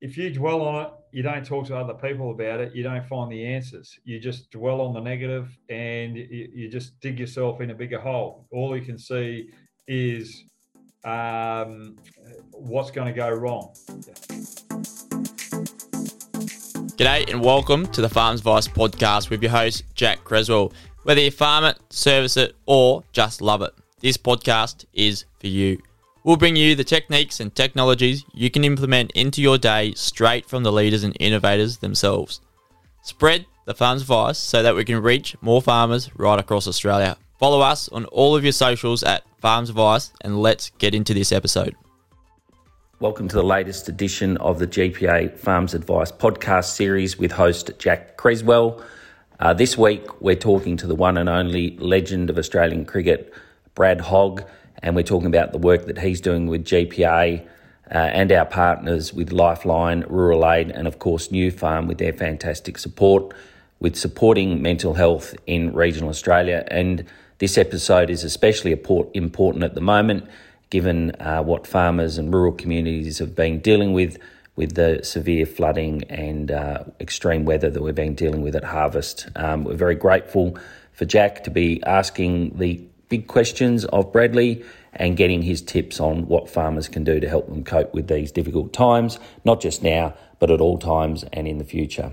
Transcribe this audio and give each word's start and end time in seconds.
if 0.00 0.16
you 0.16 0.32
dwell 0.32 0.62
on 0.62 0.86
it, 0.86 0.92
you 1.10 1.22
don't 1.22 1.44
talk 1.44 1.66
to 1.66 1.76
other 1.76 1.94
people 1.94 2.30
about 2.30 2.60
it, 2.60 2.74
you 2.74 2.84
don't 2.84 3.04
find 3.06 3.32
the 3.32 3.44
answers. 3.44 3.98
You 4.04 4.20
just 4.20 4.50
dwell 4.50 4.80
on 4.80 4.94
the 4.94 5.00
negative 5.00 5.56
and 5.68 6.16
you, 6.16 6.48
you 6.54 6.68
just 6.68 7.00
dig 7.00 7.18
yourself 7.18 7.60
in 7.60 7.70
a 7.70 7.74
bigger 7.74 7.98
hole. 7.98 8.46
All 8.52 8.76
you 8.76 8.84
can 8.84 8.96
see 8.96 9.50
is 9.88 10.44
um, 11.04 11.96
what's 12.52 12.92
going 12.92 13.08
to 13.08 13.12
go 13.12 13.28
wrong. 13.28 13.72
G'day 16.96 17.28
and 17.30 17.40
welcome 17.42 17.86
to 17.88 18.00
the 18.00 18.08
Farms 18.08 18.40
Advice 18.40 18.68
podcast 18.68 19.30
with 19.30 19.42
your 19.42 19.50
host, 19.50 19.82
Jack 19.94 20.22
Creswell. 20.22 20.72
Whether 21.02 21.22
you 21.22 21.32
farm 21.32 21.64
it, 21.64 21.78
service 21.90 22.36
it, 22.36 22.54
or 22.66 23.02
just 23.12 23.42
love 23.42 23.62
it, 23.62 23.74
this 24.00 24.16
podcast 24.16 24.84
is 24.92 25.24
for 25.40 25.48
you. 25.48 25.80
We'll 26.28 26.36
bring 26.36 26.56
you 26.56 26.74
the 26.74 26.84
techniques 26.84 27.40
and 27.40 27.54
technologies 27.54 28.22
you 28.34 28.50
can 28.50 28.62
implement 28.62 29.12
into 29.12 29.40
your 29.40 29.56
day 29.56 29.94
straight 29.94 30.44
from 30.44 30.62
the 30.62 30.70
leaders 30.70 31.02
and 31.02 31.16
innovators 31.18 31.78
themselves. 31.78 32.42
Spread 33.00 33.46
the 33.64 33.72
farm's 33.72 34.02
advice 34.02 34.36
so 34.36 34.62
that 34.62 34.76
we 34.76 34.84
can 34.84 35.00
reach 35.00 35.36
more 35.40 35.62
farmers 35.62 36.14
right 36.16 36.38
across 36.38 36.68
Australia. 36.68 37.16
Follow 37.38 37.62
us 37.62 37.88
on 37.88 38.04
all 38.04 38.36
of 38.36 38.42
your 38.42 38.52
socials 38.52 39.02
at 39.02 39.24
Farms 39.40 39.70
Advice 39.70 40.12
and 40.20 40.42
let's 40.42 40.68
get 40.76 40.94
into 40.94 41.14
this 41.14 41.32
episode. 41.32 41.74
Welcome 43.00 43.28
to 43.28 43.36
the 43.36 43.42
latest 43.42 43.88
edition 43.88 44.36
of 44.36 44.58
the 44.58 44.66
GPA 44.66 45.38
Farms 45.38 45.72
Advice 45.72 46.12
podcast 46.12 46.74
series 46.74 47.18
with 47.18 47.32
host 47.32 47.70
Jack 47.78 48.18
Creswell. 48.18 48.84
Uh, 49.40 49.54
this 49.54 49.78
week, 49.78 50.20
we're 50.20 50.36
talking 50.36 50.76
to 50.76 50.86
the 50.86 50.94
one 50.94 51.16
and 51.16 51.30
only 51.30 51.78
legend 51.78 52.28
of 52.28 52.36
Australian 52.36 52.84
cricket, 52.84 53.32
Brad 53.74 54.02
Hogg 54.02 54.44
and 54.82 54.94
we're 54.94 55.02
talking 55.02 55.26
about 55.26 55.52
the 55.52 55.58
work 55.58 55.86
that 55.86 55.98
he's 55.98 56.20
doing 56.20 56.46
with 56.46 56.64
GPA 56.64 57.44
uh, 57.90 57.94
and 57.94 58.30
our 58.32 58.44
partners 58.44 59.12
with 59.12 59.32
Lifeline, 59.32 60.04
Rural 60.08 60.50
Aid, 60.50 60.70
and 60.70 60.86
of 60.86 60.98
course 60.98 61.28
Nufarm 61.28 61.86
with 61.86 61.98
their 61.98 62.12
fantastic 62.12 62.78
support 62.78 63.34
with 63.80 63.96
supporting 63.96 64.60
mental 64.60 64.94
health 64.94 65.34
in 65.46 65.72
regional 65.72 66.08
Australia. 66.08 66.64
And 66.70 67.04
this 67.38 67.56
episode 67.56 68.10
is 68.10 68.24
especially 68.24 68.72
important 68.72 69.64
at 69.64 69.74
the 69.74 69.80
moment, 69.80 70.28
given 70.70 71.12
uh, 71.20 71.42
what 71.42 71.66
farmers 71.66 72.18
and 72.18 72.32
rural 72.32 72.52
communities 72.52 73.18
have 73.18 73.34
been 73.34 73.60
dealing 73.60 73.92
with 73.92 74.18
with 74.56 74.74
the 74.74 75.00
severe 75.04 75.46
flooding 75.46 76.02
and 76.10 76.50
uh, 76.50 76.82
extreme 76.98 77.44
weather 77.44 77.70
that 77.70 77.80
we've 77.80 77.94
been 77.94 78.16
dealing 78.16 78.42
with 78.42 78.56
at 78.56 78.64
harvest. 78.64 79.28
Um, 79.36 79.62
we're 79.62 79.74
very 79.74 79.94
grateful 79.94 80.58
for 80.92 81.04
Jack 81.04 81.44
to 81.44 81.50
be 81.50 81.80
asking 81.84 82.58
the 82.58 82.84
big 83.08 83.26
questions 83.26 83.84
of 83.86 84.12
Bradley 84.12 84.64
and 84.92 85.16
getting 85.16 85.42
his 85.42 85.62
tips 85.62 86.00
on 86.00 86.26
what 86.26 86.48
farmers 86.48 86.88
can 86.88 87.04
do 87.04 87.20
to 87.20 87.28
help 87.28 87.48
them 87.48 87.64
cope 87.64 87.94
with 87.94 88.08
these 88.08 88.32
difficult 88.32 88.72
times, 88.72 89.18
not 89.44 89.60
just 89.60 89.82
now, 89.82 90.14
but 90.38 90.50
at 90.50 90.60
all 90.60 90.78
times 90.78 91.24
and 91.32 91.46
in 91.46 91.58
the 91.58 91.64
future. 91.64 92.12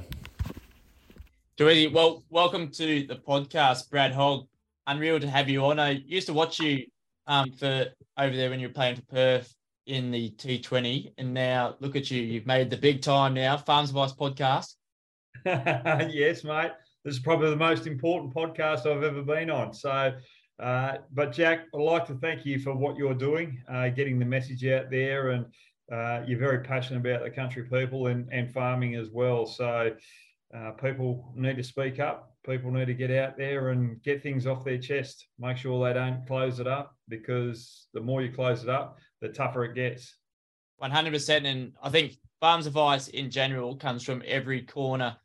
Too 1.57 1.89
Well, 1.93 2.23
welcome 2.29 2.69
to 2.71 3.07
the 3.07 3.15
podcast, 3.15 3.89
Brad 3.89 4.11
Hogg. 4.11 4.47
Unreal 4.87 5.19
to 5.19 5.29
have 5.29 5.49
you 5.49 5.65
on. 5.65 5.79
I 5.79 5.91
used 6.05 6.27
to 6.27 6.33
watch 6.33 6.59
you 6.59 6.85
um, 7.27 7.51
for 7.53 7.87
over 8.17 8.35
there 8.35 8.49
when 8.49 8.59
you 8.59 8.67
were 8.67 8.73
playing 8.73 8.97
for 8.97 9.01
Perth 9.03 9.55
in 9.87 10.11
the 10.11 10.31
T20, 10.31 11.13
and 11.17 11.33
now 11.33 11.75
look 11.79 11.95
at 11.95 12.11
you. 12.11 12.21
You've 12.21 12.45
made 12.45 12.69
the 12.69 12.77
big 12.77 13.01
time 13.01 13.33
now. 13.33 13.57
Farms 13.57 13.89
Advice 13.89 14.13
podcast. 14.13 14.75
yes, 15.45 16.43
mate. 16.43 16.71
This 17.03 17.15
is 17.15 17.19
probably 17.19 17.51
the 17.51 17.55
most 17.55 17.87
important 17.87 18.33
podcast 18.33 18.85
I've 18.85 19.03
ever 19.03 19.21
been 19.21 19.49
on. 19.49 19.73
So 19.73 20.13
uh, 20.59 20.97
but 21.11 21.31
Jack, 21.31 21.65
I'd 21.73 21.81
like 21.81 22.05
to 22.07 22.15
thank 22.15 22.45
you 22.45 22.59
for 22.59 22.73
what 22.73 22.95
you're 22.95 23.13
doing, 23.13 23.61
uh, 23.69 23.89
getting 23.89 24.19
the 24.19 24.25
message 24.25 24.65
out 24.65 24.89
there, 24.89 25.31
and 25.31 25.45
uh, 25.91 26.21
you're 26.25 26.39
very 26.39 26.63
passionate 26.63 26.99
about 26.99 27.23
the 27.23 27.29
country 27.29 27.63
people 27.63 28.07
and, 28.07 28.27
and 28.31 28.51
farming 28.51 28.95
as 28.95 29.09
well. 29.09 29.45
So 29.45 29.91
uh, 30.55 30.71
people 30.71 31.33
need 31.35 31.57
to 31.57 31.63
speak 31.63 31.99
up. 31.99 32.31
People 32.45 32.71
need 32.71 32.85
to 32.85 32.93
get 32.93 33.11
out 33.11 33.37
there 33.37 33.69
and 33.69 34.01
get 34.03 34.23
things 34.23 34.47
off 34.47 34.63
their 34.63 34.77
chest. 34.77 35.27
Make 35.37 35.57
sure 35.57 35.85
they 35.85 35.93
don't 35.93 36.25
close 36.25 36.59
it 36.59 36.67
up 36.67 36.95
because 37.09 37.87
the 37.93 38.01
more 38.01 38.21
you 38.21 38.31
close 38.31 38.63
it 38.63 38.69
up, 38.69 38.97
the 39.21 39.29
tougher 39.29 39.65
it 39.65 39.75
gets. 39.75 40.15
100%. 40.81 41.45
And 41.45 41.73
I 41.81 41.89
think 41.89 42.13
farms 42.39 42.67
advice 42.67 43.07
in 43.09 43.29
general 43.29 43.75
comes 43.75 44.03
from 44.03 44.23
every 44.25 44.61
corner 44.61 45.17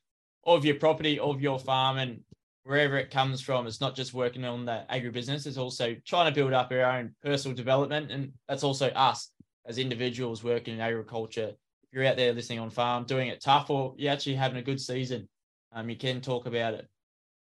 of 0.45 0.65
your 0.65 0.77
property, 0.77 1.19
of 1.19 1.41
your 1.41 1.59
farm. 1.59 1.99
And 1.99 2.21
wherever 2.65 2.97
it 2.97 3.11
comes 3.11 3.41
from. 3.41 3.67
It's 3.67 3.81
not 3.81 3.97
just 3.97 4.15
working 4.15 4.45
on 4.45 4.65
the 4.65 4.85
agribusiness, 4.91 5.47
it's 5.47 5.57
also 5.57 5.97
trying 6.07 6.31
to 6.31 6.35
build 6.35 6.53
up 6.53 6.71
our 6.71 6.85
own 6.85 7.15
personal 7.23 7.57
development. 7.57 8.11
And 8.11 8.33
that's 8.49 8.65
also 8.65 8.89
us 8.89 9.31
as 9.67 9.79
individuals 9.79 10.45
working 10.45 10.75
in 10.75 10.81
agriculture. 10.81 11.53
If 11.83 11.93
you're 11.93 12.07
out 12.07 12.17
there 12.17 12.33
listening 12.33 12.61
on 12.61 12.71
farm, 12.71 13.05
doing 13.05 13.29
it 13.29 13.41
tough, 13.41 13.71
or 13.71 13.95
you're 13.97 14.13
actually 14.13 14.37
having 14.37 14.59
a 14.59 14.63
good 14.63 14.81
season, 14.81 15.29
um, 15.73 15.89
you 15.89 15.97
can 15.97 16.21
talk 16.21 16.47
about 16.47 16.75
it, 16.75 16.89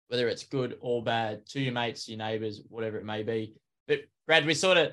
whether 0.08 0.28
it's 0.28 0.44
good 0.44 0.78
or 0.82 1.04
bad, 1.04 1.46
to 1.48 1.62
your 1.62 1.74
mates, 1.74 2.08
your 2.08 2.18
neighbors, 2.18 2.62
whatever 2.70 2.98
it 2.98 3.06
may 3.06 3.24
be. 3.24 3.54
But 3.88 4.02
Brad, 4.28 4.46
we 4.46 4.54
sort 4.54 4.78
of 4.78 4.92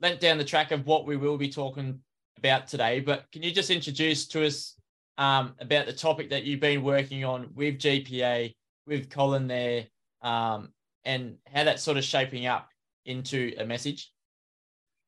went 0.00 0.20
down 0.20 0.38
the 0.38 0.44
track 0.44 0.70
of 0.70 0.86
what 0.86 1.06
we 1.06 1.16
will 1.16 1.38
be 1.38 1.48
talking 1.48 2.00
about 2.38 2.68
today. 2.68 3.00
But 3.00 3.24
can 3.32 3.42
you 3.42 3.50
just 3.50 3.70
introduce 3.70 4.26
to 4.28 4.46
us 4.46 4.76
um, 5.18 5.54
about 5.60 5.86
the 5.86 5.92
topic 5.92 6.30
that 6.30 6.44
you've 6.44 6.60
been 6.60 6.82
working 6.82 7.24
on 7.24 7.48
with 7.54 7.78
GPA 7.78 8.54
with 8.88 9.10
Colin 9.10 9.46
there 9.46 9.86
um, 10.22 10.70
and 11.04 11.36
how 11.46 11.64
that's 11.64 11.82
sort 11.82 11.98
of 11.98 12.04
shaping 12.04 12.46
up 12.46 12.68
into 13.04 13.54
a 13.58 13.64
message? 13.64 14.10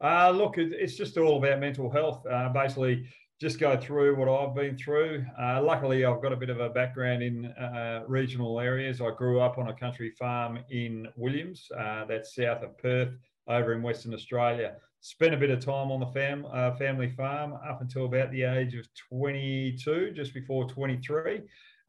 Uh, 0.02 0.30
look, 0.30 0.54
it's 0.56 0.96
just 0.96 1.18
all 1.18 1.38
about 1.38 1.60
mental 1.60 1.90
health. 1.90 2.24
Uh, 2.26 2.48
basically, 2.50 3.06
just 3.40 3.58
go 3.58 3.76
through 3.78 4.16
what 4.16 4.28
I've 4.28 4.54
been 4.54 4.76
through. 4.76 5.24
Uh, 5.38 5.62
luckily, 5.62 6.04
I've 6.04 6.22
got 6.22 6.32
a 6.32 6.36
bit 6.36 6.50
of 6.50 6.60
a 6.60 6.70
background 6.70 7.22
in 7.22 7.46
uh, 7.46 8.04
regional 8.06 8.60
areas. 8.60 9.00
I 9.00 9.10
grew 9.10 9.40
up 9.40 9.58
on 9.58 9.68
a 9.68 9.74
country 9.74 10.10
farm 10.18 10.58
in 10.70 11.06
Williams, 11.16 11.66
uh, 11.78 12.04
that's 12.06 12.34
south 12.34 12.62
of 12.62 12.76
Perth, 12.78 13.10
over 13.46 13.72
in 13.72 13.82
Western 13.82 14.14
Australia. 14.14 14.76
Spent 15.00 15.34
a 15.34 15.38
bit 15.38 15.50
of 15.50 15.64
time 15.64 15.90
on 15.90 16.00
the 16.00 16.06
fam- 16.06 16.46
uh, 16.52 16.76
family 16.76 17.10
farm 17.10 17.54
up 17.68 17.80
until 17.80 18.04
about 18.04 18.30
the 18.30 18.42
age 18.42 18.74
of 18.74 18.86
22, 19.10 20.12
just 20.12 20.34
before 20.34 20.68
23 20.68 21.40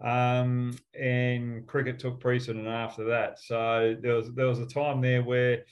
um, 0.03 0.77
and 0.99 1.67
cricket 1.67 1.99
took 1.99 2.19
precedent 2.19 2.67
after 2.67 3.05
that. 3.05 3.39
So 3.39 3.95
there 4.01 4.15
was 4.15 4.33
there 4.33 4.47
was 4.47 4.59
a 4.59 4.65
time 4.65 5.01
there 5.01 5.23
where, 5.23 5.63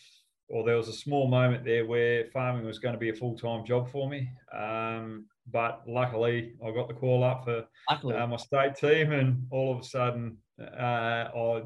or 0.50 0.64
there 0.64 0.78
was 0.78 0.88
a 0.88 0.94
small 0.94 1.28
moment 1.28 1.66
there 1.66 1.86
where 1.86 2.26
farming 2.32 2.66
was 2.66 2.80
going 2.80 2.94
to 2.94 3.00
be 3.00 3.10
a 3.10 3.16
full 3.16 3.38
time 3.38 3.66
job 3.66 3.90
for 3.90 4.10
me. 4.10 4.30
Um, 4.56 5.26
but 5.52 5.82
luckily, 5.88 6.54
I 6.64 6.72
got 6.72 6.88
the 6.88 6.94
call 6.94 7.24
up 7.24 7.46
for 7.46 7.66
uh, 7.90 8.28
my 8.28 8.38
state 8.38 8.76
team, 8.76 9.12
and 9.12 9.48
all 9.50 9.74
of 9.74 9.80
a 9.80 9.84
sudden, 9.84 10.38
uh, 10.62 11.30
I, 11.36 11.64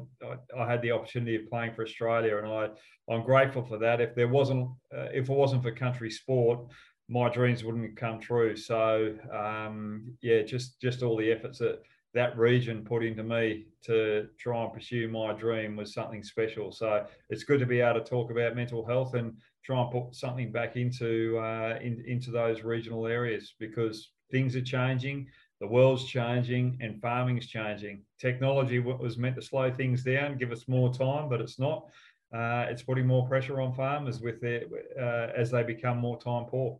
I 0.58 0.70
had 0.70 0.80
the 0.80 0.92
opportunity 0.92 1.36
of 1.36 1.50
playing 1.50 1.74
for 1.74 1.84
Australia, 1.84 2.38
and 2.38 2.46
I 2.46 2.68
I'm 3.12 3.24
grateful 3.24 3.62
for 3.62 3.78
that. 3.78 4.00
If 4.00 4.14
there 4.14 4.28
wasn't 4.28 4.68
uh, 4.96 5.08
if 5.12 5.28
it 5.28 5.34
wasn't 5.34 5.62
for 5.62 5.72
country 5.72 6.10
sport, 6.10 6.60
my 7.08 7.28
dreams 7.28 7.62
wouldn't 7.62 7.96
come 7.96 8.20
true. 8.20 8.56
So 8.56 9.14
um, 9.30 10.14
yeah, 10.22 10.42
just 10.42 10.80
just 10.80 11.02
all 11.02 11.16
the 11.18 11.30
efforts 11.30 11.58
that 11.58 11.82
that 12.14 12.38
region 12.38 12.84
put 12.84 13.04
into 13.04 13.24
me 13.24 13.66
to 13.82 14.28
try 14.38 14.62
and 14.62 14.72
pursue 14.72 15.08
my 15.08 15.32
dream 15.32 15.76
was 15.76 15.92
something 15.92 16.22
special. 16.22 16.70
So 16.70 17.04
it's 17.28 17.42
good 17.42 17.58
to 17.58 17.66
be 17.66 17.80
able 17.80 18.00
to 18.00 18.06
talk 18.06 18.30
about 18.30 18.54
mental 18.54 18.86
health 18.86 19.14
and 19.14 19.34
try 19.64 19.82
and 19.82 19.90
put 19.90 20.14
something 20.14 20.52
back 20.52 20.76
into 20.76 21.38
uh, 21.38 21.78
in, 21.82 22.04
into 22.06 22.30
those 22.30 22.62
regional 22.62 23.06
areas 23.06 23.54
because 23.58 24.12
things 24.30 24.54
are 24.54 24.62
changing, 24.62 25.26
the 25.60 25.66
world's 25.66 26.04
changing, 26.04 26.78
and 26.80 27.00
farming's 27.00 27.46
changing. 27.46 28.02
Technology 28.20 28.78
was 28.78 29.18
meant 29.18 29.34
to 29.36 29.42
slow 29.42 29.72
things 29.72 30.04
down, 30.04 30.38
give 30.38 30.52
us 30.52 30.68
more 30.68 30.92
time, 30.94 31.28
but 31.28 31.40
it's 31.40 31.58
not. 31.58 31.86
Uh, 32.32 32.66
it's 32.68 32.82
putting 32.82 33.06
more 33.06 33.28
pressure 33.28 33.60
on 33.60 33.72
farmers 33.72 34.20
with 34.20 34.40
their 34.40 34.62
uh, 35.00 35.32
as 35.36 35.50
they 35.50 35.62
become 35.62 35.98
more 35.98 36.18
time 36.20 36.44
poor. 36.46 36.78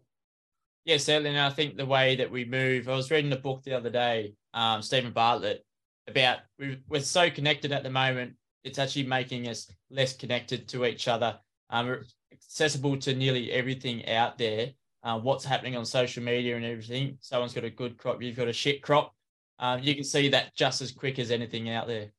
Yeah, 0.85 0.99
certainly. 0.99 1.31
And 1.31 1.39
I 1.39 1.51
think 1.51 1.77
the 1.77 1.87
way 1.87 2.17
that 2.17 2.31
we 2.31 2.45
move, 2.45 2.89
I 2.89 2.95
was 2.95 3.11
reading 3.11 3.33
a 3.33 3.37
book 3.37 3.63
the 3.63 3.75
other 3.75 3.91
day, 3.91 4.35
um, 4.53 4.83
Steven 4.83 5.13
Bartlett, 5.13 5.65
about 6.09 6.39
we, 6.59 6.79
we're 6.89 7.01
so 7.01 7.31
connected 7.31 7.73
at 7.73 7.83
the 7.83 7.91
moment. 7.91 8.35
It's 8.65 8.79
actually 8.79 9.07
making 9.07 9.49
us 9.49 9.71
less 9.91 10.15
connected 10.15 10.69
to 10.69 10.85
each 10.85 11.09
other. 11.09 11.39
Um, 11.71 12.03
accessible 12.33 12.99
to 12.99 13.15
nearly 13.15 13.51
everything 13.53 14.07
out 14.09 14.39
there. 14.39 14.71
Uh, 15.03 15.19
what's 15.19 15.45
happening 15.45 15.77
on 15.77 15.85
social 15.85 16.23
media 16.23 16.57
and 16.57 16.65
everything. 16.65 17.19
Someone's 17.21 17.53
got 17.53 17.65
a 17.65 17.71
good 17.71 17.99
crop, 17.99 18.23
you've 18.23 18.37
got 18.37 18.49
a 18.49 18.53
shit 18.53 18.83
crop. 18.83 19.15
Um, 19.59 19.81
you 19.83 19.95
can 19.95 20.05
see 20.05 20.29
that 20.31 20.55
just 20.55 20.81
as 20.83 20.93
quick 20.93 21.19
as 21.19 21.31
anything 21.31 21.71
out 21.71 21.87
there. 21.87 22.11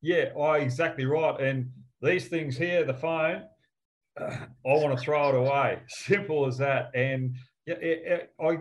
Yeah, 0.00 0.30
oh, 0.36 0.52
exactly 0.52 1.04
right. 1.04 1.40
And 1.40 1.70
these 2.00 2.28
things 2.28 2.56
here, 2.56 2.84
the 2.84 2.94
phone, 2.94 3.44
uh, 4.20 4.24
I 4.66 4.68
want 4.68 4.96
to 4.96 5.02
throw 5.02 5.28
it 5.28 5.34
away. 5.34 5.78
Simple 5.88 6.46
as 6.46 6.58
that. 6.58 6.90
And 6.94 7.36
yeah, 7.66 8.18
I 8.40 8.58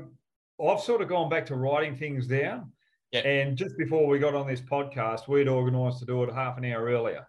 I've 0.63 0.81
sort 0.81 1.01
of 1.01 1.09
gone 1.09 1.29
back 1.29 1.45
to 1.47 1.55
writing 1.55 1.95
things 1.97 2.27
down. 2.27 2.71
Yeah. 3.11 3.21
And 3.21 3.57
just 3.57 3.77
before 3.77 4.07
we 4.07 4.19
got 4.19 4.35
on 4.35 4.47
this 4.47 4.61
podcast, 4.61 5.27
we'd 5.27 5.47
organised 5.47 5.99
to 5.99 6.05
do 6.05 6.23
it 6.23 6.33
half 6.33 6.57
an 6.57 6.65
hour 6.65 6.85
earlier. 6.85 7.27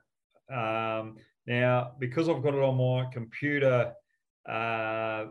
Um, 0.52 1.16
now, 1.46 1.92
because 1.98 2.28
I've 2.28 2.42
got 2.42 2.54
it 2.54 2.62
on 2.62 2.76
my 2.76 3.10
computer 3.12 3.92
uh, 4.48 5.26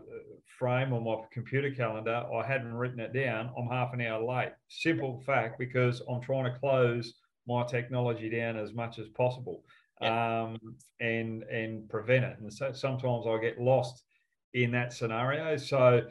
frame 0.58 0.92
on 0.92 1.04
my 1.04 1.16
computer 1.32 1.70
calendar, 1.70 2.24
I 2.34 2.46
hadn't 2.46 2.74
written 2.74 3.00
it 3.00 3.12
down. 3.12 3.50
I'm 3.56 3.68
half 3.68 3.92
an 3.94 4.00
hour 4.00 4.22
late. 4.22 4.52
Simple 4.68 5.22
fact 5.24 5.58
because 5.58 6.02
I'm 6.08 6.20
trying 6.20 6.44
to 6.52 6.58
close 6.58 7.14
my 7.46 7.64
technology 7.64 8.30
down 8.30 8.56
as 8.56 8.72
much 8.72 8.98
as 8.98 9.08
possible 9.08 9.64
um, 10.00 10.58
and 11.00 11.42
and 11.44 11.88
prevent 11.88 12.24
it. 12.24 12.38
And 12.40 12.52
so 12.52 12.72
sometimes 12.72 13.26
I 13.26 13.38
get 13.38 13.60
lost 13.60 14.02
in 14.54 14.70
that 14.72 14.92
scenario. 14.92 15.56
So 15.56 16.02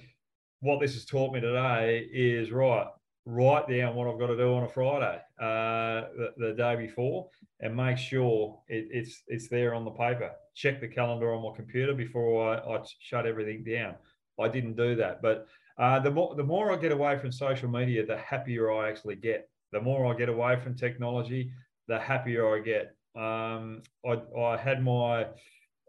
what 0.62 0.80
this 0.80 0.94
has 0.94 1.06
taught 1.06 1.34
me 1.34 1.42
today 1.42 2.08
is 2.12 2.52
right 2.52 2.88
write 3.26 3.68
down 3.70 3.96
what 3.96 4.08
I've 4.08 4.20
got 4.20 4.28
to 4.28 4.38
do 4.38 4.54
on 4.56 4.64
a 4.64 4.68
Friday, 4.68 5.22
uh, 5.40 6.10
the, 6.18 6.34
the, 6.38 6.54
day 6.54 6.76
before, 6.76 7.30
and 7.60 7.76
make 7.76 7.98
sure 7.98 8.60
it, 8.68 8.88
it's 8.92 9.24
it's 9.28 9.48
there 9.48 9.74
on 9.74 9.86
the 9.86 9.92
paper. 9.92 10.32
Check 10.56 10.82
the 10.82 10.88
calendar 10.88 11.34
on 11.34 11.44
my 11.44 11.56
computer 11.56 11.94
before 11.94 12.54
I, 12.54 12.58
I 12.58 12.82
shut 13.00 13.26
everything 13.26 13.64
down. 13.64 13.96
I 14.40 14.48
didn't 14.48 14.76
do 14.76 14.96
that, 14.96 15.22
but 15.22 15.48
uh, 15.78 16.00
the 16.00 16.12
more 16.12 16.36
the 16.36 16.44
more 16.44 16.72
I 16.72 16.78
get 16.78 16.92
away 16.92 17.18
from 17.20 17.32
social 17.32 17.70
media, 17.70 18.06
the 18.06 18.18
happier 18.18 18.72
I 18.72 18.90
actually 18.90 19.16
get. 19.16 19.48
The 19.72 19.82
more 19.82 20.12
I 20.12 20.18
get 20.18 20.30
away 20.30 20.60
from 20.60 20.76
technology, 20.76 21.52
the 21.88 22.00
happier 22.00 22.58
I 22.58 22.60
get. 22.60 22.96
Um, 23.16 23.82
I, 24.06 24.20
I 24.38 24.58
had 24.58 24.84
my 24.84 25.28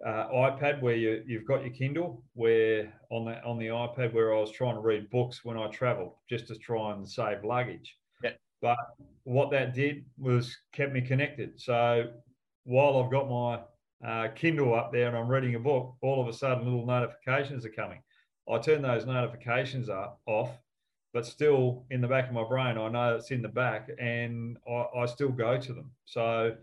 uh, 0.04 0.28
iPad 0.28 0.80
where 0.82 0.96
you, 0.96 1.22
you've 1.26 1.46
got 1.46 1.62
your 1.62 1.72
Kindle, 1.72 2.24
where 2.34 2.92
on 3.10 3.24
the 3.24 3.42
on 3.44 3.58
the 3.58 3.66
iPad 3.66 4.12
where 4.12 4.34
I 4.34 4.40
was 4.40 4.50
trying 4.50 4.74
to 4.74 4.80
read 4.80 5.10
books 5.10 5.44
when 5.44 5.56
I 5.56 5.68
travelled, 5.68 6.14
just 6.28 6.48
to 6.48 6.56
try 6.56 6.92
and 6.92 7.08
save 7.08 7.44
luggage. 7.44 7.96
Yeah. 8.22 8.32
But 8.60 8.76
what 9.24 9.50
that 9.50 9.74
did 9.74 10.04
was 10.18 10.56
kept 10.72 10.92
me 10.92 11.00
connected. 11.00 11.60
So 11.60 12.10
while 12.64 13.02
I've 13.02 13.10
got 13.10 13.28
my 13.28 13.60
uh, 14.06 14.28
Kindle 14.34 14.74
up 14.74 14.92
there 14.92 15.08
and 15.08 15.16
I'm 15.16 15.28
reading 15.28 15.54
a 15.54 15.60
book, 15.60 15.94
all 16.02 16.20
of 16.20 16.28
a 16.28 16.32
sudden 16.32 16.64
little 16.64 16.86
notifications 16.86 17.64
are 17.64 17.70
coming. 17.70 18.02
I 18.50 18.58
turn 18.58 18.82
those 18.82 19.06
notifications 19.06 19.88
up 19.88 20.20
off, 20.26 20.50
but 21.12 21.24
still 21.24 21.84
in 21.90 22.00
the 22.00 22.08
back 22.08 22.26
of 22.26 22.34
my 22.34 22.44
brain, 22.44 22.76
I 22.76 22.88
know 22.88 23.14
it's 23.14 23.30
in 23.30 23.42
the 23.42 23.48
back, 23.48 23.88
and 24.00 24.56
I, 24.68 24.86
I 24.98 25.06
still 25.06 25.28
go 25.28 25.58
to 25.58 25.72
them. 25.72 25.92
So 26.04 26.56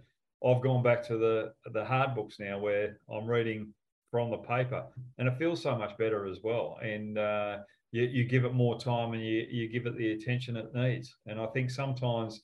I've 0.46 0.62
gone 0.62 0.84
back 0.84 1.06
to 1.08 1.18
the 1.18 1.54
the 1.74 1.84
hard 1.84 2.16
books 2.16 2.40
now, 2.40 2.60
where 2.60 2.98
I'm 3.12 3.28
reading 3.28 3.74
from 4.12 4.32
the 4.32 4.38
paper, 4.38 4.86
and 5.18 5.28
it 5.28 5.38
feels 5.38 5.62
so 5.62 5.78
much 5.78 5.98
better 5.98 6.26
as 6.26 6.40
well. 6.44 6.78
And 6.82 7.18
uh, 7.18 7.58
you, 7.92 8.04
you 8.04 8.24
give 8.26 8.46
it 8.46 8.54
more 8.54 8.80
time, 8.80 9.14
and 9.14 9.24
you 9.24 9.46
you 9.50 9.70
give 9.70 9.86
it 9.86 9.98
the 9.98 10.12
attention 10.12 10.58
it 10.58 10.74
needs. 10.74 11.16
And 11.26 11.40
I 11.40 11.48
think 11.48 11.70
sometimes 11.70 12.42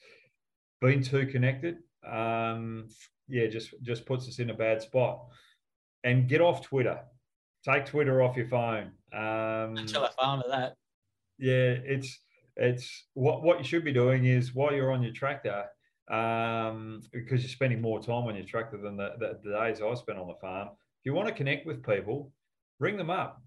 being 0.81 1.01
too 1.01 1.25
connected, 1.27 1.77
um, 2.05 2.89
yeah, 3.27 3.47
just 3.47 3.73
just 3.81 4.05
puts 4.05 4.27
us 4.27 4.39
in 4.39 4.49
a 4.49 4.53
bad 4.53 4.81
spot. 4.81 5.25
And 6.03 6.29
get 6.29 6.39
off 6.39 6.61
Twitter. 6.61 6.99
Take 7.63 7.87
Twitter 7.87 8.21
off 8.21 8.37
your 8.37 8.47
phone. 8.47 8.91
Um, 9.11 9.75
Until 9.75 10.03
I 10.03 10.09
found 10.21 10.43
that. 10.51 10.75
Yeah, 11.39 11.77
it's 11.83 12.19
it's 12.57 13.07
what 13.15 13.41
what 13.41 13.57
you 13.57 13.63
should 13.63 13.83
be 13.83 13.91
doing 13.91 14.25
is 14.25 14.53
while 14.53 14.73
you're 14.73 14.91
on 14.91 15.01
your 15.01 15.13
tractor, 15.13 15.65
um, 16.09 17.01
because 17.11 17.41
you're 17.41 17.49
spending 17.49 17.81
more 17.81 17.99
time 18.01 18.25
on 18.25 18.35
your 18.35 18.45
tractor 18.45 18.77
than 18.77 18.95
the, 18.97 19.13
the, 19.19 19.39
the, 19.43 19.51
days 19.51 19.81
I 19.81 19.93
spent 19.95 20.19
on 20.19 20.27
the 20.27 20.35
farm. 20.35 20.69
If 20.69 21.05
you 21.05 21.13
want 21.13 21.27
to 21.27 21.33
connect 21.33 21.65
with 21.65 21.83
people, 21.83 22.31
bring 22.79 22.97
them 22.97 23.09
up. 23.09 23.41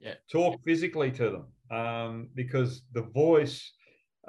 Yeah. 0.00 0.14
Talk 0.30 0.60
physically 0.64 1.10
to 1.12 1.30
them 1.30 1.78
um, 1.78 2.28
because 2.34 2.82
the 2.92 3.02
voice 3.02 3.72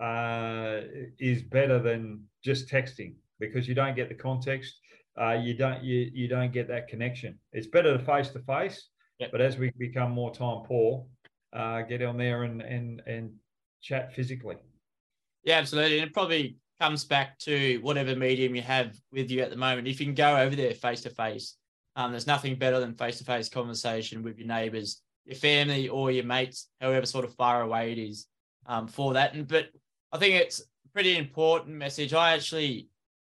uh, 0.01 0.81
is 1.19 1.41
better 1.41 1.79
than 1.79 2.23
just 2.43 2.69
texting 2.69 3.15
because 3.39 3.67
you 3.67 3.75
don't 3.75 3.95
get 3.95 4.09
the 4.09 4.15
context. 4.15 4.75
Uh, 5.19 5.33
you 5.33 5.53
don't 5.53 5.83
you, 5.83 6.09
you 6.13 6.27
don't 6.27 6.51
get 6.51 6.67
that 6.67 6.87
connection. 6.87 7.37
It's 7.51 7.67
better 7.67 7.97
to 7.97 8.03
face 8.03 8.29
to 8.29 8.39
face, 8.39 8.87
but 9.31 9.41
as 9.41 9.57
we 9.57 9.71
become 9.77 10.11
more 10.11 10.33
time 10.33 10.63
poor, 10.65 11.05
uh, 11.53 11.81
get 11.83 12.01
on 12.01 12.17
there 12.17 12.43
and 12.43 12.61
and 12.61 13.01
and 13.05 13.31
chat 13.81 14.13
physically. 14.15 14.55
Yeah, 15.43 15.57
absolutely, 15.59 15.99
and 15.99 16.11
probably 16.13 16.57
comes 16.79 17.05
back 17.05 17.37
to 17.39 17.79
whatever 17.81 18.15
medium 18.15 18.55
you 18.55 18.61
have 18.61 18.95
with 19.11 19.31
you 19.31 19.41
at 19.41 19.49
the 19.49 19.55
moment. 19.55 19.87
If 19.87 19.99
you 19.99 20.05
can 20.05 20.15
go 20.15 20.37
over 20.37 20.55
there 20.55 20.73
face 20.73 21.01
to 21.01 21.09
face, 21.09 21.55
there's 21.95 22.27
nothing 22.27 22.55
better 22.55 22.79
than 22.79 22.95
face 22.95 23.17
to 23.19 23.23
face 23.23 23.49
conversation 23.49 24.23
with 24.23 24.37
your 24.37 24.47
neighbours, 24.47 25.01
your 25.25 25.35
family, 25.35 25.89
or 25.89 26.11
your 26.11 26.25
mates, 26.25 26.69
however 26.81 27.05
sort 27.05 27.25
of 27.25 27.35
far 27.35 27.61
away 27.61 27.91
it 27.91 27.97
is 27.97 28.27
um, 28.65 28.87
for 28.87 29.13
that. 29.13 29.33
And 29.33 29.47
but 29.47 29.69
I 30.11 30.17
think 30.17 30.35
it's 30.35 30.59
a 30.59 30.89
pretty 30.93 31.17
important 31.17 31.75
message. 31.75 32.13
I 32.13 32.33
actually, 32.33 32.89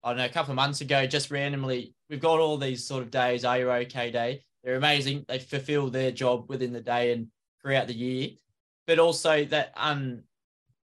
I 0.04 0.10
don't 0.10 0.18
know, 0.18 0.26
a 0.26 0.30
couple 0.30 0.52
of 0.52 0.56
months 0.56 0.82
ago, 0.82 1.06
just 1.06 1.32
randomly, 1.32 1.94
we've 2.10 2.20
got 2.20 2.40
all 2.40 2.58
these 2.58 2.86
sort 2.86 3.04
of 3.04 3.12
days. 3.12 3.46
Are 3.46 3.58
you 3.58 3.72
okay? 3.72 4.12
Day. 4.12 4.42
They're 4.64 4.76
amazing. 4.76 5.26
They 5.28 5.40
fulfil 5.40 5.90
their 5.90 6.12
job 6.12 6.50
within 6.50 6.74
the 6.74 6.82
day 6.82 7.12
and 7.14 7.28
throughout 7.62 7.88
the 7.88 7.94
year, 7.94 8.30
but 8.88 9.00
also 9.00 9.46
that 9.46 9.74
un 9.76 10.24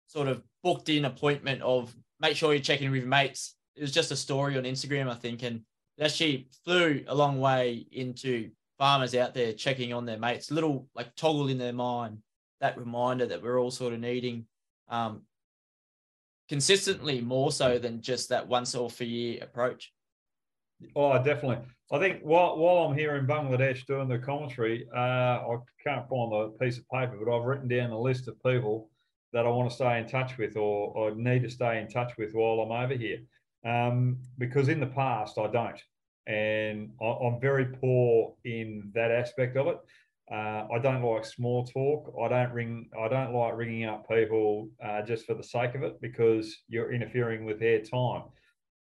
sort 0.08 0.28
of 0.28 0.44
booked 0.64 0.90
in 0.90 1.06
appointment 1.06 1.62
of 1.62 1.96
make 2.20 2.36
sure 2.36 2.54
you're 2.54 2.62
checking 2.62 2.92
with 2.92 3.02
your 3.02 3.10
mates. 3.10 3.56
It 3.76 3.82
was 3.82 3.92
just 3.92 4.12
a 4.12 4.16
story 4.16 4.58
on 4.58 4.64
Instagram, 4.64 5.10
I 5.10 5.16
think, 5.16 5.44
and 5.44 5.62
it 5.98 6.04
actually 6.04 6.50
flew 6.66 7.04
a 7.08 7.16
long 7.16 7.40
way 7.40 7.86
into 7.92 8.52
farmers 8.78 9.16
out 9.16 9.34
there 9.34 9.54
checking 9.54 9.94
on 9.94 10.06
their 10.06 10.18
mates, 10.18 10.52
little 10.52 10.88
like 10.96 11.16
toggle 11.16 11.50
in 11.50 11.58
their 11.58 11.74
mind 11.74 12.20
that 12.62 12.78
reminder 12.78 13.26
that 13.26 13.42
we're 13.42 13.60
all 13.60 13.72
sort 13.72 13.94
of 13.94 14.00
needing 14.00 14.46
um, 14.90 15.22
consistently 16.50 17.22
more 17.22 17.52
so 17.52 17.78
than 17.78 18.02
just 18.02 18.30
that 18.30 18.48
once 18.48 18.76
off 18.76 19.02
a 19.02 19.06
year 19.06 19.40
approach. 19.42 19.94
Oh, 20.96 21.14
definitely. 21.22 21.60
I 21.92 22.00
think 22.00 22.22
while, 22.22 22.58
while 22.58 22.86
I'm 22.86 22.98
here 22.98 23.16
in 23.16 23.28
Bangladesh 23.28 23.86
doing 23.86 24.08
the 24.08 24.20
commentary, 24.20 24.88
uh, 24.96 25.00
I 25.00 25.56
can't 25.84 26.08
find 26.08 26.32
the 26.32 26.56
piece 26.60 26.78
of 26.78 26.88
paper, 26.90 27.18
but 27.24 27.36
I've 27.36 27.46
written 27.46 27.68
down 27.68 27.92
a 27.92 28.00
list 28.00 28.28
of 28.28 28.42
people 28.44 28.90
that 29.34 29.46
I 29.46 29.50
want 29.50 29.70
to 29.70 29.76
stay 29.76 30.00
in 30.00 30.08
touch 30.08 30.38
with 30.38 30.56
or, 30.56 30.92
or 30.96 31.16
need 31.16 31.44
to 31.44 31.50
stay 31.50 31.80
in 31.80 31.88
touch 31.88 32.14
with 32.18 32.34
while 32.34 32.62
I'm 32.62 32.84
over 32.84 32.96
here. 32.96 33.20
Um, 33.66 34.18
because 34.38 34.70
in 34.70 34.80
the 34.80 34.88
past, 34.88 35.38
I 35.38 35.48
don't. 35.48 35.82
And 36.28 36.92
I, 37.02 37.06
am 37.26 37.40
very 37.40 37.66
poor 37.66 38.36
in 38.46 38.92
that 38.94 39.12
aspect 39.12 39.58
of 39.58 39.68
it. 39.68 39.78
Uh, 40.32 40.68
I 40.72 40.80
don't 40.82 41.04
like 41.04 41.26
small 41.26 41.66
talk. 41.66 42.14
I 42.24 42.28
don't 42.28 42.54
ring. 42.54 42.90
I 43.00 43.08
don't 43.08 43.34
like 43.34 43.56
ringing 43.56 43.86
up 43.86 44.08
people 44.08 44.70
uh, 44.84 45.02
just 45.02 45.26
for 45.26 45.34
the 45.34 45.44
sake 45.44 45.74
of 45.74 45.82
it 45.82 46.00
because 46.02 46.56
you're 46.68 46.94
interfering 46.94 47.46
with 47.46 47.60
their 47.60 47.82
time. 47.82 48.24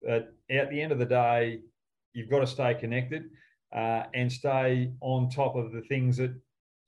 But 0.03 0.35
at 0.51 0.71
the 0.71 0.81
end 0.81 0.91
of 0.91 0.99
the 0.99 1.07
day, 1.07 1.61
you've 2.13 2.31
got 2.31 2.41
to 2.41 2.47
stay 2.47 2.75
connected 2.75 3.31
uh, 3.75 4.05
and 4.15 4.31
stay 4.31 4.93
on 5.01 5.31
top 5.31 5.55
of 5.55 5.73
the 5.73 5.83
things 5.83 6.17
that 6.17 6.35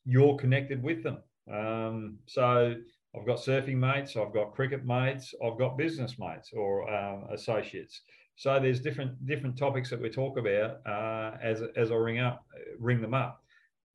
you're 0.05 0.37
connected 0.37 0.83
with 0.83 1.05
them. 1.05 1.19
Um, 1.53 2.19
so 2.27 2.75
I've 3.17 3.27
got 3.27 3.39
surfing 3.39 3.77
mates, 3.77 4.17
I've 4.17 4.35
got 4.35 4.55
cricket 4.55 4.85
mates, 4.85 5.35
I've 5.45 5.59
got 5.59 5.79
business 5.79 6.19
mates 6.19 6.51
or 6.53 6.89
um, 6.93 7.25
associates. 7.33 8.03
So 8.37 8.61
there's 8.61 8.81
different 8.81 9.27
different 9.27 9.59
topics 9.59 9.91
that 9.91 10.01
we 10.01 10.11
talk 10.11 10.39
about 10.39 10.87
uh, 10.87 11.37
as 11.43 11.63
as 11.77 11.91
I 11.91 11.95
ring 11.95 12.21
up, 12.21 12.45
ring 12.79 13.01
them 13.01 13.15
up, 13.15 13.43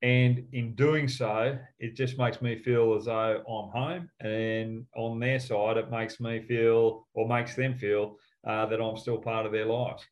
and 0.01 0.46
in 0.51 0.75
doing 0.75 1.08
so, 1.08 1.58
it 1.79 1.96
just 1.96 2.17
makes 2.17 2.41
me 2.41 2.58
feel 2.58 2.96
as 2.96 3.05
though 3.05 3.38
I'm 3.38 3.70
home, 3.72 4.10
and 4.20 4.86
on 4.98 5.20
their 5.20 5.39
side, 5.39 5.77
it 5.77 5.89
makes 5.89 6.20
me 6.20 6.41
feel 6.41 7.08
or 7.13 7.27
makes 7.27 7.55
them 7.55 7.77
feel 7.77 8.17
uh, 8.46 8.65
that 8.65 8.82
I'm 8.82 8.98
still 8.98 9.20
part 9.20 9.46
of 9.46 9.53
their 9.53 9.65
lives. 9.65 10.03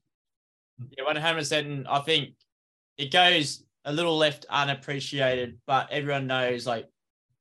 Yeah, 0.97 1.03
one 1.03 1.17
hundred 1.17 1.39
percent. 1.39 1.87
I 1.89 1.99
think 1.99 2.35
it 2.97 3.11
goes 3.11 3.65
a 3.83 3.91
little 3.91 4.17
left 4.17 4.45
unappreciated, 4.49 5.59
but 5.65 5.91
everyone 5.91 6.27
knows, 6.27 6.65
like, 6.65 6.87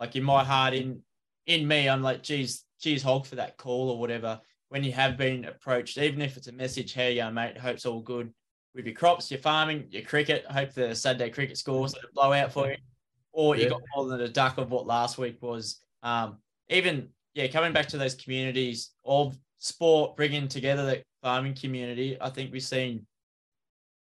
like 0.01 0.17
in 0.17 0.25
my 0.25 0.43
heart, 0.43 0.75
in 0.75 1.03
in 1.51 1.67
me, 1.67 1.89
I'm 1.89 2.03
like, 2.03 2.23
geez, 2.23 2.65
geez, 2.81 3.03
Hulk 3.03 3.27
for 3.27 3.37
that 3.37 3.57
call 3.57 3.91
or 3.91 3.99
whatever. 3.99 4.41
When 4.69 4.85
you 4.85 4.93
have 4.93 5.17
been 5.17 5.47
approached, 5.47 5.99
even 5.99 6.23
if 6.23 6.37
it's 6.37 6.47
a 6.47 6.53
message, 6.53 6.93
hey, 6.93 7.15
young 7.15 7.35
mate, 7.35 7.59
hope's 7.59 7.87
all 7.87 8.01
good 8.01 8.33
with 8.75 8.87
your 8.87 8.95
crops, 8.95 9.31
your 9.31 9.41
farming, 9.41 9.87
your 9.91 10.03
cricket. 10.03 10.45
Hope 10.47 10.73
the 10.73 10.95
Saturday 10.95 11.31
cricket 11.31 11.59
scores 11.59 11.95
a 11.95 11.99
blowout 12.15 12.53
for 12.53 12.69
you, 12.69 12.77
or 13.33 13.57
you 13.57 13.69
got 13.69 13.81
more 13.97 14.07
than 14.07 14.21
a 14.21 14.29
duck 14.29 14.59
of 14.59 14.71
what 14.71 14.87
last 14.87 15.19
week 15.19 15.39
was. 15.41 15.81
Um, 16.05 16.39
even 16.69 17.09
yeah, 17.35 17.49
coming 17.49 17.73
back 17.73 17.87
to 17.89 17.99
those 17.99 18.15
communities 18.15 18.93
of 19.05 19.37
sport, 19.59 20.17
bringing 20.17 20.47
together 20.47 20.87
the 20.87 21.03
farming 21.23 21.55
community. 21.55 22.17
I 22.21 22.31
think 22.31 22.53
we've 22.53 22.63
seen 22.63 23.07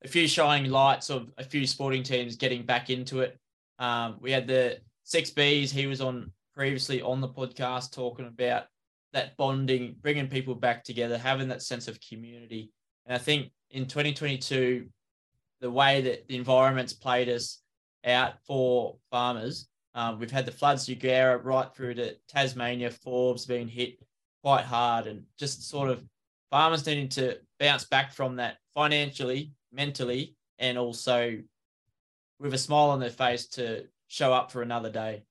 a 0.04 0.08
few 0.08 0.26
shining 0.26 0.70
lights 0.70 1.10
of 1.10 1.30
a 1.38 1.44
few 1.44 1.66
sporting 1.66 2.02
teams 2.02 2.36
getting 2.36 2.64
back 2.64 2.90
into 2.90 3.20
it. 3.20 3.38
Um, 3.78 4.16
we 4.20 4.32
had 4.32 4.46
the 4.46 4.78
six 5.04 5.30
Bs. 5.30 5.70
He 5.70 5.86
was 5.86 6.00
on 6.00 6.32
previously 6.56 7.02
on 7.02 7.20
the 7.20 7.28
podcast 7.28 7.94
talking 7.94 8.26
about 8.26 8.64
that 9.12 9.36
bonding, 9.36 9.94
bringing 10.00 10.26
people 10.26 10.54
back 10.54 10.82
together, 10.82 11.18
having 11.18 11.48
that 11.48 11.62
sense 11.62 11.86
of 11.86 12.00
community. 12.00 12.72
And 13.04 13.14
I 13.14 13.18
think 13.18 13.50
in 13.70 13.86
2022, 13.86 14.86
the 15.60 15.70
way 15.70 16.00
that 16.00 16.26
the 16.28 16.36
environment's 16.36 16.92
played 16.92 17.28
us 17.28 17.60
out 18.04 18.34
for 18.46 18.96
farmers, 19.10 19.68
um, 19.94 20.18
we've 20.18 20.30
had 20.30 20.44
the 20.44 20.52
floods, 20.52 20.86
Eugowra, 20.86 21.42
right 21.42 21.74
through 21.74 21.94
to 21.94 22.14
Tasmania, 22.28 22.90
Forbes 22.90 23.46
being 23.46 23.68
hit 23.68 23.98
quite 24.42 24.64
hard, 24.64 25.06
and 25.06 25.22
just 25.38 25.68
sort 25.68 25.88
of 25.88 26.04
farmers 26.50 26.86
needing 26.86 27.08
to 27.10 27.38
bounce 27.58 27.84
back 27.84 28.12
from 28.12 28.36
that 28.36 28.58
financially, 28.74 29.52
mentally, 29.72 30.36
and 30.58 30.76
also 30.76 31.38
with 32.38 32.52
a 32.52 32.58
smile 32.58 32.90
on 32.90 33.00
their 33.00 33.10
face 33.10 33.46
to 33.46 33.84
show 34.08 34.32
up 34.32 34.52
for 34.52 34.62
another 34.62 34.90
day. 34.90 35.22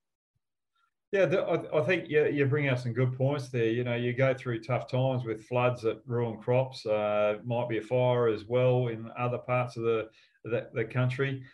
Yeah, 1.12 1.26
I, 1.72 1.80
think 1.82 2.08
you, 2.08 2.26
you 2.26 2.46
bring 2.46 2.68
out 2.68 2.80
some 2.80 2.92
good 2.92 3.16
points 3.16 3.48
there. 3.48 3.66
You 3.66 3.84
know, 3.84 3.94
you 3.94 4.12
go 4.12 4.34
through 4.34 4.62
tough 4.62 4.90
times 4.90 5.24
with 5.24 5.46
floods 5.46 5.82
that 5.82 6.02
ruin 6.04 6.36
crops. 6.36 6.84
Uh, 6.84 7.36
might 7.44 7.68
be 7.68 7.78
a 7.78 7.82
fire 7.82 8.26
as 8.26 8.44
well 8.44 8.88
in 8.88 9.08
other 9.16 9.38
parts 9.38 9.76
of 9.76 9.84
the, 9.84 10.08
the, 10.44 10.68
the 10.74 10.84
country. 10.84 11.44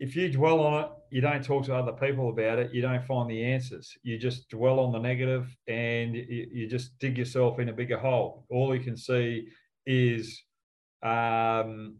If 0.00 0.16
you 0.16 0.30
dwell 0.30 0.60
on 0.60 0.84
it, 0.84 0.90
you 1.10 1.20
don't 1.20 1.44
talk 1.44 1.64
to 1.66 1.76
other 1.76 1.92
people 1.92 2.28
about 2.28 2.58
it. 2.58 2.74
You 2.74 2.82
don't 2.82 3.04
find 3.04 3.30
the 3.30 3.42
answers. 3.44 3.96
You 4.02 4.18
just 4.18 4.50
dwell 4.50 4.80
on 4.80 4.92
the 4.92 4.98
negative, 4.98 5.56
and 5.68 6.16
you, 6.16 6.48
you 6.52 6.68
just 6.68 6.98
dig 6.98 7.16
yourself 7.16 7.60
in 7.60 7.68
a 7.68 7.72
bigger 7.72 7.98
hole. 7.98 8.46
All 8.50 8.74
you 8.74 8.82
can 8.82 8.96
see 8.96 9.46
is 9.86 10.42
um, 11.02 11.98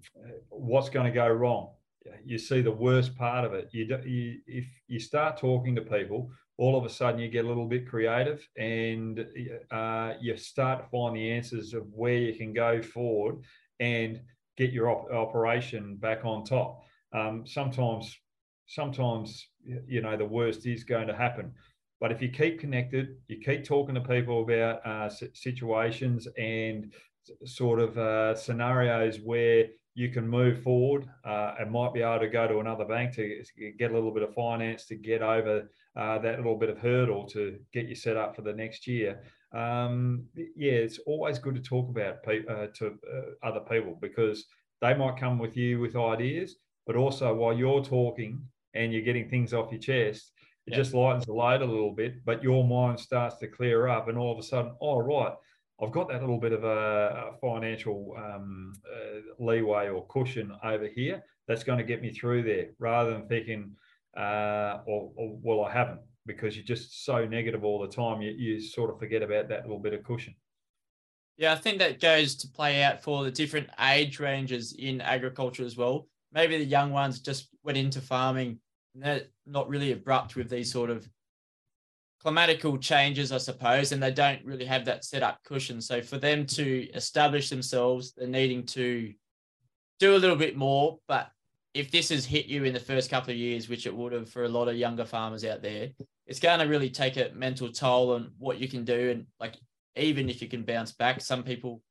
what's 0.48 0.88
going 0.88 1.06
to 1.06 1.12
go 1.12 1.28
wrong. 1.28 1.70
You 2.24 2.38
see 2.38 2.60
the 2.60 2.72
worst 2.72 3.16
part 3.16 3.44
of 3.44 3.54
it. 3.54 3.68
You, 3.72 3.84
you 4.04 4.40
if 4.46 4.66
you 4.88 4.98
start 4.98 5.38
talking 5.38 5.74
to 5.76 5.82
people, 5.82 6.30
all 6.58 6.76
of 6.76 6.84
a 6.84 6.88
sudden 6.88 7.20
you 7.20 7.28
get 7.28 7.44
a 7.44 7.48
little 7.48 7.66
bit 7.66 7.88
creative 7.88 8.46
and 8.56 9.26
uh, 9.70 10.14
you 10.20 10.36
start 10.36 10.82
to 10.82 10.88
find 10.90 11.14
the 11.14 11.30
answers 11.30 11.74
of 11.74 11.84
where 11.92 12.16
you 12.16 12.34
can 12.34 12.52
go 12.52 12.80
forward 12.80 13.42
and 13.80 14.20
get 14.56 14.72
your 14.72 14.90
op- 14.90 15.10
operation 15.10 15.96
back 15.96 16.24
on 16.24 16.44
top. 16.44 16.82
Um, 17.12 17.44
sometimes, 17.46 18.16
sometimes 18.66 19.48
you 19.86 20.00
know 20.00 20.16
the 20.16 20.24
worst 20.24 20.66
is 20.66 20.84
going 20.84 21.08
to 21.08 21.16
happen, 21.16 21.52
but 22.00 22.10
if 22.10 22.22
you 22.22 22.28
keep 22.28 22.58
connected, 22.58 23.16
you 23.28 23.38
keep 23.44 23.64
talking 23.64 23.94
to 23.94 24.00
people 24.00 24.42
about 24.42 24.86
uh, 24.86 25.10
situations 25.34 26.26
and 26.38 26.92
sort 27.44 27.80
of 27.80 27.98
uh, 27.98 28.34
scenarios 28.34 29.18
where 29.22 29.66
you 29.94 30.10
can 30.10 30.28
move 30.28 30.62
forward 30.62 31.08
uh, 31.24 31.54
and 31.58 31.70
might 31.70 31.94
be 31.94 32.02
able 32.02 32.20
to 32.20 32.28
go 32.28 32.46
to 32.46 32.60
another 32.60 32.84
bank 32.84 33.14
to 33.14 33.42
get 33.78 33.90
a 33.90 33.94
little 33.94 34.12
bit 34.12 34.22
of 34.22 34.34
finance 34.34 34.84
to 34.86 34.94
get 34.94 35.22
over 35.22 35.68
uh, 35.96 36.18
that 36.18 36.36
little 36.36 36.56
bit 36.56 36.68
of 36.68 36.78
hurdle 36.78 37.24
to 37.28 37.58
get 37.72 37.86
you 37.86 37.94
set 37.94 38.16
up 38.16 38.36
for 38.36 38.42
the 38.42 38.52
next 38.52 38.86
year. 38.86 39.22
Um, 39.52 40.24
yeah, 40.34 40.72
it's 40.72 40.98
always 41.06 41.38
good 41.38 41.54
to 41.54 41.62
talk 41.62 41.88
about 41.88 42.22
pe- 42.22 42.46
uh, 42.46 42.66
to 42.74 42.86
uh, 42.86 43.46
other 43.46 43.60
people 43.60 43.96
because 44.00 44.44
they 44.82 44.94
might 44.94 45.16
come 45.16 45.38
with 45.38 45.56
you 45.56 45.80
with 45.80 45.96
ideas, 45.96 46.56
but 46.86 46.96
also 46.96 47.34
while 47.34 47.56
you're 47.56 47.82
talking 47.82 48.40
and 48.74 48.92
you're 48.92 49.02
getting 49.02 49.30
things 49.30 49.54
off 49.54 49.72
your 49.72 49.80
chest, 49.80 50.32
it 50.66 50.74
just 50.74 50.94
lightens 50.94 51.26
the 51.26 51.32
load 51.32 51.62
a 51.62 51.64
little 51.64 51.92
bit, 51.92 52.24
but 52.24 52.42
your 52.42 52.64
mind 52.64 52.98
starts 52.98 53.36
to 53.36 53.46
clear 53.46 53.86
up, 53.86 54.08
and 54.08 54.18
all 54.18 54.32
of 54.32 54.38
a 54.38 54.42
sudden, 54.42 54.72
oh 54.80 54.98
right, 54.98 55.32
I've 55.80 55.92
got 55.92 56.08
that 56.08 56.20
little 56.20 56.40
bit 56.40 56.52
of 56.52 56.64
a, 56.64 57.30
a 57.30 57.38
financial 57.40 58.14
um, 58.18 58.72
uh, 58.84 59.20
leeway 59.38 59.88
or 59.88 60.06
cushion 60.08 60.52
over 60.64 60.88
here 60.88 61.22
that's 61.46 61.62
going 61.62 61.78
to 61.78 61.84
get 61.84 62.02
me 62.02 62.12
through 62.12 62.42
there, 62.42 62.70
rather 62.78 63.12
than 63.12 63.28
thinking, 63.28 63.76
uh, 64.16 64.78
or, 64.86 65.12
or, 65.16 65.38
well, 65.42 65.64
I 65.64 65.72
haven't, 65.72 66.00
because 66.24 66.56
you're 66.56 66.64
just 66.64 67.04
so 67.04 67.26
negative 67.26 67.64
all 67.64 67.80
the 67.80 67.88
time. 67.88 68.22
You, 68.22 68.30
you 68.30 68.60
sort 68.60 68.90
of 68.90 68.98
forget 68.98 69.22
about 69.22 69.48
that 69.48 69.62
little 69.62 69.78
bit 69.78 69.94
of 69.94 70.04
cushion. 70.04 70.34
Yeah, 71.36 71.52
I 71.52 71.56
think 71.56 71.78
that 71.78 72.00
goes 72.00 72.34
to 72.36 72.48
play 72.48 72.82
out 72.82 73.02
for 73.02 73.22
the 73.22 73.30
different 73.30 73.68
age 73.80 74.18
ranges 74.18 74.72
in 74.72 75.00
agriculture 75.02 75.64
as 75.64 75.76
well. 75.76 76.08
Maybe 76.32 76.56
the 76.56 76.64
young 76.64 76.92
ones 76.92 77.20
just 77.20 77.48
went 77.62 77.76
into 77.76 78.00
farming 78.00 78.58
and 78.94 79.02
they're 79.02 79.26
not 79.46 79.68
really 79.68 79.92
abrupt 79.92 80.34
with 80.34 80.48
these 80.48 80.72
sort 80.72 80.88
of 80.88 81.06
climatical 82.24 82.80
changes, 82.80 83.32
I 83.32 83.38
suppose, 83.38 83.92
and 83.92 84.02
they 84.02 84.10
don't 84.10 84.44
really 84.44 84.64
have 84.64 84.86
that 84.86 85.04
set 85.04 85.22
up 85.22 85.44
cushion. 85.44 85.80
So 85.80 86.00
for 86.00 86.16
them 86.16 86.46
to 86.46 86.88
establish 86.94 87.50
themselves, 87.50 88.14
they're 88.14 88.26
needing 88.26 88.64
to 88.66 89.12
do 90.00 90.16
a 90.16 90.18
little 90.18 90.36
bit 90.36 90.56
more. 90.56 90.98
But 91.06 91.30
if 91.76 91.90
this 91.90 92.08
has 92.08 92.24
hit 92.24 92.46
you 92.46 92.64
in 92.64 92.72
the 92.72 92.80
first 92.80 93.10
couple 93.10 93.30
of 93.30 93.36
years, 93.36 93.68
which 93.68 93.86
it 93.86 93.94
would 93.94 94.12
have 94.12 94.30
for 94.30 94.44
a 94.44 94.48
lot 94.48 94.68
of 94.68 94.76
younger 94.76 95.04
farmers 95.04 95.44
out 95.44 95.62
there, 95.62 95.90
it's 96.26 96.40
going 96.40 96.60
to 96.60 96.66
really 96.66 96.90
take 96.90 97.16
a 97.16 97.30
mental 97.34 97.70
toll 97.70 98.14
on 98.14 98.32
what 98.38 98.58
you 98.58 98.68
can 98.68 98.84
do. 98.84 99.10
And 99.10 99.26
like, 99.38 99.56
even 99.96 100.28
if 100.28 100.40
you 100.40 100.48
can 100.48 100.62
bounce 100.62 100.92
back, 100.92 101.20
some 101.20 101.42
people 101.42 101.82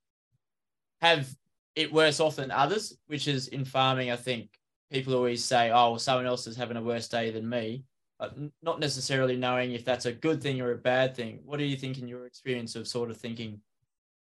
have 1.01 1.30
it 1.75 1.94
worse 1.94 2.20
off 2.20 2.38
than 2.38 2.51
others, 2.51 2.98
which 3.08 3.27
is 3.27 3.48
in 3.50 3.65
farming, 3.65 4.12
I 4.12 4.15
think 4.15 4.50
people 4.92 5.13
always 5.13 5.44
say, 5.44 5.70
oh, 5.70 5.92
well, 5.92 6.00
someone 6.00 6.25
else 6.25 6.48
is 6.48 6.58
having 6.58 6.77
a 6.77 6.82
worse 6.82 7.08
day 7.08 7.32
than 7.32 7.48
me 7.48 7.84
but 8.20 8.34
not 8.62 8.80
necessarily 8.80 9.36
knowing 9.36 9.74
if 9.74 9.84
that's 9.84 10.06
a 10.06 10.13
good 10.13 10.42
thing 10.42 10.62
or 10.62 10.72
a 10.72 10.77
bad 10.77 11.15
thing. 11.15 11.39
What 11.44 11.60
do 11.60 11.65
you 11.65 11.75
think 11.75 11.98
in 11.98 12.08
your 12.08 12.25
experience 12.25 12.75
of 12.75 12.88
sort 12.88 13.10
of 13.10 13.18
thinking 13.18 13.60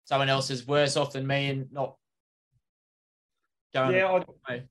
someone 0.06 0.30
else 0.30 0.50
is 0.50 0.66
worse 0.66 0.96
off 0.96 1.14
than 1.14 1.28
me 1.28 1.50
and 1.50 1.72
not 1.72 1.96
going? 3.74 3.96
Yeah, 3.96 4.22
I, 4.48 4.64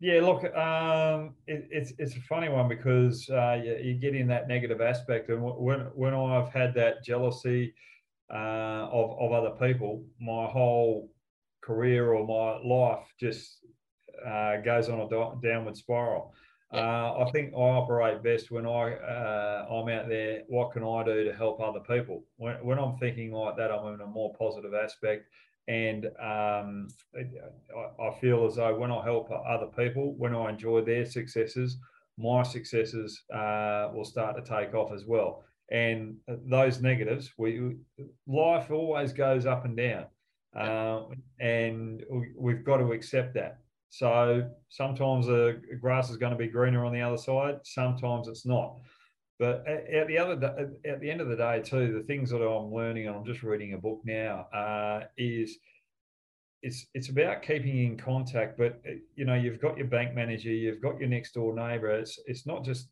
yeah. 0.00 0.20
Look, 0.20 0.44
um, 0.56 1.34
it, 1.46 1.68
it's 1.70 1.92
it's 1.98 2.16
a 2.16 2.20
funny 2.20 2.48
one 2.48 2.68
because 2.68 3.28
uh, 3.30 3.60
you, 3.62 3.76
you, 3.82 3.94
get 3.94 4.14
in 4.14 4.26
that 4.28 4.48
negative 4.48 4.80
aspect, 4.80 5.28
and 5.30 5.42
when 5.42 5.80
when 5.94 6.14
I've 6.14 6.50
had 6.50 6.74
that 6.74 7.04
jealousy 7.04 7.74
uh, 8.32 8.88
of 8.90 9.18
of 9.18 9.32
other 9.32 9.50
people, 9.50 10.04
my 10.20 10.46
whole 10.46 11.10
career 11.60 12.12
or 12.12 12.26
my 12.26 12.66
life 12.66 13.06
just 13.20 13.58
uh, 14.26 14.56
goes 14.58 14.88
on 14.88 15.00
a 15.00 15.08
downward 15.42 15.76
spiral. 15.76 16.32
Uh, 16.72 17.24
I 17.24 17.30
think 17.32 17.54
I 17.54 17.60
operate 17.60 18.22
best 18.22 18.50
when 18.50 18.66
I 18.66 18.92
uh, 18.92 19.66
I'm 19.70 19.88
out 19.88 20.08
there. 20.08 20.42
What 20.48 20.72
can 20.72 20.84
I 20.84 21.02
do 21.02 21.24
to 21.24 21.32
help 21.34 21.60
other 21.60 21.80
people? 21.80 22.24
When, 22.36 22.56
when 22.56 22.78
I'm 22.78 22.98
thinking 22.98 23.32
like 23.32 23.56
that, 23.56 23.70
I'm 23.70 23.94
in 23.94 24.00
a 24.02 24.06
more 24.06 24.34
positive 24.38 24.74
aspect, 24.74 25.30
and 25.68 26.06
um, 26.18 26.88
I, 27.14 28.02
I, 28.02 28.18
feel 28.20 28.46
as 28.46 28.56
though 28.56 28.74
when 28.76 28.90
I 28.90 29.04
help 29.04 29.30
other 29.30 29.66
people, 29.66 30.14
when 30.16 30.34
I 30.34 30.48
enjoy 30.48 30.80
their 30.80 31.04
successes, 31.04 31.76
my 32.16 32.42
successes 32.42 33.22
uh, 33.32 33.90
will 33.94 34.06
start 34.06 34.36
to 34.36 34.42
take 34.42 34.74
off 34.74 34.92
as 34.92 35.04
well. 35.04 35.44
And 35.70 36.16
those 36.26 36.80
negatives, 36.80 37.30
we 37.36 37.76
life 38.26 38.70
always 38.70 39.12
goes 39.12 39.44
up 39.44 39.66
and 39.66 39.76
down, 39.76 40.06
uh, 40.58 41.02
and 41.38 42.02
we've 42.34 42.64
got 42.64 42.78
to 42.78 42.92
accept 42.92 43.34
that. 43.34 43.58
So 43.90 44.48
sometimes 44.70 45.26
the 45.26 45.60
grass 45.78 46.08
is 46.08 46.16
going 46.16 46.32
to 46.32 46.38
be 46.38 46.48
greener 46.48 46.86
on 46.86 46.94
the 46.94 47.02
other 47.02 47.18
side. 47.18 47.58
Sometimes 47.64 48.28
it's 48.28 48.46
not. 48.46 48.78
But 49.38 49.64
at 49.68 50.08
the 50.08 50.18
other 50.18 50.72
at 50.84 51.00
the 51.00 51.10
end 51.10 51.20
of 51.20 51.28
the 51.28 51.36
day, 51.36 51.62
too, 51.62 51.92
the 51.92 52.04
things 52.06 52.30
that 52.30 52.42
I'm 52.42 52.72
learning, 52.72 53.06
and 53.06 53.16
I'm 53.16 53.24
just 53.24 53.42
reading 53.42 53.74
a 53.74 53.78
book 53.78 54.00
now, 54.04 54.48
uh, 54.52 55.04
is 55.16 55.58
it's 56.62 56.86
it's 56.92 57.08
about 57.08 57.42
keeping 57.42 57.84
in 57.86 57.96
contact. 57.96 58.58
But 58.58 58.82
you 59.14 59.24
know, 59.24 59.34
you've 59.34 59.60
got 59.60 59.76
your 59.76 59.86
bank 59.86 60.14
manager, 60.14 60.50
you've 60.50 60.82
got 60.82 60.98
your 60.98 61.08
next 61.08 61.34
door 61.34 61.54
neighbour. 61.54 61.90
It's 61.90 62.18
it's 62.26 62.46
not 62.46 62.64
just 62.64 62.88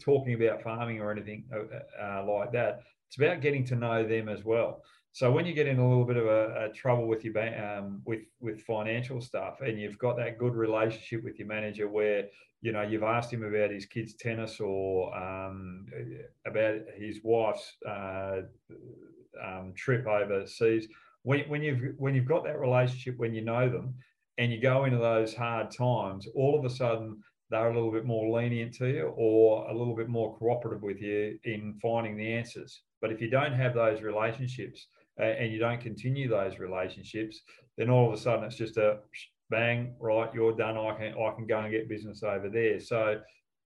talking 0.00 0.34
about 0.34 0.62
farming 0.62 1.00
or 1.00 1.10
anything 1.10 1.44
uh, 1.52 2.02
uh, 2.02 2.24
like 2.24 2.52
that. 2.52 2.82
It's 3.08 3.18
about 3.18 3.40
getting 3.40 3.64
to 3.66 3.74
know 3.74 4.06
them 4.06 4.28
as 4.28 4.44
well. 4.44 4.82
So 5.12 5.32
when 5.32 5.46
you 5.46 5.52
get 5.52 5.66
in 5.66 5.78
a 5.78 5.88
little 5.88 6.04
bit 6.04 6.16
of 6.16 6.26
a, 6.26 6.66
a 6.66 6.72
trouble 6.72 7.08
with 7.08 7.24
your 7.24 7.36
um, 7.38 8.02
with 8.04 8.20
financial 8.62 9.20
stuff, 9.20 9.60
and 9.60 9.80
you've 9.80 9.98
got 9.98 10.16
that 10.16 10.38
good 10.38 10.54
relationship 10.54 11.24
with 11.24 11.38
your 11.38 11.48
manager, 11.48 11.88
where 11.88 12.26
you 12.60 12.72
know 12.72 12.82
you've 12.82 13.02
asked 13.02 13.32
him 13.32 13.44
about 13.44 13.70
his 13.70 13.86
kids' 13.86 14.14
tennis 14.14 14.60
or 14.60 15.16
um, 15.16 15.86
about 16.46 16.80
his 16.96 17.20
wife's 17.22 17.76
uh, 17.88 18.40
um, 19.44 19.72
trip 19.76 20.06
overseas. 20.06 20.88
When, 21.22 21.40
when 21.48 21.62
you've 21.62 21.94
when 21.98 22.14
you've 22.14 22.26
got 22.26 22.44
that 22.44 22.60
relationship, 22.60 23.18
when 23.18 23.34
you 23.34 23.44
know 23.44 23.68
them, 23.68 23.94
and 24.38 24.52
you 24.52 24.60
go 24.60 24.84
into 24.84 24.98
those 24.98 25.34
hard 25.34 25.70
times, 25.70 26.26
all 26.34 26.58
of 26.58 26.64
a 26.64 26.70
sudden 26.70 27.22
they're 27.50 27.70
a 27.70 27.74
little 27.74 27.92
bit 27.92 28.04
more 28.04 28.40
lenient 28.40 28.74
to 28.74 28.88
you 28.88 29.12
or 29.16 29.68
a 29.68 29.74
little 29.74 29.96
bit 29.96 30.08
more 30.08 30.36
cooperative 30.36 30.82
with 30.82 31.00
you 31.00 31.38
in 31.44 31.78
finding 31.80 32.16
the 32.16 32.32
answers. 32.32 32.82
But 33.00 33.10
if 33.10 33.20
you 33.20 33.30
don't 33.30 33.54
have 33.54 33.74
those 33.74 34.02
relationships, 34.02 34.86
and 35.18 35.52
you 35.52 35.58
don't 35.58 35.80
continue 35.80 36.28
those 36.28 36.58
relationships, 36.58 37.40
then 37.76 37.90
all 37.90 38.08
of 38.08 38.14
a 38.14 38.20
sudden 38.20 38.44
it's 38.44 38.56
just 38.56 38.76
a 38.76 38.98
bang, 39.50 39.94
right, 40.00 40.32
you're 40.34 40.56
done. 40.56 40.76
I 40.76 40.94
can 40.94 41.14
I 41.14 41.34
can 41.34 41.46
go 41.46 41.58
and 41.58 41.70
get 41.70 41.88
business 41.88 42.22
over 42.22 42.48
there. 42.48 42.80
So 42.80 43.20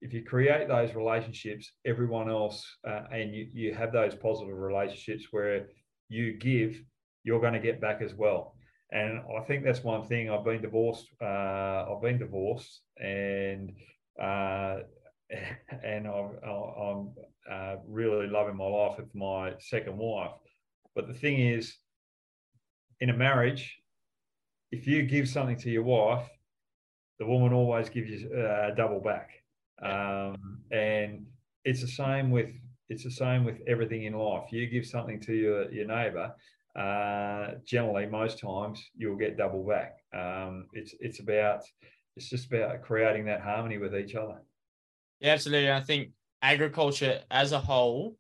if 0.02 0.14
you 0.14 0.24
create 0.24 0.68
those 0.68 0.94
relationships, 0.94 1.72
everyone 1.86 2.30
else, 2.30 2.66
uh, 2.88 3.04
and 3.12 3.34
you, 3.34 3.48
you 3.54 3.74
have 3.74 3.92
those 3.92 4.14
positive 4.16 4.56
relationships 4.56 5.26
where 5.32 5.68
you 6.10 6.38
give, 6.38 6.80
you're 7.24 7.42
going 7.42 7.54
to 7.54 7.60
get 7.60 7.82
back 7.82 8.02
as 8.02 8.14
well. 8.14 8.54
And 8.92 9.22
I 9.38 9.44
think 9.44 9.64
that's 9.64 9.84
one 9.84 10.06
thing. 10.06 10.30
I've 10.30 10.46
been 10.46 10.62
divorced. 10.62 11.08
Uh, 11.22 11.86
I've 11.92 12.02
been 12.02 12.20
divorced, 12.20 12.82
and 12.98 13.74
uh, 14.22 14.78
and 15.84 16.08
I'm, 16.08 16.38
I'm 16.46 17.10
uh, 17.52 17.76
really 17.86 18.28
loving 18.28 18.56
my 18.56 18.66
life 18.66 18.98
with 18.98 19.14
my 19.14 19.54
second 19.60 19.98
wife. 19.98 20.32
But 20.98 21.08
the 21.08 21.14
thing 21.14 21.40
is, 21.40 21.78
in 23.02 23.12
a 23.12 23.16
marriage, 23.16 23.78
if 24.72 24.88
you 24.88 25.04
give 25.04 25.30
something 25.30 25.56
to 25.58 25.70
your 25.70 25.84
wife, 25.84 26.28
the 27.20 27.26
woman 27.28 27.54
always 27.54 27.88
gives 27.88 28.10
you 28.10 28.34
uh, 28.34 28.74
double 28.74 29.00
back. 29.00 29.30
Um, 29.80 30.64
and 30.72 31.28
it's 31.64 31.82
the 31.82 31.88
same 31.88 32.32
with 32.32 32.50
it's 32.90 33.04
the 33.04 33.12
same 33.12 33.46
with 33.46 33.60
everything 33.68 34.06
in 34.06 34.14
life. 34.14 34.52
You 34.52 34.66
give 34.66 34.88
something 34.88 35.20
to 35.22 35.36
your 35.36 35.72
your 35.72 35.86
neighbour, 35.86 36.34
uh, 36.76 37.60
generally 37.64 38.08
most 38.08 38.40
times 38.40 38.84
you'll 38.96 39.18
get 39.18 39.38
double 39.38 39.64
back. 39.64 40.00
Um, 40.16 40.66
it's 40.74 40.96
it's 41.00 41.20
about 41.20 41.62
it's 42.16 42.28
just 42.28 42.48
about 42.48 42.82
creating 42.82 43.26
that 43.26 43.42
harmony 43.42 43.78
with 43.78 43.96
each 43.96 44.16
other. 44.16 44.42
Yeah, 45.20 45.34
absolutely. 45.34 45.72
I 45.72 45.82
think 45.82 46.14
agriculture 46.42 47.22
as 47.30 47.52
a 47.52 47.60
whole, 47.60 48.18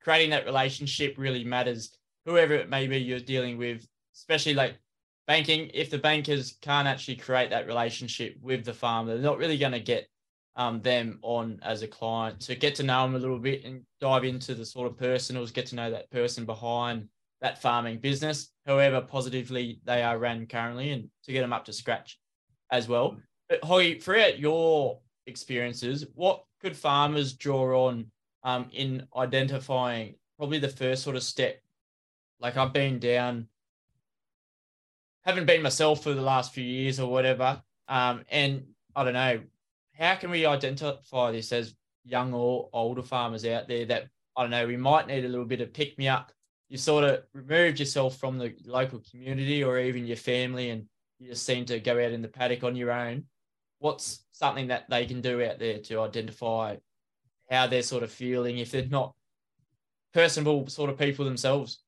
creating 0.00 0.30
that 0.30 0.44
relationship 0.44 1.16
really 1.18 1.42
matters. 1.42 1.98
Whoever 2.24 2.54
it 2.54 2.68
may 2.68 2.86
be 2.86 2.98
you're 2.98 3.20
dealing 3.20 3.58
with, 3.58 3.86
especially 4.14 4.54
like 4.54 4.78
banking, 5.26 5.70
if 5.74 5.90
the 5.90 5.98
bankers 5.98 6.56
can't 6.60 6.88
actually 6.88 7.16
create 7.16 7.50
that 7.50 7.66
relationship 7.66 8.36
with 8.40 8.64
the 8.64 8.74
farmer, 8.74 9.14
they're 9.14 9.22
not 9.22 9.38
really 9.38 9.58
going 9.58 9.72
to 9.72 9.80
get 9.80 10.08
um, 10.56 10.80
them 10.82 11.18
on 11.22 11.58
as 11.62 11.82
a 11.82 11.88
client. 11.88 12.42
So 12.42 12.54
get 12.54 12.74
to 12.76 12.82
know 12.82 13.02
them 13.02 13.14
a 13.14 13.18
little 13.18 13.38
bit 13.38 13.64
and 13.64 13.82
dive 14.00 14.24
into 14.24 14.54
the 14.54 14.66
sort 14.66 14.90
of 14.90 14.98
personals, 14.98 15.50
get 15.50 15.66
to 15.66 15.74
know 15.74 15.90
that 15.90 16.10
person 16.10 16.44
behind 16.44 17.08
that 17.40 17.60
farming 17.60 17.98
business, 17.98 18.52
however 18.66 19.00
positively 19.00 19.80
they 19.84 20.02
are 20.02 20.18
ran 20.18 20.46
currently, 20.46 20.90
and 20.90 21.08
to 21.24 21.32
get 21.32 21.40
them 21.40 21.52
up 21.52 21.64
to 21.64 21.72
scratch 21.72 22.18
as 22.70 22.88
well. 22.88 23.16
But 23.48 23.64
Hoy, 23.64 23.98
throughout 23.98 24.38
your 24.38 25.00
experiences, 25.26 26.06
what 26.14 26.44
could 26.60 26.76
farmers 26.76 27.32
draw 27.32 27.88
on 27.88 28.06
um, 28.44 28.68
in 28.72 29.06
identifying 29.16 30.14
probably 30.38 30.58
the 30.58 30.68
first 30.68 31.02
sort 31.02 31.16
of 31.16 31.22
step? 31.22 31.61
Like 32.42 32.56
I've 32.56 32.72
been 32.72 32.98
down, 32.98 33.46
haven't 35.24 35.46
been 35.46 35.62
myself 35.62 36.02
for 36.02 36.12
the 36.12 36.20
last 36.20 36.52
few 36.52 36.64
years 36.64 36.98
or 36.98 37.08
whatever, 37.08 37.62
um, 37.86 38.24
and 38.28 38.64
I 38.96 39.04
don't 39.04 39.12
know, 39.12 39.42
how 39.96 40.16
can 40.16 40.32
we 40.32 40.44
identify 40.44 41.30
this 41.30 41.52
as 41.52 41.76
young 42.04 42.34
or 42.34 42.68
older 42.72 43.02
farmers 43.02 43.46
out 43.46 43.68
there 43.68 43.86
that 43.86 44.08
I 44.36 44.42
don't 44.42 44.50
know, 44.50 44.66
we 44.66 44.76
might 44.76 45.06
need 45.06 45.24
a 45.24 45.28
little 45.28 45.44
bit 45.44 45.60
of 45.60 45.72
pick 45.72 45.96
me 45.98 46.08
up? 46.08 46.32
You 46.68 46.78
sort 46.78 47.04
of 47.04 47.22
removed 47.32 47.78
yourself 47.78 48.18
from 48.18 48.38
the 48.38 48.56
local 48.64 49.00
community 49.08 49.62
or 49.62 49.78
even 49.78 50.04
your 50.04 50.16
family 50.16 50.70
and 50.70 50.86
you 51.20 51.28
just 51.28 51.46
seem 51.46 51.64
to 51.66 51.78
go 51.78 51.92
out 51.92 52.10
in 52.10 52.22
the 52.22 52.28
paddock 52.28 52.64
on 52.64 52.74
your 52.74 52.90
own. 52.90 53.24
What's 53.78 54.24
something 54.32 54.66
that 54.68 54.90
they 54.90 55.06
can 55.06 55.20
do 55.20 55.44
out 55.44 55.60
there 55.60 55.78
to 55.78 56.00
identify 56.00 56.78
how 57.48 57.68
they're 57.68 57.82
sort 57.82 58.02
of 58.02 58.10
feeling 58.10 58.58
if 58.58 58.72
they're 58.72 58.86
not 58.86 59.14
personable 60.12 60.66
sort 60.66 60.90
of 60.90 60.98
people 60.98 61.24
themselves 61.24 61.81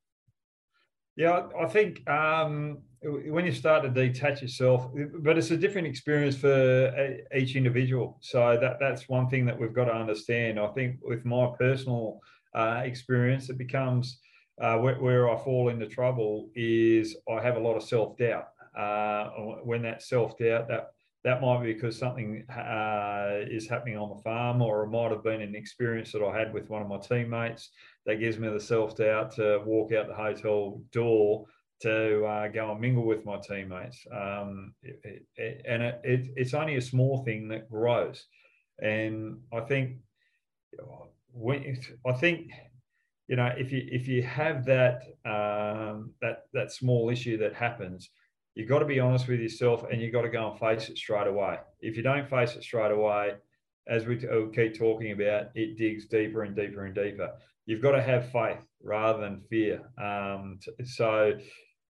yeah 1.17 1.47
i 1.61 1.67
think 1.67 2.09
um, 2.09 2.79
when 3.03 3.45
you 3.45 3.53
start 3.53 3.83
to 3.83 3.91
detach 3.91 4.43
yourself 4.43 4.91
but 5.19 5.37
it's 5.37 5.51
a 5.51 5.57
different 5.57 5.87
experience 5.87 6.37
for 6.37 6.95
each 7.35 7.57
individual. 7.57 8.19
So 8.21 8.59
that 8.61 8.79
that's 8.81 9.09
one 9.09 9.29
thing 9.29 9.45
that 9.47 9.59
we've 9.59 9.75
got 9.75 9.87
to 9.87 9.95
understand. 9.95 10.59
I 10.59 10.69
think 10.69 10.97
with 11.03 11.25
my 11.25 11.51
personal 11.59 12.21
uh, 12.55 12.83
experience 12.85 13.51
it 13.51 13.59
becomes 13.59 14.21
uh, 14.61 14.79
where, 14.79 15.01
where, 15.01 15.29
I 15.29 15.37
fall 15.37 15.69
into 15.69 15.87
trouble 15.87 16.49
is 16.55 17.17
I 17.29 17.43
have 17.43 17.57
a 17.57 17.61
lot 17.61 17.77
of 17.77 17.83
self 17.83 18.17
doubt. 18.17 18.49
Uh, 18.79 19.31
when 19.65 19.83
that 19.83 20.03
self 20.03 20.39
doubt, 20.39 20.69
that 20.69 20.91
that 21.25 21.41
might 21.41 21.63
be 21.65 21.73
because 21.73 21.99
something 21.99 22.45
uh, 22.51 23.41
is 23.51 23.69
happening 23.69 23.97
on 23.97 24.11
the 24.15 24.23
farm, 24.23 24.63
or 24.63 24.85
it 24.85 24.91
might 24.91 25.11
have 25.11 25.25
been 25.25 25.41
an 25.41 25.57
experience 25.57 26.13
that 26.13 26.23
I 26.23 26.39
had 26.39 26.53
with 26.55 26.71
one 26.71 26.83
of 26.83 26.89
my 26.89 26.99
teammates 26.99 27.71
that 28.07 28.21
gives 28.21 28.39
me 28.39 28.49
the 28.49 28.61
self 28.61 28.97
doubt 28.97 29.33
to 29.37 29.63
walk 29.65 29.93
out 29.93 30.09
the 30.09 30.15
hotel 30.15 30.81
door 30.93 31.47
to 31.81 32.25
uh, 32.25 32.49
go 32.49 32.71
and 32.71 32.81
mingle 32.81 33.05
with 33.05 33.25
my 33.25 33.39
teammates. 33.39 34.07
Um, 34.13 34.75
it, 34.83 35.27
it, 35.37 35.63
and 35.69 35.83
it, 35.83 36.31
it's 36.37 36.55
only 36.55 36.77
a 36.77 36.81
small 36.81 37.25
thing 37.25 37.49
that 37.49 37.71
grows. 37.71 38.27
And 38.81 39.39
I 39.53 39.61
think 39.61 39.97
when 41.33 41.77
I 42.07 42.13
think 42.13 42.51
you 43.29 43.37
know, 43.37 43.51
if 43.57 43.73
you 43.73 43.87
if 43.91 44.07
you 44.07 44.23
have 44.23 44.67
that 44.67 45.03
um, 45.25 46.13
that 46.21 46.45
that 46.53 46.73
small 46.73 47.09
issue 47.09 47.39
that 47.39 47.55
happens, 47.55 48.11
you've 48.55 48.69
got 48.69 48.81
to 48.81 48.85
be 48.85 49.01
honest 49.01 49.29
with 49.29 49.41
yourself 49.41 49.85
and 49.91 50.01
you've 50.01 50.13
got 50.13 50.23
to 50.23 50.29
go 50.29 50.51
and 50.51 50.61
face 50.61 50.89
it 50.89 50.99
straight 50.99 51.27
away. 51.27 51.59
If 51.81 51.97
you 51.97 52.03
don't 52.03 52.29
face 52.29 52.55
it 52.55 52.63
straight 52.63 52.93
away, 52.93 53.35
as 53.89 54.05
we 54.05 54.17
keep 54.55 54.79
talking 54.79 55.13
about, 55.13 55.47
it 55.55 55.79
digs 55.79 56.07
deeper 56.07 56.43
and 56.43 56.55
deeper 56.55 56.85
and 56.85 56.95
deeper. 56.95 57.31
You've 57.67 57.83
got 57.83 57.93
to 57.93 58.03
have 58.03 58.31
faith 58.31 58.67
rather 58.83 59.21
than 59.21 59.43
fear. 59.49 59.81
Um, 59.99 60.59
so 60.85 61.33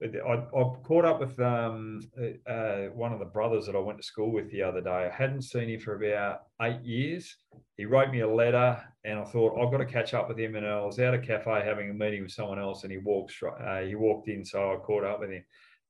I, 0.03 0.33
I 0.33 0.63
caught 0.83 1.05
up 1.05 1.19
with 1.21 1.39
um, 1.39 2.01
uh, 2.47 2.89
one 2.93 3.13
of 3.13 3.19
the 3.19 3.25
brothers 3.25 3.65
that 3.65 3.75
I 3.75 3.79
went 3.79 3.99
to 3.99 4.03
school 4.03 4.31
with 4.31 4.51
the 4.51 4.61
other 4.61 4.81
day. 4.81 5.09
I 5.11 5.15
hadn't 5.15 5.43
seen 5.43 5.69
him 5.69 5.79
for 5.79 5.95
about 5.95 6.41
eight 6.61 6.81
years. 6.83 7.37
He 7.77 7.85
wrote 7.85 8.11
me 8.11 8.19
a 8.19 8.27
letter, 8.27 8.83
and 9.05 9.19
I 9.19 9.23
thought 9.23 9.57
I've 9.57 9.71
got 9.71 9.77
to 9.77 9.85
catch 9.85 10.13
up 10.13 10.27
with 10.27 10.37
him. 10.37 10.55
And 10.55 10.65
I 10.65 10.83
was 10.83 10.99
out 10.99 11.13
a 11.13 11.19
cafe 11.19 11.63
having 11.65 11.89
a 11.89 11.93
meeting 11.93 12.23
with 12.23 12.31
someone 12.31 12.59
else, 12.59 12.83
and 12.83 12.91
he 12.91 12.97
walked 12.97 13.33
uh, 13.43 13.81
he 13.81 13.95
walked 13.95 14.27
in, 14.27 14.43
so 14.43 14.73
I 14.73 14.75
caught 14.77 15.05
up 15.05 15.21
with 15.21 15.31
him, 15.31 15.43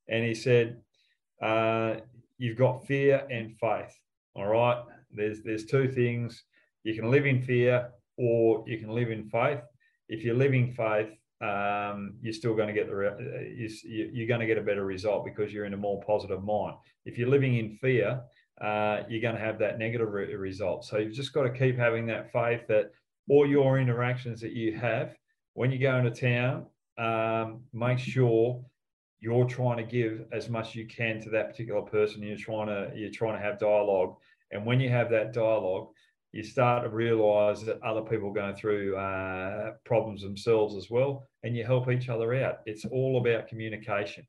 and 0.07 0.23
he 0.23 0.35
said, 0.35 0.77
uh, 1.41 1.95
"You've 2.37 2.57
got 2.57 2.85
fear 2.85 3.25
and 3.31 3.57
faith. 3.57 3.93
All 4.35 4.47
right. 4.47 4.83
There's 5.11 5.41
there's 5.41 5.65
two 5.65 5.91
things. 5.91 6.43
You 6.83 6.93
can 6.93 7.09
live 7.09 7.25
in 7.25 7.41
fear, 7.41 7.89
or 8.17 8.63
you 8.67 8.77
can 8.77 8.89
live 8.89 9.09
in 9.09 9.29
faith. 9.29 9.61
If 10.13 10.23
you're 10.23 10.35
living 10.35 10.71
faith." 10.71 11.11
um, 11.43 12.13
you're 12.21 12.33
still 12.33 12.55
going 12.55 12.67
to 12.67 12.73
get 12.73 12.87
the 12.87 12.93
you're 13.83 14.27
going 14.27 14.39
to 14.39 14.45
get 14.45 14.57
a 14.57 14.61
better 14.61 14.85
result 14.85 15.25
because 15.25 15.51
you're 15.51 15.65
in 15.65 15.73
a 15.73 15.77
more 15.77 16.01
positive 16.01 16.41
mind. 16.43 16.77
If 17.05 17.17
you're 17.17 17.27
living 17.27 17.57
in 17.57 17.77
fear, 17.81 18.21
uh, 18.61 19.01
you're 19.09 19.21
going 19.21 19.35
to 19.35 19.41
have 19.41 19.59
that 19.59 19.77
negative 19.77 20.09
re- 20.09 20.33
result. 20.35 20.85
So 20.85 20.99
you've 20.99 21.13
just 21.13 21.33
got 21.33 21.43
to 21.43 21.49
keep 21.49 21.77
having 21.77 22.05
that 22.07 22.31
faith 22.31 22.61
that 22.69 22.91
all 23.29 23.47
your 23.47 23.79
interactions 23.79 24.39
that 24.41 24.53
you 24.53 24.77
have 24.77 25.17
when 25.53 25.71
you 25.71 25.79
go 25.79 25.97
into 25.97 26.11
town, 26.11 26.65
um, 26.97 27.61
make 27.73 27.99
sure 27.99 28.63
you're 29.19 29.45
trying 29.45 29.77
to 29.77 29.83
give 29.83 30.25
as 30.31 30.49
much 30.49 30.69
as 30.69 30.75
you 30.75 30.87
can 30.87 31.19
to 31.21 31.29
that 31.31 31.49
particular 31.49 31.81
person. 31.81 32.23
You're 32.23 32.37
trying 32.37 32.67
to 32.67 32.91
you're 32.95 33.11
trying 33.11 33.37
to 33.37 33.43
have 33.43 33.59
dialogue, 33.59 34.15
and 34.51 34.65
when 34.65 34.79
you 34.79 34.89
have 34.89 35.09
that 35.09 35.33
dialogue, 35.33 35.89
you 36.33 36.43
start 36.43 36.83
to 36.83 36.89
realize 36.89 37.63
that 37.63 37.81
other 37.83 38.01
people 38.01 38.29
are 38.29 38.33
going 38.33 38.55
through 38.55 38.97
uh, 38.97 39.73
problems 39.85 40.23
themselves 40.23 40.75
as 40.75 40.89
well, 40.89 41.27
and 41.43 41.55
you 41.55 41.63
help 41.63 41.89
each 41.89 42.09
other 42.09 42.33
out. 42.43 42.57
It's 42.65 42.85
all 42.85 43.19
about 43.19 43.47
communication 43.47 44.25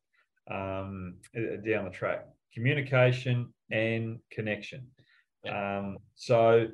um, 0.51 1.14
down 1.35 1.87
the 1.87 1.90
track, 1.90 2.27
communication 2.53 3.53
and 3.73 4.19
connection. 4.31 4.87
Um, 5.51 5.97
so 6.14 6.69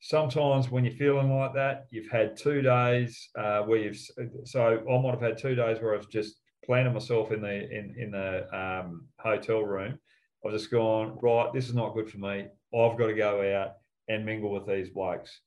sometimes 0.00 0.68
when 0.68 0.84
you're 0.84 0.94
feeling 0.94 1.32
like 1.32 1.54
that, 1.54 1.86
you've 1.90 2.10
had 2.10 2.36
two 2.36 2.60
days 2.60 3.28
uh, 3.38 3.62
where 3.62 3.78
you've. 3.78 3.98
So 4.44 4.82
I 4.90 5.00
might 5.00 5.12
have 5.12 5.22
had 5.22 5.38
two 5.38 5.54
days 5.54 5.80
where 5.80 5.94
I've 5.94 6.10
just 6.10 6.40
planted 6.64 6.92
myself 6.92 7.30
in 7.30 7.40
the 7.40 7.70
in 7.70 7.94
in 7.96 8.10
the 8.10 8.48
um, 8.52 9.06
hotel 9.20 9.60
room. 9.60 9.96
I've 10.44 10.52
just 10.52 10.72
gone 10.72 11.18
right. 11.22 11.52
This 11.52 11.68
is 11.68 11.74
not 11.74 11.94
good 11.94 12.10
for 12.10 12.18
me. 12.18 12.46
I've 12.74 12.98
got 12.98 13.06
to 13.06 13.14
go 13.14 13.56
out 13.56 13.74
and 14.08 14.24
mingle 14.24 14.50
with 14.50 14.66
these 14.66 14.90
blokes 14.90 15.40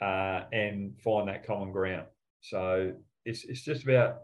uh, 0.00 0.42
and 0.52 0.98
find 1.02 1.28
that 1.28 1.46
common 1.46 1.72
ground. 1.72 2.06
So 2.40 2.92
it's 3.24 3.44
it's 3.44 3.62
just 3.62 3.84
about 3.84 4.22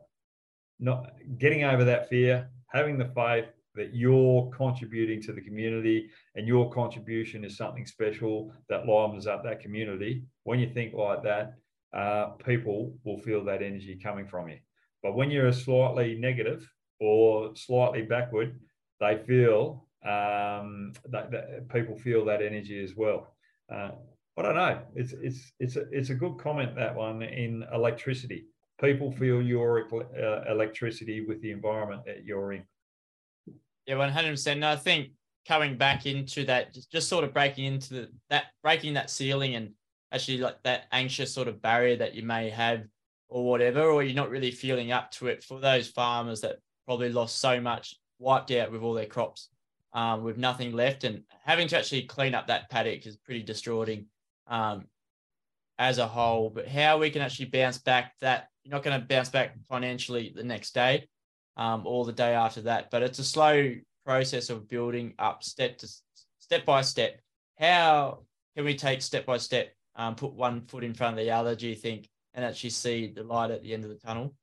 not 0.81 1.13
getting 1.39 1.65
over 1.65 1.85
that 1.85 2.09
fear, 2.09 2.49
having 2.69 2.99
the 2.99 3.11
faith 3.15 3.47
that 3.75 3.95
you're 3.95 4.51
contributing 4.57 5.21
to 5.21 5.33
the 5.33 5.41
community 5.41 6.09
and 6.37 6.47
your 6.47 6.71
contribution 6.71 7.45
is 7.45 7.57
something 7.57 7.85
special 7.85 8.53
that 8.69 8.87
livens 8.87 9.27
up 9.27 9.43
that 9.43 9.61
community. 9.61 10.25
When 10.45 10.61
you 10.61 10.69
think 10.73 10.95
like 10.95 11.23
that, 11.25 11.55
uh, 11.93 12.31
people 12.45 12.97
will 13.05 13.19
feel 13.19 13.45
that 13.45 13.63
energy 13.63 13.99
coming 14.01 14.27
from 14.27 14.49
you. 14.49 14.59
But 15.03 15.17
when 15.17 15.31
you're 15.31 15.53
slightly 15.53 16.15
negative 16.15 16.69
or 17.01 17.55
slightly 17.57 18.03
backward, 18.03 18.59
they 19.01 19.19
feel 19.27 19.87
um, 20.05 20.93
that, 21.09 21.31
that 21.31 21.69
people 21.69 21.97
feel 21.97 22.25
that 22.27 22.43
energy 22.43 22.83
as 22.83 22.95
well. 22.97 23.34
Uh, 23.73 23.91
I 24.37 24.43
don't 24.43 24.57
know. 24.57 24.81
It's 24.95 25.13
it's 25.13 25.53
it's 25.61 25.77
a, 25.77 25.85
it's 25.91 26.11
a 26.11 26.15
good 26.15 26.39
comment 26.39 26.75
that 26.77 26.95
one 26.95 27.23
in 27.23 27.65
electricity. 27.73 28.47
People 28.81 29.13
feel 29.13 29.41
your 29.41 29.87
uh, 29.95 30.51
electricity 30.51 31.25
with 31.25 31.41
the 31.41 31.53
environment 31.53 32.03
that 32.07 32.25
you're 32.25 32.53
in. 32.53 32.65
Yeah, 33.87 33.97
one 33.97 34.11
hundred 34.11 34.31
percent. 34.31 34.65
I 34.65 34.77
think 34.77 35.11
coming 35.47 35.77
back 35.77 36.07
into 36.07 36.45
that, 36.47 36.75
just, 36.75 36.91
just 36.91 37.09
sort 37.09 37.23
of 37.23 37.33
breaking 37.33 37.67
into 37.67 37.95
the, 37.95 38.09
that 38.31 38.47
breaking 38.63 38.95
that 38.95 39.11
ceiling 39.11 39.55
and 39.55 39.71
actually 40.13 40.39
like 40.39 40.63
that 40.65 40.85
anxious 40.91 41.33
sort 41.33 41.49
of 41.49 41.63
barrier 41.63 41.97
that 41.97 42.15
you 42.15 42.23
may 42.23 42.51
have 42.51 42.83
or 43.29 43.49
whatever, 43.49 43.83
or 43.83 44.03
you're 44.03 44.15
not 44.15 44.31
really 44.31 44.51
feeling 44.51 44.93
up 44.93 45.11
to 45.13 45.29
it 45.29 45.43
for 45.43 45.61
those 45.61 45.89
farmers 45.89 46.41
that 46.41 46.59
probably 46.87 47.11
lost 47.11 47.39
so 47.39 47.61
much, 47.61 47.97
wiped 48.19 48.51
out 48.51 48.71
with 48.71 48.83
all 48.83 48.95
their 48.95 49.07
crops 49.07 49.49
um, 49.95 50.25
with 50.25 50.37
nothing 50.37 50.73
left 50.73 51.05
and 51.05 51.23
having 51.45 51.69
to 51.69 51.79
actually 51.79 52.03
clean 52.03 52.35
up 52.35 52.49
that 52.49 52.69
paddock 52.69 53.07
is 53.07 53.17
pretty 53.17 53.43
distraughting 53.43 54.07
um, 54.49 54.87
as 55.79 55.99
a 55.99 56.07
whole. 56.07 56.51
But 56.51 56.69
how 56.69 56.99
we 56.99 57.11
can 57.11 57.23
actually 57.23 57.47
bounce 57.47 57.79
back 57.79 58.13
that 58.21 58.49
you're 58.65 58.73
not 58.73 58.83
going 58.83 59.01
to 59.01 59.07
bounce 59.07 59.29
back 59.29 59.55
financially 59.69 60.33
the 60.35 60.43
next 60.43 60.75
day 60.75 61.09
um, 61.57 61.87
or 61.87 62.05
the 62.05 62.13
day 62.13 62.35
after 62.35 62.63
that, 62.63 62.91
but 62.91 63.03
it's 63.03 63.19
a 63.19 63.25
slow 63.25 63.75
process 64.05 64.51
of 64.51 64.69
building 64.69 65.15
up 65.19 65.43
step 65.43 65.79
to 65.79 65.89
step 66.39 66.65
by 66.65 66.83
step. 66.83 67.21
How 67.59 68.25
can 68.57 68.65
we 68.65 68.75
take 68.75 69.01
step 69.01 69.27
by 69.27 69.39
step, 69.39 69.73
um, 69.97 70.15
put 70.17 70.35
one 70.35 70.63
foot 70.67 70.85
in 70.85 70.95
front 70.95 71.19
of 71.19 71.25
the 71.25 71.31
other? 71.31 71.55
Do 71.55 71.69
you 71.69 71.77
think, 71.77 72.09
and 72.35 72.45
actually 72.45 72.71
see 72.71 73.13
the 73.15 73.23
light 73.23 73.51
at 73.51 73.63
the 73.63 73.73
end 73.73 73.85
of 73.85 73.91
the 73.91 73.97
tunnel? 73.97 74.35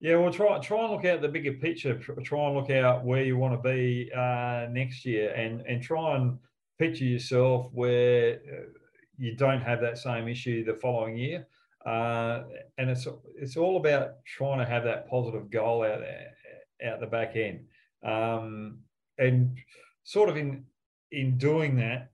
Yeah, 0.00 0.16
well, 0.16 0.32
try 0.32 0.58
try 0.60 0.82
and 0.84 0.92
look 0.92 1.04
at 1.04 1.20
the 1.22 1.28
bigger 1.28 1.54
picture. 1.54 1.98
Try 1.98 2.46
and 2.46 2.56
look 2.56 2.70
out 2.70 3.04
where 3.04 3.24
you 3.24 3.36
want 3.36 3.60
to 3.60 3.68
be 3.68 4.10
uh, 4.14 4.66
next 4.70 5.04
year, 5.04 5.32
and 5.32 5.60
and 5.62 5.82
try 5.82 6.16
and 6.16 6.38
picture 6.78 7.04
yourself 7.04 7.68
where 7.72 8.34
uh, 8.34 8.70
you 9.16 9.34
don't 9.34 9.60
have 9.60 9.80
that 9.80 9.98
same 9.98 10.28
issue 10.28 10.64
the 10.64 10.74
following 10.74 11.16
year. 11.16 11.46
Uh, 11.84 12.44
and 12.78 12.90
it's 12.90 13.08
it's 13.36 13.56
all 13.56 13.76
about 13.76 14.24
trying 14.24 14.58
to 14.58 14.64
have 14.64 14.84
that 14.84 15.08
positive 15.08 15.50
goal 15.50 15.82
out 15.84 16.02
out 16.84 17.00
the 17.00 17.06
back 17.06 17.34
end, 17.34 17.66
um, 18.04 18.78
and 19.18 19.58
sort 20.04 20.28
of 20.28 20.36
in 20.36 20.64
in 21.10 21.36
doing 21.38 21.74
that, 21.76 22.12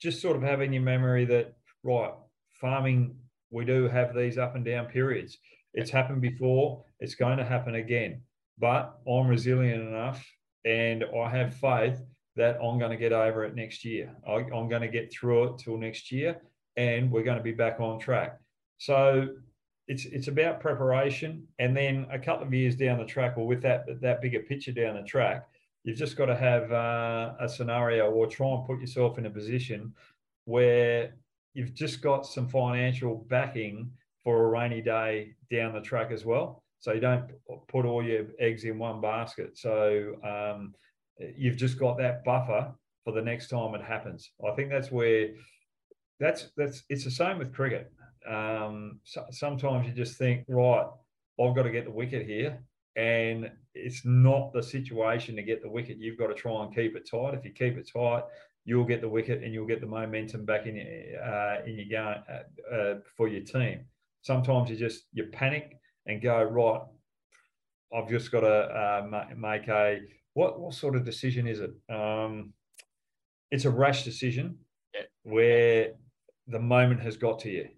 just 0.00 0.20
sort 0.20 0.36
of 0.36 0.42
having 0.42 0.72
your 0.72 0.82
memory 0.82 1.24
that 1.24 1.54
right 1.82 2.12
farming 2.52 3.16
we 3.50 3.64
do 3.64 3.88
have 3.88 4.14
these 4.14 4.36
up 4.36 4.54
and 4.54 4.64
down 4.64 4.86
periods. 4.86 5.38
It's 5.74 5.90
happened 5.90 6.20
before. 6.20 6.84
It's 7.02 7.16
going 7.16 7.38
to 7.38 7.44
happen 7.44 7.74
again. 7.74 8.22
But 8.58 8.98
I'm 9.08 9.26
resilient 9.26 9.82
enough, 9.82 10.24
and 10.64 11.04
I 11.04 11.28
have 11.28 11.54
faith 11.54 12.00
that 12.36 12.56
I'm 12.62 12.78
going 12.78 12.90
to 12.90 12.96
get 12.96 13.12
over 13.12 13.44
it 13.44 13.54
next 13.54 13.84
year. 13.84 14.14
I, 14.26 14.34
I'm 14.34 14.68
going 14.68 14.82
to 14.82 14.88
get 14.88 15.12
through 15.12 15.44
it 15.44 15.58
till 15.58 15.76
next 15.76 16.12
year, 16.12 16.40
and 16.76 17.10
we're 17.10 17.24
going 17.24 17.38
to 17.38 17.42
be 17.42 17.52
back 17.52 17.80
on 17.80 17.98
track. 17.98 18.38
So 18.78 19.28
it's 19.88 20.04
it's 20.04 20.28
about 20.28 20.60
preparation, 20.60 21.46
and 21.58 21.76
then 21.76 22.06
a 22.10 22.18
couple 22.18 22.46
of 22.46 22.54
years 22.54 22.76
down 22.76 22.98
the 22.98 23.04
track, 23.04 23.36
or 23.36 23.46
with 23.46 23.62
that 23.62 23.84
that 24.00 24.22
bigger 24.22 24.40
picture 24.40 24.72
down 24.72 24.94
the 24.94 25.02
track, 25.02 25.48
you've 25.84 25.98
just 25.98 26.16
got 26.16 26.26
to 26.26 26.36
have 26.36 26.70
uh, 26.70 27.34
a 27.40 27.48
scenario 27.48 28.10
or 28.10 28.26
try 28.26 28.48
and 28.48 28.64
put 28.64 28.80
yourself 28.80 29.18
in 29.18 29.26
a 29.26 29.30
position 29.30 29.92
where 30.44 31.14
you've 31.54 31.74
just 31.74 32.00
got 32.00 32.26
some 32.26 32.48
financial 32.48 33.26
backing 33.28 33.90
for 34.22 34.44
a 34.44 34.48
rainy 34.48 34.80
day 34.80 35.34
down 35.50 35.72
the 35.72 35.80
track 35.80 36.12
as 36.12 36.24
well. 36.24 36.61
So 36.82 36.92
you 36.92 37.00
don't 37.00 37.30
put 37.68 37.86
all 37.86 38.04
your 38.04 38.26
eggs 38.38 38.64
in 38.64 38.78
one 38.78 39.00
basket. 39.00 39.56
So 39.56 40.16
um, 40.22 40.74
you've 41.36 41.56
just 41.56 41.78
got 41.78 41.96
that 41.98 42.24
buffer 42.24 42.74
for 43.04 43.12
the 43.12 43.22
next 43.22 43.48
time 43.48 43.74
it 43.74 43.82
happens. 43.82 44.30
I 44.46 44.54
think 44.54 44.68
that's 44.68 44.90
where 44.90 45.28
that's 46.20 46.50
that's 46.56 46.82
it's 46.88 47.04
the 47.04 47.10
same 47.10 47.38
with 47.38 47.54
cricket 47.54 47.90
um, 48.28 49.00
so, 49.04 49.24
sometimes 49.30 49.86
you 49.86 49.92
just 49.92 50.16
think, 50.16 50.44
right, 50.48 50.86
I've 51.40 51.54
got 51.54 51.62
to 51.62 51.70
get 51.70 51.84
the 51.84 51.90
wicket 51.90 52.26
here. 52.26 52.62
And 52.96 53.50
it's 53.74 54.04
not 54.04 54.52
the 54.52 54.62
situation 54.62 55.34
to 55.36 55.42
get 55.42 55.62
the 55.62 55.70
wicket. 55.70 55.98
You've 55.98 56.18
got 56.18 56.26
to 56.26 56.34
try 56.34 56.62
and 56.62 56.74
keep 56.74 56.94
it 56.94 57.08
tight. 57.10 57.34
If 57.34 57.44
you 57.44 57.52
keep 57.52 57.78
it 57.78 57.90
tight, 57.90 58.24
you'll 58.64 58.84
get 58.84 59.00
the 59.00 59.08
wicket 59.08 59.42
and 59.42 59.52
you'll 59.52 59.66
get 59.66 59.80
the 59.80 59.86
momentum 59.86 60.44
back 60.44 60.66
in, 60.66 60.76
uh, 60.76 61.56
in 61.66 61.76
your 61.76 61.86
game 61.86 62.22
uh, 62.30 62.74
uh, 62.74 62.94
for 63.16 63.28
your 63.28 63.42
team. 63.42 63.86
Sometimes 64.20 64.70
you 64.70 64.76
just 64.76 65.04
you 65.12 65.24
panic 65.32 65.78
and 66.06 66.22
go 66.22 66.42
right. 66.42 66.80
I've 67.94 68.08
just 68.08 68.32
got 68.32 68.40
to 68.40 68.48
uh, 68.48 69.24
make 69.36 69.68
a 69.68 70.00
what 70.34 70.60
what 70.60 70.74
sort 70.74 70.96
of 70.96 71.04
decision 71.04 71.46
is 71.46 71.60
it? 71.60 71.72
Um, 71.94 72.52
it's 73.50 73.66
a 73.66 73.70
rash 73.70 74.04
decision 74.04 74.56
where 75.24 75.92
the 76.46 76.58
moment 76.58 77.02
has 77.02 77.16
got 77.16 77.38
to 77.40 77.50
you. 77.50 77.68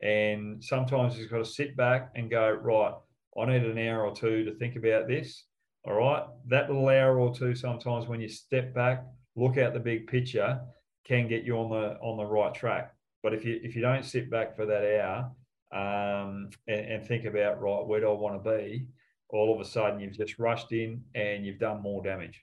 And 0.00 0.62
sometimes 0.62 1.18
you've 1.18 1.30
got 1.30 1.38
to 1.38 1.44
sit 1.44 1.76
back 1.76 2.12
and 2.14 2.30
go, 2.30 2.50
right, 2.50 2.94
I 3.38 3.44
need 3.46 3.64
an 3.64 3.78
hour 3.78 4.06
or 4.06 4.14
two 4.14 4.44
to 4.44 4.54
think 4.54 4.76
about 4.76 5.08
this. 5.08 5.44
All 5.84 5.94
right. 5.94 6.24
That 6.48 6.68
little 6.68 6.88
hour 6.88 7.18
or 7.18 7.34
two, 7.34 7.54
sometimes 7.54 8.06
when 8.06 8.20
you 8.20 8.28
step 8.28 8.74
back, 8.74 9.04
look 9.36 9.56
at 9.56 9.74
the 9.74 9.80
big 9.80 10.06
picture, 10.06 10.60
can 11.04 11.28
get 11.28 11.44
you 11.44 11.56
on 11.58 11.70
the 11.70 11.98
on 12.00 12.16
the 12.16 12.24
right 12.24 12.54
track. 12.54 12.94
But 13.22 13.34
if 13.34 13.44
you 13.44 13.60
if 13.62 13.74
you 13.74 13.82
don't 13.82 14.04
sit 14.04 14.30
back 14.30 14.54
for 14.54 14.66
that 14.66 15.00
hour 15.00 15.30
um, 15.72 16.50
and, 16.66 16.86
and 16.86 17.06
think 17.06 17.24
about 17.24 17.60
right, 17.60 17.86
where 17.86 18.00
do 18.00 18.08
I 18.08 18.12
want 18.12 18.42
to 18.42 18.50
be? 18.50 18.86
All 19.30 19.54
of 19.54 19.60
a 19.60 19.64
sudden, 19.64 20.00
you've 20.00 20.16
just 20.16 20.38
rushed 20.38 20.72
in 20.72 21.02
and 21.14 21.44
you've 21.44 21.58
done 21.58 21.82
more 21.82 22.02
damage. 22.02 22.42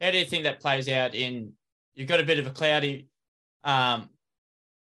How 0.00 0.12
do 0.12 0.18
you 0.18 0.24
think 0.24 0.44
that 0.44 0.60
plays 0.60 0.88
out 0.88 1.14
in? 1.14 1.52
You've 1.94 2.08
got 2.08 2.20
a 2.20 2.24
bit 2.24 2.38
of 2.38 2.46
a 2.46 2.50
cloudy 2.50 3.08
um, 3.64 4.08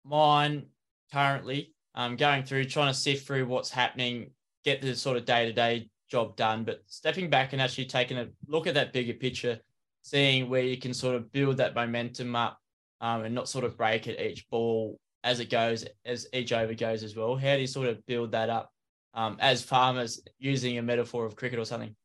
mind 0.03 0.65
currently 1.13 1.73
um, 1.95 2.17
going 2.17 2.43
through, 2.43 2.65
trying 2.65 2.91
to 2.91 2.99
sift 2.99 3.25
through 3.25 3.45
what's 3.45 3.69
happening, 3.69 4.31
get 4.65 4.81
the 4.81 4.93
sort 4.95 5.15
of 5.15 5.25
day 5.25 5.45
to 5.45 5.53
day 5.53 5.89
job 6.09 6.35
done, 6.35 6.65
but 6.65 6.81
stepping 6.85 7.29
back 7.29 7.53
and 7.53 7.61
actually 7.61 7.85
taking 7.85 8.17
a 8.17 8.27
look 8.47 8.67
at 8.67 8.73
that 8.73 8.91
bigger 8.91 9.13
picture, 9.13 9.59
seeing 10.01 10.49
where 10.49 10.63
you 10.63 10.77
can 10.77 10.93
sort 10.93 11.15
of 11.15 11.31
build 11.31 11.57
that 11.57 11.73
momentum 11.73 12.35
up 12.35 12.59
um, 12.99 13.23
and 13.23 13.33
not 13.33 13.47
sort 13.47 13.63
of 13.63 13.77
break 13.77 14.07
at 14.07 14.19
each 14.19 14.47
ball 14.49 14.99
as 15.25 15.39
it 15.39 15.49
goes, 15.49 15.83
as 16.05 16.27
each 16.31 16.53
over 16.53 16.75
goes 16.75 17.03
as 17.03 17.15
well. 17.15 17.35
How 17.35 17.55
do 17.55 17.61
you 17.61 17.67
sort 17.67 17.89
of 17.89 18.05
build 18.05 18.31
that 18.31 18.49
up 18.49 18.71
um, 19.15 19.37
as 19.41 19.63
farmers 19.63 20.21
using 20.37 20.77
a 20.77 20.83
metaphor 20.83 21.25
of 21.25 21.35
cricket 21.35 21.57
or 21.59 21.65
something? 21.65 21.95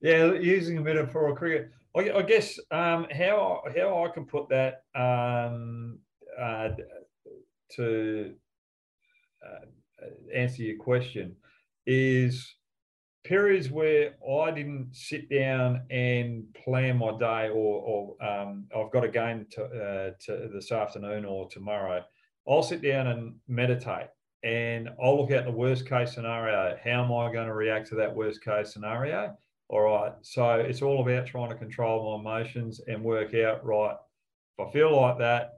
Yeah, 0.00 0.32
using 0.32 0.78
a 0.78 0.80
metaphor 0.80 1.28
of 1.28 1.36
cricket. 1.36 1.70
I, 1.94 2.10
I 2.10 2.22
guess 2.22 2.58
um, 2.70 3.06
how 3.12 3.62
how 3.76 4.04
I 4.04 4.08
can 4.12 4.24
put 4.24 4.48
that 4.48 4.84
um, 4.94 5.98
uh, 6.40 6.70
to 7.76 8.34
uh, 9.44 10.06
answer 10.34 10.62
your 10.62 10.78
question 10.78 11.36
is 11.86 12.54
periods 13.24 13.70
where 13.70 14.14
I 14.26 14.50
didn't 14.50 14.94
sit 14.94 15.28
down 15.28 15.82
and 15.90 16.44
plan 16.54 16.96
my 16.98 17.18
day, 17.18 17.48
or, 17.48 18.14
or 18.18 18.24
um, 18.26 18.66
I've 18.74 18.92
got 18.92 19.04
a 19.04 19.08
game 19.08 19.46
to, 19.52 19.64
uh, 19.64 20.10
to 20.26 20.48
this 20.52 20.72
afternoon 20.72 21.24
or 21.24 21.48
tomorrow. 21.48 22.02
I'll 22.48 22.62
sit 22.62 22.82
down 22.82 23.08
and 23.08 23.34
meditate, 23.48 24.08
and 24.44 24.88
I'll 25.02 25.20
look 25.20 25.30
at 25.30 25.44
the 25.44 25.50
worst 25.50 25.88
case 25.88 26.14
scenario. 26.14 26.76
How 26.82 27.04
am 27.04 27.12
I 27.12 27.32
going 27.32 27.48
to 27.48 27.54
react 27.54 27.88
to 27.88 27.96
that 27.96 28.14
worst 28.14 28.44
case 28.44 28.72
scenario? 28.72 29.36
All 29.68 29.80
right. 29.80 30.12
So 30.22 30.54
it's 30.54 30.82
all 30.82 31.02
about 31.02 31.26
trying 31.26 31.48
to 31.48 31.56
control 31.56 32.20
my 32.20 32.38
emotions 32.38 32.80
and 32.86 33.02
work 33.02 33.34
out 33.34 33.64
right. 33.64 33.96
If 34.58 34.68
I 34.68 34.70
feel 34.70 34.94
like 34.94 35.18
that, 35.18 35.54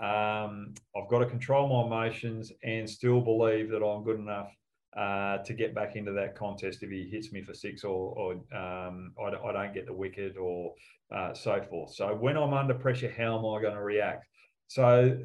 um, 0.00 0.74
I've 0.96 1.08
got 1.08 1.20
to 1.20 1.26
control 1.26 1.68
my 1.68 1.86
emotions 1.86 2.52
and 2.62 2.88
still 2.88 3.20
believe 3.20 3.70
that 3.70 3.82
I'm 3.82 4.04
good 4.04 4.18
enough 4.18 4.52
uh, 4.96 5.38
to 5.38 5.54
get 5.54 5.74
back 5.74 5.96
into 5.96 6.12
that 6.12 6.36
contest 6.36 6.82
if 6.82 6.90
he 6.90 7.08
hits 7.08 7.32
me 7.32 7.42
for 7.42 7.54
six 7.54 7.84
or, 7.84 8.14
or 8.14 8.32
um, 8.56 9.14
I, 9.18 9.28
I, 9.28 9.52
don't 9.52 9.72
get 9.72 9.86
the 9.86 9.92
wicket 9.92 10.36
or 10.36 10.74
uh, 11.14 11.32
so 11.32 11.62
forth. 11.62 11.94
So 11.94 12.14
when 12.14 12.36
I'm 12.36 12.52
under 12.52 12.74
pressure, 12.74 13.12
how 13.16 13.38
am 13.38 13.46
I 13.46 13.62
going 13.62 13.74
to 13.74 13.82
react? 13.82 14.26
So 14.66 15.18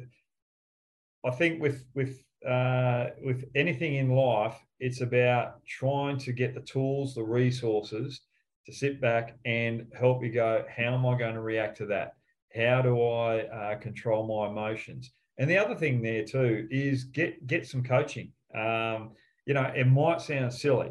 I 1.24 1.30
think 1.30 1.60
with 1.60 1.84
with 1.94 2.22
uh, 2.46 3.06
with 3.24 3.44
anything 3.54 3.96
in 3.96 4.10
life, 4.10 4.54
it's 4.80 5.00
about 5.00 5.64
trying 5.66 6.18
to 6.18 6.32
get 6.32 6.54
the 6.54 6.60
tools, 6.60 7.14
the 7.14 7.22
resources 7.22 8.20
to 8.66 8.72
sit 8.72 9.00
back 9.00 9.36
and 9.44 9.86
help 9.98 10.22
you 10.22 10.30
go. 10.30 10.64
How 10.74 10.94
am 10.94 11.06
I 11.06 11.18
going 11.18 11.34
to 11.34 11.40
react 11.40 11.78
to 11.78 11.86
that? 11.86 12.12
How 12.54 12.82
do 12.82 13.02
I 13.02 13.40
uh, 13.40 13.78
control 13.78 14.26
my 14.26 14.50
emotions? 14.50 15.10
And 15.38 15.48
the 15.48 15.58
other 15.58 15.74
thing 15.74 16.02
there 16.02 16.24
too 16.24 16.68
is 16.70 17.04
get 17.04 17.46
get 17.46 17.66
some 17.66 17.82
coaching. 17.82 18.32
Um, 18.54 19.12
you 19.46 19.54
know, 19.54 19.72
it 19.74 19.86
might 19.86 20.20
sound 20.20 20.52
silly, 20.52 20.90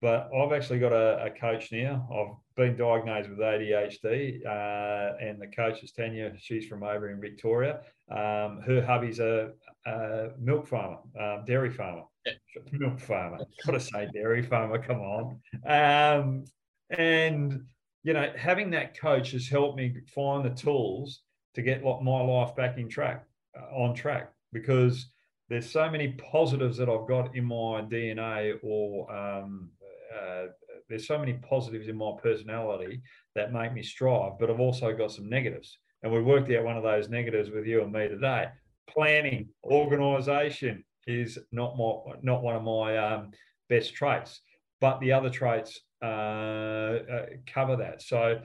but 0.00 0.30
I've 0.34 0.52
actually 0.52 0.78
got 0.78 0.92
a, 0.92 1.24
a 1.24 1.30
coach 1.30 1.70
now. 1.72 2.08
I've 2.12 2.47
been 2.58 2.76
diagnosed 2.76 3.30
with 3.30 3.38
ADHD, 3.38 4.44
uh, 4.44 5.16
and 5.20 5.40
the 5.40 5.46
coach 5.46 5.82
is 5.84 5.92
Tanya. 5.92 6.32
She's 6.38 6.66
from 6.66 6.82
over 6.82 7.08
in 7.08 7.20
Victoria. 7.20 7.82
Um, 8.10 8.60
her 8.66 8.84
hubby's 8.84 9.20
a, 9.20 9.52
a 9.86 10.30
milk 10.40 10.66
farmer, 10.66 10.98
um, 11.18 11.44
dairy 11.46 11.70
farmer, 11.70 12.02
yeah. 12.26 12.32
milk 12.72 12.98
farmer. 12.98 13.38
Got 13.64 13.72
to 13.72 13.80
say 13.80 14.08
dairy 14.12 14.42
farmer. 14.42 14.78
Come 14.78 14.98
on. 15.00 15.40
Um, 15.66 16.44
and 16.90 17.64
you 18.02 18.12
know, 18.12 18.32
having 18.36 18.70
that 18.70 18.98
coach 18.98 19.30
has 19.32 19.48
helped 19.48 19.76
me 19.76 19.94
find 20.12 20.44
the 20.44 20.50
tools 20.50 21.20
to 21.54 21.62
get 21.62 21.82
my 21.84 22.20
life 22.20 22.56
back 22.56 22.76
in 22.76 22.88
track, 22.88 23.24
uh, 23.56 23.72
on 23.74 23.94
track, 23.94 24.32
because 24.52 25.10
there's 25.48 25.70
so 25.70 25.88
many 25.88 26.08
positives 26.32 26.76
that 26.78 26.88
I've 26.88 27.06
got 27.06 27.36
in 27.36 27.44
my 27.44 27.82
DNA, 27.82 28.58
or 28.64 29.14
um, 29.14 29.70
uh, 30.12 30.46
there's 30.88 31.06
so 31.06 31.18
many 31.18 31.34
positives 31.34 31.88
in 31.88 31.96
my 31.96 32.12
personality 32.22 33.02
that 33.34 33.52
make 33.52 33.72
me 33.72 33.82
strive, 33.82 34.38
but 34.38 34.50
I've 34.50 34.60
also 34.60 34.92
got 34.92 35.12
some 35.12 35.28
negatives. 35.28 35.78
And 36.02 36.12
we 36.12 36.22
worked 36.22 36.50
out 36.52 36.64
one 36.64 36.76
of 36.76 36.82
those 36.82 37.08
negatives 37.08 37.50
with 37.50 37.66
you 37.66 37.82
and 37.82 37.92
me 37.92 38.08
today. 38.08 38.46
Planning, 38.88 39.48
organisation 39.64 40.84
is 41.06 41.38
not 41.52 41.76
my 41.76 42.14
not 42.22 42.42
one 42.42 42.56
of 42.56 42.62
my 42.62 42.96
um, 42.96 43.30
best 43.68 43.94
traits, 43.94 44.40
but 44.80 45.00
the 45.00 45.12
other 45.12 45.30
traits 45.30 45.80
uh, 46.02 46.06
uh, 46.06 47.26
cover 47.46 47.76
that. 47.76 48.02
So 48.02 48.40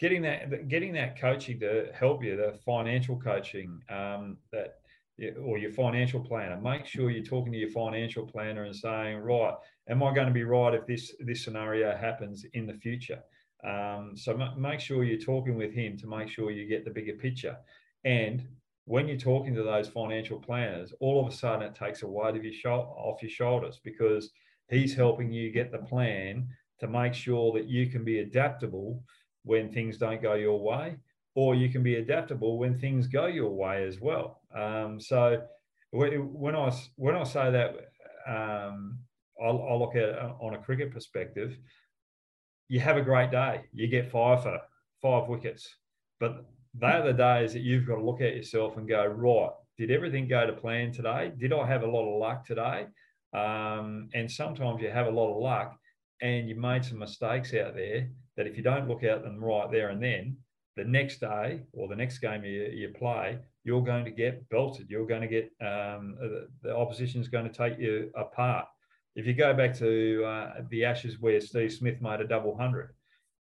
getting 0.00 0.22
that 0.22 0.68
getting 0.68 0.92
that 0.94 1.18
coaching 1.18 1.60
to 1.60 1.90
help 1.94 2.24
you, 2.24 2.36
the 2.36 2.58
financial 2.64 3.18
coaching 3.18 3.80
um, 3.88 4.38
that 4.52 4.74
or 5.42 5.58
your 5.58 5.72
financial 5.72 6.20
planner. 6.20 6.60
Make 6.60 6.86
sure 6.86 7.10
you're 7.10 7.24
talking 7.24 7.52
to 7.52 7.58
your 7.58 7.70
financial 7.70 8.26
planner 8.26 8.64
and 8.64 8.76
saying, 8.76 9.18
right, 9.18 9.54
am 9.88 10.02
I 10.02 10.14
going 10.14 10.26
to 10.26 10.32
be 10.32 10.44
right 10.44 10.74
if 10.74 10.86
this 10.86 11.14
this 11.20 11.44
scenario 11.44 11.96
happens 11.96 12.44
in 12.54 12.66
the 12.66 12.74
future? 12.74 13.20
Um, 13.64 14.12
so 14.14 14.32
m- 14.32 14.60
make 14.60 14.80
sure 14.80 15.04
you're 15.04 15.18
talking 15.18 15.56
with 15.56 15.72
him 15.72 15.96
to 15.98 16.06
make 16.06 16.28
sure 16.28 16.50
you 16.50 16.66
get 16.66 16.84
the 16.84 16.90
bigger 16.90 17.14
picture. 17.14 17.56
And 18.04 18.46
when 18.84 19.08
you're 19.08 19.18
talking 19.18 19.54
to 19.54 19.62
those 19.62 19.88
financial 19.88 20.38
planners, 20.38 20.92
all 21.00 21.20
of 21.20 21.32
a 21.32 21.36
sudden 21.36 21.62
it 21.62 21.74
takes 21.74 22.02
a 22.02 22.06
weight 22.06 22.36
of 22.36 22.44
your 22.44 22.70
off 22.72 23.22
your 23.22 23.30
shoulders 23.30 23.80
because 23.82 24.30
he's 24.70 24.94
helping 24.94 25.32
you 25.32 25.50
get 25.50 25.72
the 25.72 25.78
plan 25.78 26.48
to 26.78 26.86
make 26.86 27.14
sure 27.14 27.52
that 27.52 27.66
you 27.66 27.88
can 27.88 28.04
be 28.04 28.20
adaptable 28.20 29.02
when 29.44 29.72
things 29.72 29.96
don't 29.96 30.22
go 30.22 30.34
your 30.34 30.60
way, 30.60 30.96
or 31.34 31.54
you 31.54 31.68
can 31.68 31.82
be 31.82 31.96
adaptable 31.96 32.58
when 32.58 32.78
things 32.78 33.06
go 33.06 33.26
your 33.26 33.50
way 33.50 33.84
as 33.84 34.00
well. 34.00 34.42
Um, 34.54 35.00
so 35.00 35.42
when 35.90 36.54
I 36.54 36.70
when 36.96 37.14
I 37.16 37.22
say 37.24 37.50
that, 37.50 37.76
um, 38.26 38.98
I'll, 39.42 39.66
I'll, 39.68 39.78
look 39.78 39.96
at 39.96 40.08
it 40.08 40.18
on 40.40 40.54
a 40.54 40.58
cricket 40.58 40.92
perspective. 40.92 41.56
You 42.68 42.80
have 42.80 42.96
a 42.96 43.02
great 43.02 43.30
day. 43.30 43.62
You 43.72 43.86
get 43.88 44.10
five 44.10 44.42
for 44.42 44.58
five 45.02 45.28
wickets, 45.28 45.68
but 46.18 46.44
they 46.74 46.86
are 46.86 47.04
the 47.04 47.12
days 47.12 47.52
that 47.52 47.60
you've 47.60 47.86
got 47.86 47.96
to 47.96 48.04
look 48.04 48.20
at 48.20 48.36
yourself 48.36 48.76
and 48.76 48.88
go, 48.88 49.06
right, 49.06 49.50
did 49.78 49.90
everything 49.90 50.28
go 50.28 50.46
to 50.46 50.52
plan 50.52 50.92
today? 50.92 51.32
Did 51.36 51.52
I 51.52 51.66
have 51.66 51.82
a 51.82 51.86
lot 51.86 52.10
of 52.10 52.18
luck 52.18 52.46
today? 52.46 52.86
Um, 53.34 54.08
and 54.14 54.30
sometimes 54.30 54.80
you 54.80 54.90
have 54.90 55.06
a 55.06 55.10
lot 55.10 55.34
of 55.34 55.42
luck 55.42 55.76
and 56.22 56.48
you 56.48 56.54
made 56.54 56.84
some 56.84 56.98
mistakes 56.98 57.52
out 57.54 57.74
there 57.74 58.08
that 58.36 58.46
if 58.46 58.56
you 58.56 58.62
don't 58.62 58.88
look 58.88 59.04
at 59.04 59.22
them 59.22 59.42
right 59.42 59.70
there 59.70 59.90
and 59.90 60.02
then, 60.02 60.36
the 60.76 60.84
next 60.84 61.20
day 61.20 61.62
or 61.72 61.88
the 61.88 61.96
next 61.96 62.18
game 62.18 62.44
you, 62.44 62.64
you 62.72 62.90
play, 62.90 63.38
you're 63.64 63.82
going 63.82 64.04
to 64.04 64.10
get 64.10 64.48
belted. 64.50 64.88
You're 64.90 65.06
going 65.06 65.22
to 65.22 65.26
get 65.26 65.44
um, 65.60 66.16
the 66.62 66.76
opposition 66.76 67.20
is 67.20 67.28
going 67.28 67.50
to 67.50 67.52
take 67.52 67.78
you 67.78 68.10
apart. 68.14 68.66
If 69.16 69.26
you 69.26 69.34
go 69.34 69.52
back 69.54 69.76
to 69.78 70.24
uh, 70.24 70.52
the 70.70 70.84
Ashes 70.84 71.20
where 71.20 71.40
Steve 71.40 71.72
Smith 71.72 72.00
made 72.00 72.20
a 72.20 72.28
double 72.28 72.56
hundred, 72.56 72.94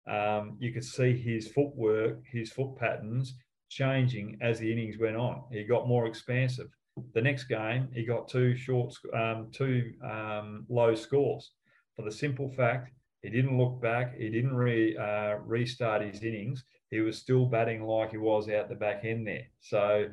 um, 0.08 0.56
you 0.60 0.72
could 0.72 0.84
see 0.84 1.16
his 1.16 1.48
footwork, 1.48 2.22
his 2.30 2.52
foot 2.52 2.76
patterns 2.76 3.34
changing 3.68 4.38
as 4.40 4.58
the 4.58 4.70
innings 4.70 4.96
went 5.00 5.16
on. 5.16 5.42
He 5.50 5.64
got 5.64 5.88
more 5.88 6.06
expansive. 6.06 6.68
The 7.14 7.22
next 7.22 7.44
game, 7.44 7.88
he 7.94 8.04
got 8.04 8.28
two 8.28 8.54
short, 8.54 8.94
um, 9.14 9.48
two 9.50 9.92
um, 10.04 10.66
low 10.68 10.94
scores 10.94 11.52
for 11.96 12.02
the 12.02 12.12
simple 12.12 12.50
fact 12.50 12.92
he 13.22 13.30
didn't 13.30 13.56
look 13.56 13.80
back. 13.80 14.16
He 14.18 14.28
didn't 14.28 14.54
re, 14.54 14.96
uh, 14.96 15.36
restart 15.44 16.02
his 16.02 16.22
innings. 16.22 16.64
He 16.90 17.00
was 17.00 17.18
still 17.18 17.46
batting 17.46 17.84
like 17.84 18.10
he 18.10 18.18
was 18.18 18.48
out 18.48 18.68
the 18.68 18.74
back 18.74 19.04
end 19.04 19.26
there. 19.26 19.46
So 19.60 20.08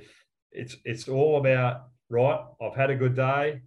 it's 0.52 0.78
it's 0.86 1.08
all 1.10 1.38
about 1.38 1.88
right. 2.10 2.40
I've 2.62 2.76
had 2.76 2.92
a 2.92 2.96
good 2.96 3.16
day. 3.16 3.62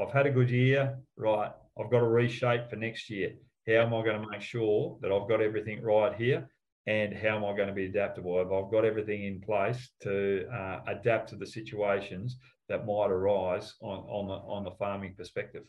I've 0.00 0.12
had 0.12 0.26
a 0.26 0.30
good 0.30 0.50
year. 0.50 0.98
Right. 1.16 1.50
I've 1.78 1.90
got 1.90 2.00
to 2.00 2.06
reshape 2.06 2.68
for 2.68 2.76
next 2.76 3.10
year. 3.10 3.32
How 3.66 3.74
am 3.74 3.94
I 3.94 4.02
going 4.02 4.20
to 4.20 4.28
make 4.28 4.40
sure 4.40 4.98
that 5.00 5.12
I've 5.12 5.28
got 5.28 5.40
everything 5.40 5.82
right 5.82 6.14
here? 6.14 6.48
And 6.86 7.14
how 7.14 7.36
am 7.36 7.44
I 7.44 7.56
going 7.56 7.68
to 7.68 7.74
be 7.74 7.86
adaptable? 7.86 8.40
If 8.40 8.48
I've 8.48 8.72
got 8.72 8.84
everything 8.84 9.24
in 9.24 9.40
place 9.40 9.90
to 10.02 10.48
uh, 10.52 10.80
adapt 10.88 11.28
to 11.28 11.36
the 11.36 11.46
situations 11.46 12.36
that 12.68 12.86
might 12.86 13.10
arise 13.10 13.74
on, 13.80 13.98
on 13.98 14.26
the 14.26 14.34
on 14.34 14.64
the 14.64 14.72
farming 14.72 15.14
perspective. 15.16 15.62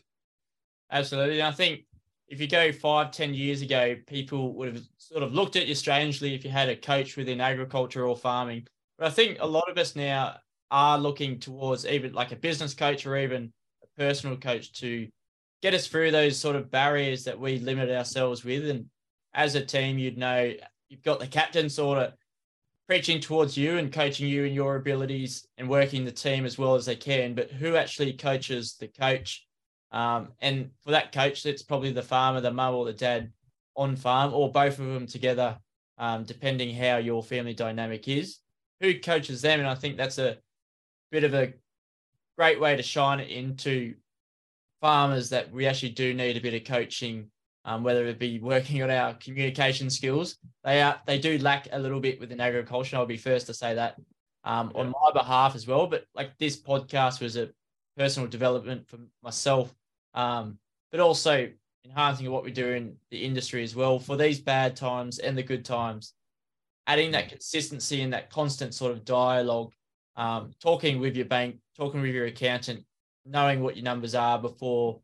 Absolutely. 0.90 1.42
I 1.42 1.52
think 1.52 1.82
if 2.26 2.40
you 2.40 2.48
go 2.48 2.72
five, 2.72 3.12
ten 3.12 3.32
years 3.32 3.62
ago, 3.62 3.94
people 4.06 4.54
would 4.54 4.74
have 4.74 4.82
sort 4.98 5.22
of 5.22 5.32
looked 5.32 5.54
at 5.54 5.66
you 5.66 5.74
strangely 5.74 6.34
if 6.34 6.44
you 6.44 6.50
had 6.50 6.68
a 6.68 6.76
coach 6.76 7.16
within 7.16 7.40
agriculture 7.40 8.06
or 8.06 8.16
farming. 8.16 8.66
But 8.98 9.06
I 9.06 9.10
think 9.10 9.38
a 9.40 9.46
lot 9.46 9.70
of 9.70 9.78
us 9.78 9.94
now 9.94 10.38
are 10.70 10.98
looking 10.98 11.38
towards 11.38 11.86
even 11.86 12.12
like 12.12 12.32
a 12.32 12.36
business 12.36 12.74
coach 12.74 13.06
or 13.06 13.16
even 13.16 13.52
personal 13.96 14.36
coach 14.36 14.72
to 14.80 15.08
get 15.62 15.74
us 15.74 15.86
through 15.86 16.10
those 16.10 16.38
sort 16.38 16.56
of 16.56 16.70
barriers 16.70 17.24
that 17.24 17.38
we 17.38 17.58
limit 17.58 17.90
ourselves 17.90 18.44
with. 18.44 18.68
And 18.68 18.86
as 19.32 19.54
a 19.54 19.64
team, 19.64 19.98
you'd 19.98 20.18
know 20.18 20.52
you've 20.88 21.02
got 21.02 21.20
the 21.20 21.26
captain 21.26 21.68
sort 21.68 21.98
of 21.98 22.12
preaching 22.86 23.20
towards 23.20 23.56
you 23.56 23.78
and 23.78 23.92
coaching 23.92 24.28
you 24.28 24.44
and 24.44 24.54
your 24.54 24.76
abilities 24.76 25.46
and 25.56 25.68
working 25.68 26.04
the 26.04 26.12
team 26.12 26.44
as 26.44 26.58
well 26.58 26.74
as 26.74 26.84
they 26.84 26.96
can. 26.96 27.34
But 27.34 27.50
who 27.50 27.76
actually 27.76 28.12
coaches 28.12 28.76
the 28.78 28.88
coach? 28.88 29.46
Um, 29.90 30.32
and 30.40 30.70
for 30.84 30.90
that 30.90 31.12
coach, 31.12 31.46
it's 31.46 31.62
probably 31.62 31.92
the 31.92 32.02
farmer, 32.02 32.40
the 32.40 32.52
mum, 32.52 32.74
or 32.74 32.84
the 32.84 32.92
dad 32.92 33.32
on 33.76 33.96
farm, 33.96 34.34
or 34.34 34.52
both 34.52 34.78
of 34.78 34.86
them 34.86 35.06
together, 35.06 35.56
um, 35.98 36.24
depending 36.24 36.74
how 36.74 36.98
your 36.98 37.22
family 37.22 37.54
dynamic 37.54 38.06
is. 38.08 38.38
Who 38.80 38.98
coaches 38.98 39.40
them? 39.40 39.60
And 39.60 39.68
I 39.68 39.74
think 39.74 39.96
that's 39.96 40.18
a 40.18 40.36
bit 41.10 41.24
of 41.24 41.32
a 41.32 41.54
great 42.36 42.60
way 42.60 42.76
to 42.76 42.82
shine 42.82 43.20
it 43.20 43.30
into 43.30 43.94
farmers 44.80 45.30
that 45.30 45.52
we 45.52 45.66
actually 45.66 45.90
do 45.90 46.14
need 46.14 46.36
a 46.36 46.40
bit 46.40 46.54
of 46.54 46.64
coaching, 46.64 47.30
um, 47.64 47.82
whether 47.82 48.06
it 48.06 48.18
be 48.18 48.38
working 48.38 48.82
on 48.82 48.90
our 48.90 49.14
communication 49.14 49.88
skills. 49.88 50.36
They 50.64 50.82
are 50.82 51.00
they 51.06 51.18
do 51.18 51.38
lack 51.38 51.68
a 51.72 51.78
little 51.78 52.00
bit 52.00 52.20
within 52.20 52.40
agriculture. 52.40 52.96
I'll 52.96 53.06
be 53.06 53.16
first 53.16 53.46
to 53.46 53.54
say 53.54 53.74
that 53.74 53.96
um, 54.44 54.72
on 54.74 54.90
my 54.90 55.12
behalf 55.12 55.54
as 55.54 55.66
well. 55.66 55.86
But 55.86 56.04
like 56.14 56.36
this 56.38 56.60
podcast 56.60 57.20
was 57.20 57.36
a 57.36 57.50
personal 57.96 58.28
development 58.28 58.88
for 58.88 58.98
myself 59.22 59.72
um, 60.14 60.58
but 60.90 61.00
also 61.00 61.50
enhancing 61.84 62.30
what 62.30 62.44
we 62.44 62.52
do 62.52 62.68
in 62.68 62.96
the 63.10 63.24
industry 63.24 63.62
as 63.62 63.74
well 63.74 63.98
for 63.98 64.16
these 64.16 64.40
bad 64.40 64.76
times 64.76 65.18
and 65.18 65.36
the 65.36 65.42
good 65.42 65.64
times. 65.64 66.14
Adding 66.86 67.12
that 67.12 67.28
consistency 67.28 68.02
and 68.02 68.12
that 68.12 68.30
constant 68.30 68.74
sort 68.74 68.92
of 68.92 69.04
dialogue, 69.04 69.72
um, 70.16 70.52
talking 70.60 71.00
with 71.00 71.16
your 71.16 71.26
bank, 71.26 71.56
talking 71.76 72.00
with 72.00 72.14
your 72.14 72.26
accountant, 72.26 72.84
knowing 73.26 73.62
what 73.62 73.76
your 73.76 73.84
numbers 73.84 74.14
are 74.14 74.38
before 74.38 75.00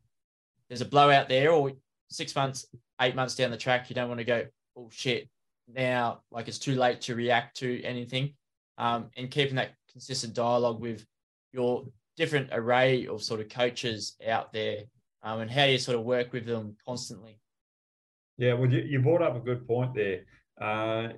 there's 0.69 0.81
a 0.81 0.85
blowout 0.85 1.27
there, 1.27 1.51
or 1.51 1.73
six 2.09 2.35
months, 2.35 2.65
eight 3.01 3.15
months 3.15 3.35
down 3.35 3.51
the 3.51 3.57
track, 3.57 3.89
you 3.89 3.95
don't 3.95 4.07
want 4.07 4.19
to 4.19 4.25
go, 4.25 4.45
oh 4.77 4.89
shit, 4.91 5.27
now 5.73 6.21
like 6.31 6.47
it's 6.47 6.59
too 6.59 6.75
late 6.75 7.01
to 7.01 7.15
react 7.15 7.57
to 7.57 7.81
anything. 7.83 8.33
Um, 8.77 9.09
and 9.17 9.29
keeping 9.29 9.55
that 9.55 9.71
consistent 9.91 10.33
dialogue 10.33 10.79
with 10.79 11.05
your 11.51 11.85
different 12.15 12.49
array 12.51 13.07
of 13.07 13.21
sort 13.21 13.41
of 13.41 13.49
coaches 13.49 14.15
out 14.25 14.53
there 14.53 14.83
um, 15.23 15.41
and 15.41 15.51
how 15.51 15.65
you 15.65 15.77
sort 15.77 15.97
of 15.97 16.03
work 16.03 16.31
with 16.33 16.45
them 16.45 16.75
constantly? 16.85 17.39
Yeah, 18.37 18.53
well, 18.53 18.71
you, 18.71 18.79
you 18.81 18.99
brought 19.01 19.21
up 19.21 19.35
a 19.35 19.39
good 19.39 19.67
point 19.67 19.93
there. 19.93 20.21
Uh, 20.59 21.09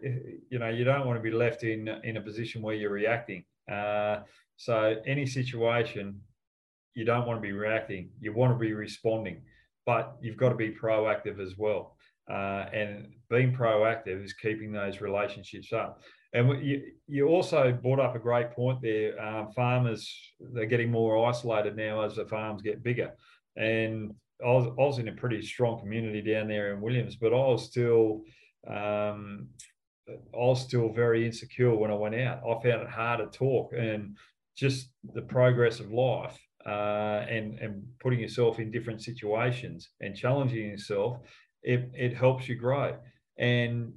you 0.50 0.60
know, 0.60 0.70
you 0.70 0.84
don't 0.84 1.06
want 1.06 1.18
to 1.18 1.24
be 1.24 1.32
left 1.32 1.64
in 1.64 1.88
in 2.04 2.18
a 2.18 2.22
position 2.22 2.62
where 2.62 2.76
you're 2.76 2.90
reacting. 2.90 3.44
Uh, 3.72 4.20
so 4.58 4.96
any 5.06 5.26
situation, 5.26 6.22
you 6.94 7.06
don't 7.06 7.28
want 7.28 7.38
to 7.38 7.42
be 7.42 7.52
reacting. 7.52 8.10
You 8.20 8.34
want 8.34 8.54
to 8.54 8.60
be 8.60 8.74
responding, 8.74 9.42
but 9.86 10.16
you've 10.22 10.38
got 10.38 10.50
to 10.50 10.56
be 10.56 10.72
proactive 10.72 11.40
as 11.40 11.58
well. 11.58 11.98
Uh, 12.30 12.66
and 12.72 13.08
being 13.30 13.54
proactive 13.54 14.24
is 14.24 14.34
keeping 14.34 14.72
those 14.72 15.02
relationships 15.02 15.74
up. 15.74 16.02
And 16.34 16.66
you, 16.66 16.82
you 17.08 17.28
also 17.28 17.72
brought 17.72 18.00
up 18.00 18.16
a 18.16 18.20
great 18.20 18.52
point 18.52 18.82
there. 18.82 19.20
Um, 19.22 19.52
farmers, 19.52 20.10
they're 20.40 20.66
getting 20.66 20.90
more 20.90 21.28
isolated 21.28 21.76
now 21.76 22.02
as 22.02 22.16
the 22.16 22.26
farms 22.26 22.62
get 22.62 22.82
bigger 22.82 23.12
and 23.56 24.14
I 24.44 24.50
was, 24.50 24.68
I 24.68 24.82
was 24.82 25.00
in 25.00 25.08
a 25.08 25.14
pretty 25.14 25.42
strong 25.42 25.80
community 25.80 26.22
down 26.22 26.48
there 26.48 26.74
in 26.74 26.82
Williams, 26.82 27.16
but 27.16 27.34
I 27.34 27.38
was 27.38 27.66
still 27.66 28.22
um, 28.68 29.48
I 30.10 30.38
was 30.38 30.62
still 30.62 30.92
very 30.92 31.26
insecure 31.26 31.76
when 31.76 31.92
I 31.92 31.96
went 31.96 32.16
out. 32.16 32.40
I 32.40 32.62
found 32.62 32.82
it 32.82 32.90
hard 32.90 33.20
to 33.20 33.38
talk 33.38 33.74
and 33.78 34.18
just 34.56 34.90
the 35.14 35.22
progress 35.22 35.80
of 35.80 35.92
life 35.92 36.38
uh, 36.66 37.26
and 37.30 37.60
and 37.60 37.84
putting 38.00 38.20
yourself 38.20 38.60
in 38.60 38.72
different 38.72 39.02
situations 39.02 39.90
and 40.02 40.16
challenging 40.16 40.70
yourself, 40.70 41.18
it, 41.62 41.90
it 41.94 42.16
helps 42.16 42.48
you 42.48 42.56
grow. 42.56 42.96
And 43.38 43.94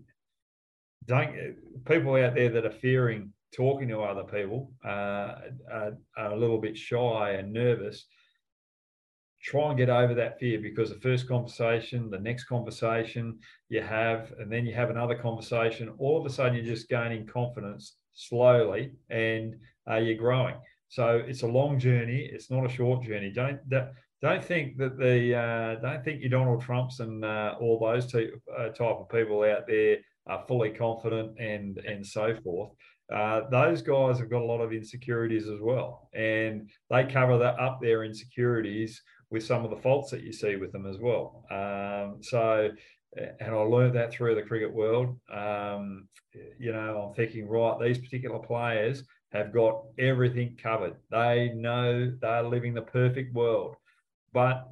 don't 1.04 1.56
people 1.84 2.16
out 2.16 2.34
there 2.34 2.50
that 2.50 2.64
are 2.64 2.70
fearing 2.70 3.32
talking 3.54 3.88
to 3.88 4.00
other 4.00 4.24
people 4.24 4.72
uh, 4.84 5.34
are, 5.70 5.96
are 6.16 6.32
a 6.32 6.36
little 6.36 6.60
bit 6.60 6.76
shy 6.76 7.32
and 7.32 7.52
nervous 7.52 8.06
try 9.46 9.68
and 9.68 9.78
get 9.78 9.88
over 9.88 10.12
that 10.12 10.40
fear 10.40 10.58
because 10.60 10.90
the 10.90 11.00
first 11.00 11.28
conversation, 11.28 12.10
the 12.10 12.18
next 12.18 12.44
conversation 12.44 13.38
you 13.68 13.80
have, 13.80 14.32
and 14.40 14.50
then 14.50 14.66
you 14.66 14.74
have 14.74 14.90
another 14.90 15.14
conversation, 15.14 15.94
all 15.98 16.18
of 16.18 16.26
a 16.26 16.30
sudden 16.30 16.54
you're 16.54 16.74
just 16.74 16.88
gaining 16.88 17.24
confidence 17.26 17.94
slowly 18.16 18.92
and 19.08 19.54
uh, 19.88 19.96
you're 19.96 20.16
growing. 20.16 20.56
So 20.88 21.22
it's 21.24 21.42
a 21.42 21.46
long 21.46 21.78
journey. 21.78 22.28
It's 22.32 22.50
not 22.50 22.66
a 22.66 22.68
short 22.68 23.04
journey. 23.04 23.30
Don't 23.32 23.60
don't 24.22 24.44
think 24.44 24.78
that 24.78 24.98
the 24.98 25.34
uh, 25.34 25.74
don't 25.80 26.04
think 26.04 26.20
your 26.20 26.30
Donald 26.30 26.62
Trumps 26.62 27.00
and 27.00 27.24
uh, 27.24 27.54
all 27.60 27.78
those 27.78 28.10
t- 28.10 28.30
uh, 28.58 28.68
type 28.68 28.96
of 28.96 29.08
people 29.08 29.42
out 29.44 29.66
there 29.68 29.98
are 30.26 30.44
fully 30.48 30.70
confident 30.70 31.38
and 31.38 31.78
and 31.78 32.04
so 32.04 32.34
forth. 32.42 32.72
Uh, 33.12 33.42
those 33.50 33.82
guys 33.82 34.18
have 34.18 34.30
got 34.30 34.42
a 34.42 34.44
lot 34.44 34.60
of 34.60 34.72
insecurities 34.72 35.48
as 35.48 35.60
well, 35.60 36.08
and 36.14 36.68
they 36.90 37.04
cover 37.04 37.38
that 37.38 37.58
up 37.60 37.78
their 37.80 38.04
insecurities 38.04 39.00
with 39.30 39.44
some 39.44 39.64
of 39.64 39.70
the 39.70 39.76
faults 39.76 40.10
that 40.10 40.22
you 40.22 40.32
see 40.32 40.56
with 40.56 40.72
them 40.72 40.86
as 40.86 40.98
well. 40.98 41.44
Um, 41.50 42.22
so, 42.22 42.70
and 43.16 43.54
I 43.54 43.58
learned 43.58 43.94
that 43.96 44.12
through 44.12 44.34
the 44.34 44.42
cricket 44.42 44.72
world. 44.72 45.18
Um, 45.32 46.08
you 46.58 46.72
know, 46.72 47.08
I'm 47.08 47.14
thinking, 47.14 47.48
right, 47.48 47.78
these 47.80 47.98
particular 47.98 48.38
players 48.38 49.04
have 49.32 49.52
got 49.52 49.82
everything 49.98 50.58
covered. 50.62 50.96
They 51.10 51.52
know 51.54 52.12
they're 52.20 52.42
living 52.42 52.74
the 52.74 52.82
perfect 52.82 53.34
world. 53.34 53.76
But 54.32 54.68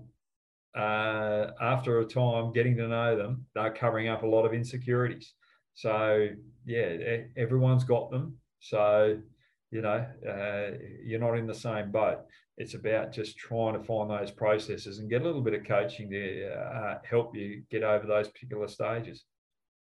uh, 0.77 1.53
after 1.61 2.01
a 2.01 2.05
time 2.05 2.53
getting 2.53 2.77
to 2.77 2.89
know 2.89 3.17
them, 3.17 3.47
they're 3.55 3.73
covering 3.73 4.09
up 4.09 4.23
a 4.23 4.27
lot 4.27 4.45
of 4.45 4.53
insecurities. 4.53 5.35
So, 5.75 6.29
yeah, 6.67 7.19
everyone's 7.37 7.85
got 7.85 8.11
them. 8.11 8.37
So, 8.61 9.19
you 9.75 9.83
know, 9.83 10.07
uh, 10.27 10.77
you're 11.05 11.21
not 11.21 11.37
in 11.37 11.47
the 11.47 11.55
same 11.55 11.91
boat 11.91 12.21
it's 12.57 12.75
about 12.75 13.13
just 13.13 13.37
trying 13.37 13.75
to 13.75 13.85
find 13.85 14.11
those 14.11 14.31
processes 14.31 14.99
and 14.99 15.11
get 15.11 15.23
a 15.23 15.25
little 15.25 15.41
bit 15.41 15.55
of 15.55 15.65
coaching 15.65 16.09
to 16.11 16.53
uh, 16.53 16.99
help 17.09 17.35
you 17.35 17.63
get 17.71 17.83
over 17.83 18.07
those 18.07 18.29
particular 18.29 18.69
stages. 18.69 19.25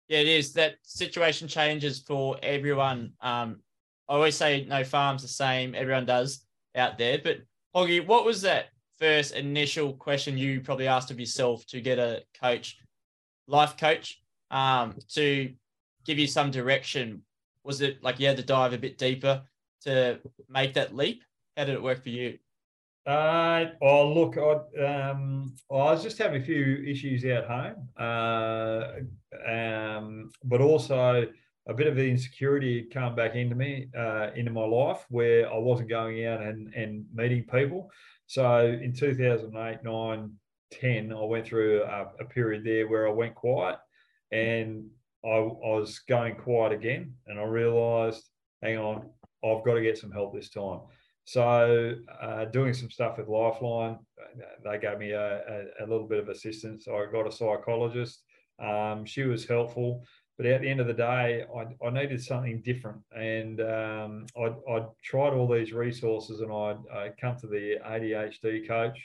Yeah, 0.08 0.18
it 0.18 0.28
is. 0.28 0.52
That 0.54 0.74
situation 0.82 1.48
changes 1.48 2.00
for 2.00 2.36
everyone. 2.42 3.12
Um, 3.20 3.60
I 4.08 4.14
always 4.14 4.36
say 4.36 4.66
no 4.68 4.84
farm's 4.84 5.22
the 5.22 5.28
same. 5.28 5.74
Everyone 5.74 6.04
does 6.04 6.44
out 6.74 6.98
there. 6.98 7.18
But 7.22 7.38
Hoggy, 7.74 8.06
what 8.06 8.24
was 8.24 8.42
that 8.42 8.66
first 8.98 9.34
initial 9.34 9.94
question 9.94 10.36
you 10.36 10.60
probably 10.60 10.88
asked 10.88 11.10
of 11.10 11.20
yourself 11.20 11.64
to 11.68 11.80
get 11.80 11.98
a 11.98 12.22
coach, 12.38 12.76
life 13.46 13.76
coach, 13.78 14.20
um, 14.50 14.96
to 15.14 15.54
give 16.04 16.18
you 16.18 16.26
some 16.26 16.50
direction? 16.50 17.22
Was 17.64 17.80
it 17.80 18.02
like 18.02 18.20
you 18.20 18.26
had 18.26 18.36
to 18.36 18.42
dive 18.42 18.72
a 18.72 18.78
bit 18.78 18.98
deeper 18.98 19.42
to 19.82 20.20
make 20.48 20.74
that 20.74 20.94
leap? 20.94 21.22
How 21.56 21.64
did 21.64 21.74
it 21.74 21.82
work 21.82 22.02
for 22.02 22.10
you? 22.10 22.38
Uh, 23.06 23.66
oh, 23.80 24.12
look, 24.12 24.36
I, 24.36 24.84
um, 24.84 25.54
I 25.70 25.74
was 25.74 26.02
just 26.02 26.18
having 26.18 26.40
a 26.40 26.44
few 26.44 26.84
issues 26.86 27.24
at 27.24 27.46
home, 27.46 27.88
uh, 27.98 28.92
um, 29.50 30.30
but 30.44 30.60
also 30.60 31.26
a 31.66 31.74
bit 31.74 31.86
of 31.86 31.96
the 31.96 32.08
insecurity 32.08 32.88
come 32.92 33.14
back 33.14 33.34
into 33.34 33.54
me, 33.54 33.88
uh, 33.96 34.30
into 34.36 34.50
my 34.50 34.64
life, 34.64 35.06
where 35.08 35.50
I 35.50 35.56
wasn't 35.56 35.88
going 35.88 36.26
out 36.26 36.42
and, 36.42 36.72
and 36.74 37.04
meeting 37.14 37.44
people. 37.44 37.90
So 38.26 38.66
in 38.66 38.92
2008, 38.92 39.82
9, 39.82 40.32
10, 40.72 41.12
I 41.12 41.24
went 41.24 41.46
through 41.46 41.82
a, 41.82 42.06
a 42.20 42.24
period 42.26 42.64
there 42.64 42.86
where 42.86 43.08
I 43.08 43.12
went 43.12 43.34
quiet 43.34 43.78
and 44.30 44.88
I, 45.24 45.28
I 45.28 45.40
was 45.40 46.00
going 46.00 46.36
quiet 46.36 46.72
again. 46.72 47.14
And 47.26 47.40
I 47.40 47.44
realized, 47.44 48.22
hang 48.62 48.78
on, 48.78 49.10
I've 49.44 49.64
got 49.64 49.74
to 49.74 49.82
get 49.82 49.98
some 49.98 50.10
help 50.10 50.34
this 50.34 50.50
time. 50.50 50.80
So, 51.24 51.94
uh, 52.20 52.46
doing 52.46 52.74
some 52.74 52.90
stuff 52.90 53.18
with 53.18 53.28
Lifeline, 53.28 53.98
they 54.64 54.78
gave 54.78 54.98
me 54.98 55.12
a, 55.12 55.38
a, 55.38 55.84
a, 55.84 55.86
little 55.86 56.08
bit 56.08 56.18
of 56.18 56.28
assistance. 56.28 56.88
I 56.88 57.06
got 57.12 57.26
a 57.26 57.32
psychologist. 57.32 58.22
Um, 58.58 59.04
she 59.04 59.22
was 59.22 59.46
helpful, 59.46 60.04
but 60.36 60.46
at 60.46 60.62
the 60.62 60.68
end 60.68 60.80
of 60.80 60.86
the 60.86 60.94
day, 60.94 61.44
I, 61.54 61.86
I 61.86 61.90
needed 61.90 62.22
something 62.22 62.62
different. 62.62 63.02
And 63.14 63.60
um, 63.60 64.26
I'd, 64.36 64.54
I'd, 64.70 64.86
tried 65.04 65.34
all 65.34 65.46
these 65.46 65.72
resources 65.72 66.40
and 66.40 66.52
I'd, 66.52 66.78
I'd 66.94 67.20
come 67.20 67.36
to 67.36 67.46
the 67.46 67.76
ADHD 67.86 68.66
coach. 68.66 68.98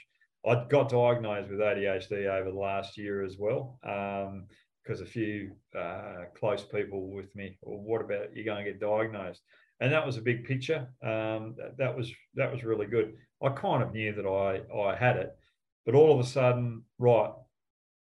I 0.46 0.64
got 0.68 0.88
diagnosed 0.88 1.50
with 1.50 1.60
ADHD 1.60 2.26
over 2.26 2.50
the 2.50 2.58
last 2.58 2.96
year 2.96 3.24
as 3.24 3.36
well. 3.38 3.78
because 3.82 5.00
um, 5.00 5.06
a 5.06 5.08
few 5.08 5.52
uh, 5.78 6.24
close 6.34 6.62
people 6.64 7.10
with 7.10 7.34
me, 7.34 7.58
well, 7.62 7.80
what 7.80 8.00
about 8.00 8.34
you 8.34 8.44
going 8.44 8.64
to 8.64 8.70
get 8.70 8.80
diagnosed? 8.80 9.42
And 9.80 9.92
that 9.92 10.06
was 10.06 10.16
a 10.16 10.22
big 10.22 10.44
picture. 10.44 10.88
Um, 11.02 11.54
that, 11.58 11.74
that, 11.78 11.96
was 11.96 12.12
that 12.34 12.52
was 12.52 12.64
really 12.64 12.86
good. 12.86 13.14
I 13.42 13.50
kind 13.50 13.82
of 13.82 13.92
knew 13.92 14.12
that 14.14 14.26
I 14.26 14.60
I 14.74 14.96
had 14.96 15.16
it, 15.16 15.36
but 15.84 15.94
all 15.94 16.12
of 16.12 16.24
a 16.24 16.28
sudden, 16.28 16.82
right, 16.98 17.32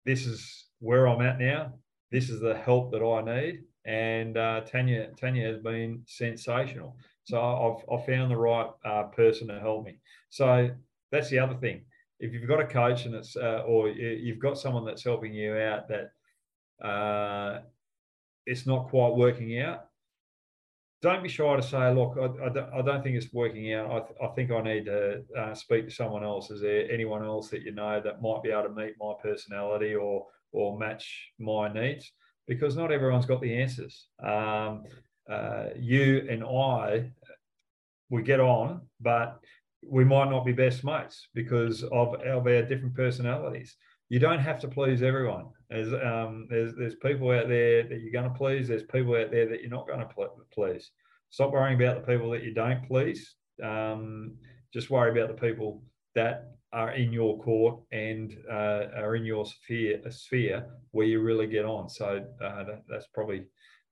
this 0.04 0.26
is 0.26 0.66
where 0.80 1.06
I'm 1.06 1.22
at 1.22 1.38
now. 1.38 1.74
This 2.10 2.28
is 2.28 2.40
the 2.40 2.56
help 2.56 2.92
that 2.92 3.02
I 3.02 3.22
need, 3.22 3.60
and 3.84 4.36
uh, 4.36 4.62
Tanya 4.62 5.08
Tanya 5.18 5.46
has 5.46 5.58
been 5.58 6.02
sensational. 6.06 6.96
So 7.24 7.38
I've 7.40 8.00
I 8.00 8.04
found 8.06 8.30
the 8.30 8.36
right 8.36 8.70
uh, 8.84 9.04
person 9.04 9.48
to 9.48 9.60
help 9.60 9.84
me. 9.84 9.98
So 10.30 10.70
that's 11.12 11.30
the 11.30 11.38
other 11.38 11.54
thing. 11.54 11.82
If 12.18 12.32
you've 12.32 12.48
got 12.48 12.60
a 12.60 12.66
coach 12.66 13.04
and 13.06 13.14
it's 13.14 13.36
uh, 13.36 13.62
or 13.66 13.88
you've 13.88 14.40
got 14.40 14.58
someone 14.58 14.84
that's 14.84 15.04
helping 15.04 15.32
you 15.32 15.56
out 15.56 15.88
that 15.88 16.86
uh, 16.86 17.60
it's 18.46 18.66
not 18.66 18.88
quite 18.88 19.14
working 19.14 19.60
out, 19.60 19.86
don't 21.02 21.22
be 21.22 21.28
shy 21.28 21.56
to 21.56 21.62
say, 21.62 21.92
look, 21.92 22.16
I, 22.16 22.46
I, 22.46 22.82
don't, 22.82 23.02
think 23.02 23.16
it's 23.16 23.32
working 23.32 23.74
out. 23.74 23.90
I, 23.90 23.98
th- 23.98 24.18
I 24.22 24.26
think 24.28 24.52
I 24.52 24.62
need 24.62 24.84
to 24.86 25.24
uh, 25.36 25.52
speak 25.52 25.88
to 25.88 25.94
someone 25.94 26.22
else. 26.22 26.50
Is 26.52 26.60
there 26.60 26.88
anyone 26.90 27.24
else 27.24 27.48
that 27.50 27.62
you 27.62 27.72
know 27.72 28.00
that 28.00 28.22
might 28.22 28.42
be 28.44 28.50
able 28.50 28.62
to 28.62 28.68
meet 28.68 28.94
my 29.00 29.12
personality 29.20 29.94
or 29.94 30.26
or 30.52 30.78
match 30.78 31.32
my 31.40 31.72
needs? 31.72 32.12
Because 32.46 32.76
not 32.76 32.92
everyone's 32.92 33.26
got 33.26 33.40
the 33.40 33.60
answers. 33.60 34.06
Um, 34.24 34.84
uh, 35.28 35.70
you 35.76 36.26
and 36.30 36.44
I, 36.44 37.10
we 38.08 38.22
get 38.22 38.40
on, 38.40 38.82
but 39.00 39.40
we 39.84 40.04
might 40.04 40.30
not 40.30 40.44
be 40.44 40.52
best 40.52 40.84
mates 40.84 41.28
because 41.34 41.82
of, 41.82 42.14
of 42.14 42.46
our 42.46 42.62
different 42.62 42.94
personalities. 42.94 43.76
You 44.12 44.18
don't 44.18 44.40
have 44.40 44.60
to 44.60 44.68
please 44.68 45.02
everyone. 45.02 45.46
There's, 45.70 45.90
um, 45.94 46.46
there's, 46.50 46.74
there's 46.74 46.96
people 46.96 47.30
out 47.30 47.48
there 47.48 47.84
that 47.84 48.00
you're 48.02 48.12
going 48.12 48.30
to 48.30 48.36
please. 48.36 48.68
There's 48.68 48.82
people 48.82 49.16
out 49.16 49.30
there 49.30 49.48
that 49.48 49.62
you're 49.62 49.70
not 49.70 49.88
going 49.88 50.00
to 50.00 50.06
please. 50.52 50.90
Stop 51.30 51.52
worrying 51.52 51.82
about 51.82 52.04
the 52.04 52.12
people 52.12 52.30
that 52.32 52.42
you 52.42 52.52
don't 52.52 52.86
please. 52.86 53.36
Um, 53.64 54.34
just 54.70 54.90
worry 54.90 55.18
about 55.18 55.34
the 55.34 55.48
people 55.48 55.82
that 56.14 56.50
are 56.74 56.90
in 56.90 57.10
your 57.10 57.40
court 57.40 57.80
and 57.90 58.36
uh, 58.50 58.88
are 58.98 59.16
in 59.16 59.24
your 59.24 59.46
sphere, 59.46 60.02
sphere 60.10 60.66
where 60.90 61.06
you 61.06 61.22
really 61.22 61.46
get 61.46 61.64
on. 61.64 61.88
So 61.88 62.22
uh, 62.38 62.64
that, 62.64 62.82
that's 62.86 63.06
probably 63.14 63.46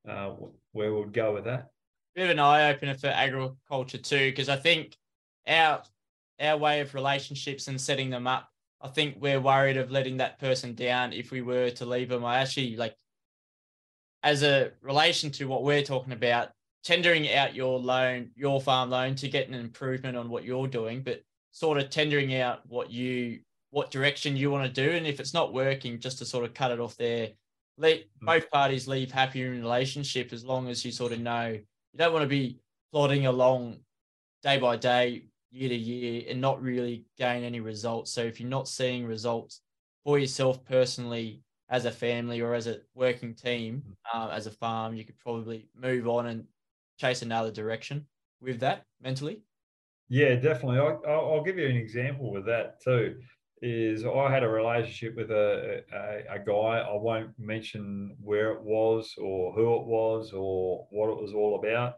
uh, 0.07 0.35
where 0.73 0.93
we'll 0.93 1.05
go 1.05 1.33
with 1.33 1.45
that. 1.45 1.71
Bit 2.13 2.25
of 2.25 2.29
an 2.29 2.39
eye 2.39 2.71
opener 2.71 2.93
for 2.93 3.07
agriculture 3.07 3.97
too, 3.97 4.29
because 4.29 4.49
I 4.49 4.57
think 4.57 4.95
our 5.47 5.81
our 6.39 6.57
way 6.57 6.81
of 6.81 6.93
relationships 6.93 7.67
and 7.67 7.81
setting 7.81 8.11
them 8.11 8.27
up 8.27 8.50
I 8.83 8.87
think 8.87 9.17
we're 9.19 9.39
worried 9.39 9.77
of 9.77 9.91
letting 9.91 10.17
that 10.17 10.39
person 10.39 10.73
down 10.73 11.13
if 11.13 11.31
we 11.31 11.41
were 11.41 11.69
to 11.71 11.85
leave 11.85 12.09
them. 12.09 12.25
I 12.25 12.39
actually 12.39 12.75
like, 12.75 12.95
as 14.23 14.43
a 14.43 14.71
relation 14.81 15.31
to 15.31 15.45
what 15.45 15.63
we're 15.63 15.83
talking 15.83 16.13
about, 16.13 16.49
tendering 16.83 17.31
out 17.33 17.55
your 17.55 17.79
loan, 17.79 18.31
your 18.35 18.59
farm 18.59 18.89
loan 18.89 19.15
to 19.15 19.29
get 19.29 19.47
an 19.47 19.53
improvement 19.53 20.17
on 20.17 20.29
what 20.29 20.43
you're 20.43 20.67
doing, 20.67 21.01
but 21.01 21.21
sort 21.51 21.77
of 21.77 21.89
tendering 21.89 22.35
out 22.35 22.61
what 22.67 22.91
you, 22.91 23.39
what 23.69 23.91
direction 23.91 24.35
you 24.35 24.49
want 24.49 24.65
to 24.65 24.87
do. 24.87 24.95
And 24.95 25.05
if 25.05 25.19
it's 25.19 25.33
not 25.33 25.53
working, 25.53 25.99
just 25.99 26.17
to 26.19 26.25
sort 26.25 26.45
of 26.45 26.53
cut 26.53 26.71
it 26.71 26.79
off 26.79 26.97
there, 26.97 27.29
let 27.77 28.03
hmm. 28.19 28.25
both 28.25 28.49
parties 28.49 28.87
leave 28.87 29.11
happier 29.11 29.53
in 29.53 29.61
relationship 29.61 30.33
as 30.33 30.43
long 30.43 30.69
as 30.69 30.83
you 30.85 30.91
sort 30.91 31.11
of 31.11 31.19
know 31.19 31.49
you 31.93 31.97
don't 31.97 32.13
want 32.13 32.23
to 32.23 32.29
be 32.29 32.59
plodding 32.91 33.25
along 33.25 33.77
day 34.43 34.57
by 34.57 34.75
day 34.75 35.23
year 35.51 35.69
to 35.69 35.75
year 35.75 36.23
and 36.29 36.39
not 36.39 36.61
really 36.61 37.05
gain 37.17 37.43
any 37.43 37.59
results. 37.59 38.13
So 38.13 38.21
if 38.21 38.39
you're 38.39 38.49
not 38.49 38.67
seeing 38.67 39.05
results 39.05 39.61
for 40.03 40.17
yourself 40.17 40.63
personally 40.65 41.43
as 41.69 41.85
a 41.85 41.91
family 41.91 42.41
or 42.41 42.53
as 42.53 42.67
a 42.67 42.79
working 42.95 43.33
team, 43.33 43.83
uh, 44.13 44.29
as 44.31 44.47
a 44.47 44.51
farm, 44.51 44.95
you 44.95 45.05
could 45.05 45.19
probably 45.19 45.67
move 45.75 46.07
on 46.07 46.27
and 46.27 46.45
chase 46.99 47.21
another 47.21 47.51
direction 47.51 48.05
with 48.41 48.59
that 48.61 48.83
mentally. 49.01 49.41
Yeah, 50.09 50.35
definitely. 50.35 50.79
I, 50.79 51.17
will 51.17 51.43
give 51.43 51.57
you 51.57 51.67
an 51.67 51.77
example 51.77 52.31
with 52.31 52.45
that 52.45 52.81
too. 52.81 53.15
Is 53.61 54.05
I 54.05 54.31
had 54.31 54.43
a 54.43 54.49
relationship 54.49 55.15
with 55.15 55.29
a, 55.29 55.83
a, 55.93 56.35
a 56.35 56.39
guy. 56.39 56.79
I 56.79 56.95
won't 56.95 57.29
mention 57.37 58.17
where 58.19 58.51
it 58.53 58.61
was 58.61 59.13
or 59.21 59.53
who 59.53 59.75
it 59.75 59.85
was 59.85 60.33
or 60.33 60.87
what 60.89 61.11
it 61.11 61.21
was 61.21 61.33
all 61.33 61.59
about, 61.59 61.97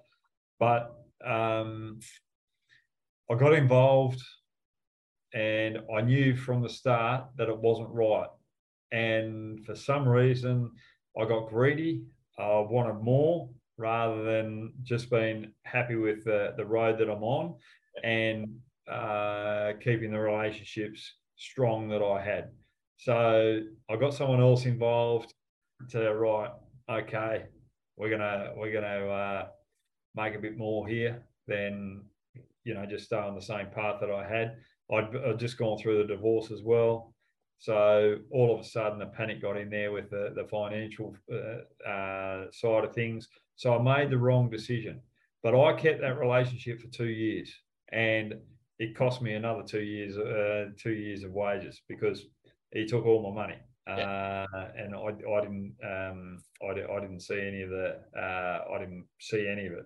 but 0.59 0.93
um, 1.25 1.99
I 3.31 3.35
got 3.35 3.53
involved 3.53 4.21
and 5.33 5.79
I 5.95 6.01
knew 6.01 6.35
from 6.35 6.61
the 6.61 6.69
start 6.69 7.25
that 7.37 7.49
it 7.49 7.57
wasn't 7.57 7.89
right. 7.89 8.27
And 8.91 9.65
for 9.65 9.75
some 9.75 10.07
reason, 10.07 10.71
I 11.19 11.25
got 11.25 11.49
greedy. 11.49 12.03
I 12.37 12.59
wanted 12.59 13.01
more 13.01 13.49
rather 13.77 14.23
than 14.23 14.73
just 14.83 15.09
being 15.09 15.51
happy 15.63 15.95
with 15.95 16.23
the, 16.25 16.53
the 16.57 16.65
road 16.65 16.99
that 16.99 17.09
I'm 17.09 17.23
on 17.23 17.55
and 18.03 18.59
uh, 18.89 19.73
keeping 19.81 20.11
the 20.11 20.19
relationships 20.19 21.13
strong 21.37 21.89
that 21.89 22.03
I 22.03 22.23
had. 22.23 22.51
So 22.97 23.61
I 23.89 23.95
got 23.95 24.13
someone 24.13 24.41
else 24.41 24.65
involved 24.65 25.33
to 25.89 26.13
right. 26.13 26.51
Okay, 26.89 27.45
we're 27.97 28.09
gonna 28.09 28.51
we're 28.55 28.71
gonna 28.71 29.07
uh, 29.07 29.47
make 30.15 30.35
a 30.35 30.39
bit 30.39 30.57
more 30.57 30.87
here 30.87 31.23
than 31.47 32.03
you 32.63 32.73
know, 32.73 32.85
just 32.85 33.05
stay 33.05 33.17
on 33.17 33.35
the 33.35 33.41
same 33.41 33.67
path 33.73 33.99
that 34.01 34.11
I 34.11 34.27
had. 34.27 34.57
I'd, 34.91 35.15
I'd 35.15 35.39
just 35.39 35.57
gone 35.57 35.77
through 35.77 35.99
the 35.99 36.13
divorce 36.13 36.51
as 36.51 36.61
well. 36.63 37.13
So 37.59 38.17
all 38.31 38.53
of 38.53 38.59
a 38.59 38.63
sudden, 38.63 38.99
the 38.99 39.05
panic 39.05 39.41
got 39.41 39.57
in 39.57 39.69
there 39.69 39.91
with 39.91 40.09
the, 40.09 40.33
the 40.35 40.45
financial 40.45 41.15
uh, 41.31 41.89
uh, 41.89 42.45
side 42.51 42.83
of 42.83 42.93
things. 42.93 43.29
So 43.55 43.77
I 43.77 43.81
made 43.81 44.09
the 44.09 44.17
wrong 44.17 44.49
decision. 44.49 45.01
But 45.43 45.59
I 45.59 45.73
kept 45.73 46.01
that 46.01 46.17
relationship 46.17 46.79
for 46.79 46.87
two 46.87 47.09
years, 47.09 47.53
and 47.91 48.35
it 48.79 48.95
cost 48.95 49.21
me 49.21 49.33
another 49.33 49.63
two 49.63 49.81
years, 49.81 50.17
uh, 50.17 50.69
two 50.77 50.93
years 50.93 51.23
of 51.23 51.33
wages 51.33 51.81
because 51.87 52.25
he 52.71 52.85
took 52.85 53.05
all 53.05 53.29
my 53.29 53.41
money, 53.41 53.57
yeah. 53.87 54.45
Uh, 54.53 54.67
and 54.77 54.95
I, 54.95 55.07
I 55.07 55.41
didn't, 55.41 55.75
um, 55.83 56.37
I, 56.63 56.69
I, 56.69 56.99
didn't 57.01 57.19
see 57.19 57.39
any 57.39 57.61
of 57.61 57.69
the, 57.69 57.99
uh, 58.17 58.73
I 58.73 58.79
didn't 58.79 59.05
see 59.19 59.47
any 59.47 59.67
of 59.67 59.73
it. 59.73 59.85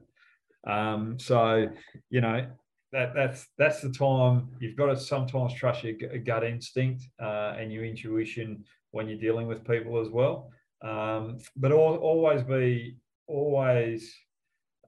Um, 0.69 1.17
so, 1.19 1.67
you 2.11 2.21
know, 2.21 2.45
that 2.91 3.13
that's 3.13 3.47
that's 3.57 3.81
the 3.81 3.91
time 3.91 4.49
you've 4.59 4.77
got 4.77 4.87
to 4.87 4.97
sometimes 4.97 5.53
trust 5.53 5.83
your 5.83 5.95
gut 6.19 6.43
instinct 6.43 7.03
uh, 7.21 7.55
and 7.57 7.71
your 7.71 7.83
intuition 7.83 8.63
when 8.91 9.07
you're 9.07 9.19
dealing 9.19 9.47
with 9.47 9.67
people 9.67 9.99
as 9.99 10.09
well. 10.09 10.49
Um, 10.81 11.39
but 11.55 11.71
always 11.71 12.43
be 12.43 12.97
always 13.27 14.13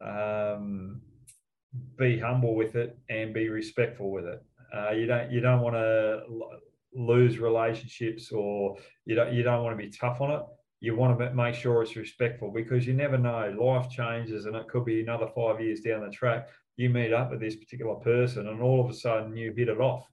um, 0.01 1.01
be 1.97 2.17
humble 2.19 2.55
with 2.55 2.75
it 2.75 2.97
and 3.09 3.33
be 3.33 3.49
respectful 3.49 4.11
with 4.11 4.25
it. 4.25 4.41
Uh, 4.73 4.91
you 4.91 5.05
don't 5.05 5.31
you 5.31 5.41
don't 5.41 5.61
want 5.61 5.75
to 5.75 6.21
lose 6.95 7.37
relationships 7.37 8.31
or 8.31 8.77
you 9.05 9.15
don't 9.15 9.33
you 9.33 9.43
don't 9.43 9.63
want 9.63 9.77
to 9.77 9.83
be 9.83 9.91
tough 9.91 10.21
on 10.21 10.31
it. 10.31 10.41
you 10.81 10.95
want 10.95 11.19
to 11.19 11.33
make 11.33 11.55
sure 11.55 11.83
it's 11.83 11.95
respectful 11.95 12.51
because 12.51 12.87
you 12.87 12.93
never 12.93 13.17
know. 13.17 13.53
Life 13.59 13.89
changes, 13.89 14.45
and 14.45 14.55
it 14.55 14.67
could 14.69 14.85
be 14.85 15.01
another 15.01 15.27
five 15.35 15.59
years 15.59 15.81
down 15.81 16.05
the 16.05 16.09
track. 16.11 16.47
You 16.80 16.89
meet 16.89 17.11
up 17.11 17.30
with 17.30 17.41
this 17.41 17.57
particular 17.57 17.95
person, 17.95 18.47
and 18.47 18.61
all 18.61 18.80
of 18.84 18.89
a 18.89 18.93
sudden 18.93 19.36
you 19.36 19.53
hit 19.55 19.67
it 19.67 19.82
off, 19.82 20.05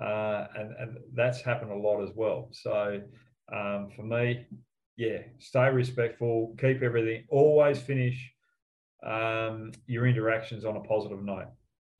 uh, 0.00 0.46
and 0.58 0.68
and 0.80 0.90
that's 1.12 1.40
happened 1.40 1.72
a 1.72 1.76
lot 1.86 2.02
as 2.06 2.10
well. 2.14 2.40
So 2.52 3.00
um, 3.52 3.90
for 3.96 4.04
me, 4.04 4.46
yeah, 4.96 5.18
stay 5.38 5.68
respectful, 5.70 6.54
keep 6.58 6.82
everything, 6.82 7.24
always 7.30 7.80
finish 7.80 8.18
um, 9.04 9.72
your 9.86 10.06
interactions 10.06 10.64
on 10.64 10.76
a 10.76 10.80
positive 10.82 11.22
note. 11.22 11.48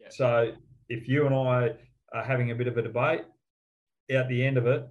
Yeah. 0.00 0.08
So 0.10 0.52
if 0.88 1.08
you 1.08 1.26
and 1.26 1.34
I 1.34 1.72
are 2.16 2.24
having 2.24 2.52
a 2.52 2.54
bit 2.54 2.68
of 2.68 2.76
a 2.76 2.82
debate, 2.82 3.22
at 4.10 4.28
the 4.28 4.46
end 4.46 4.58
of 4.58 4.66
it, 4.68 4.86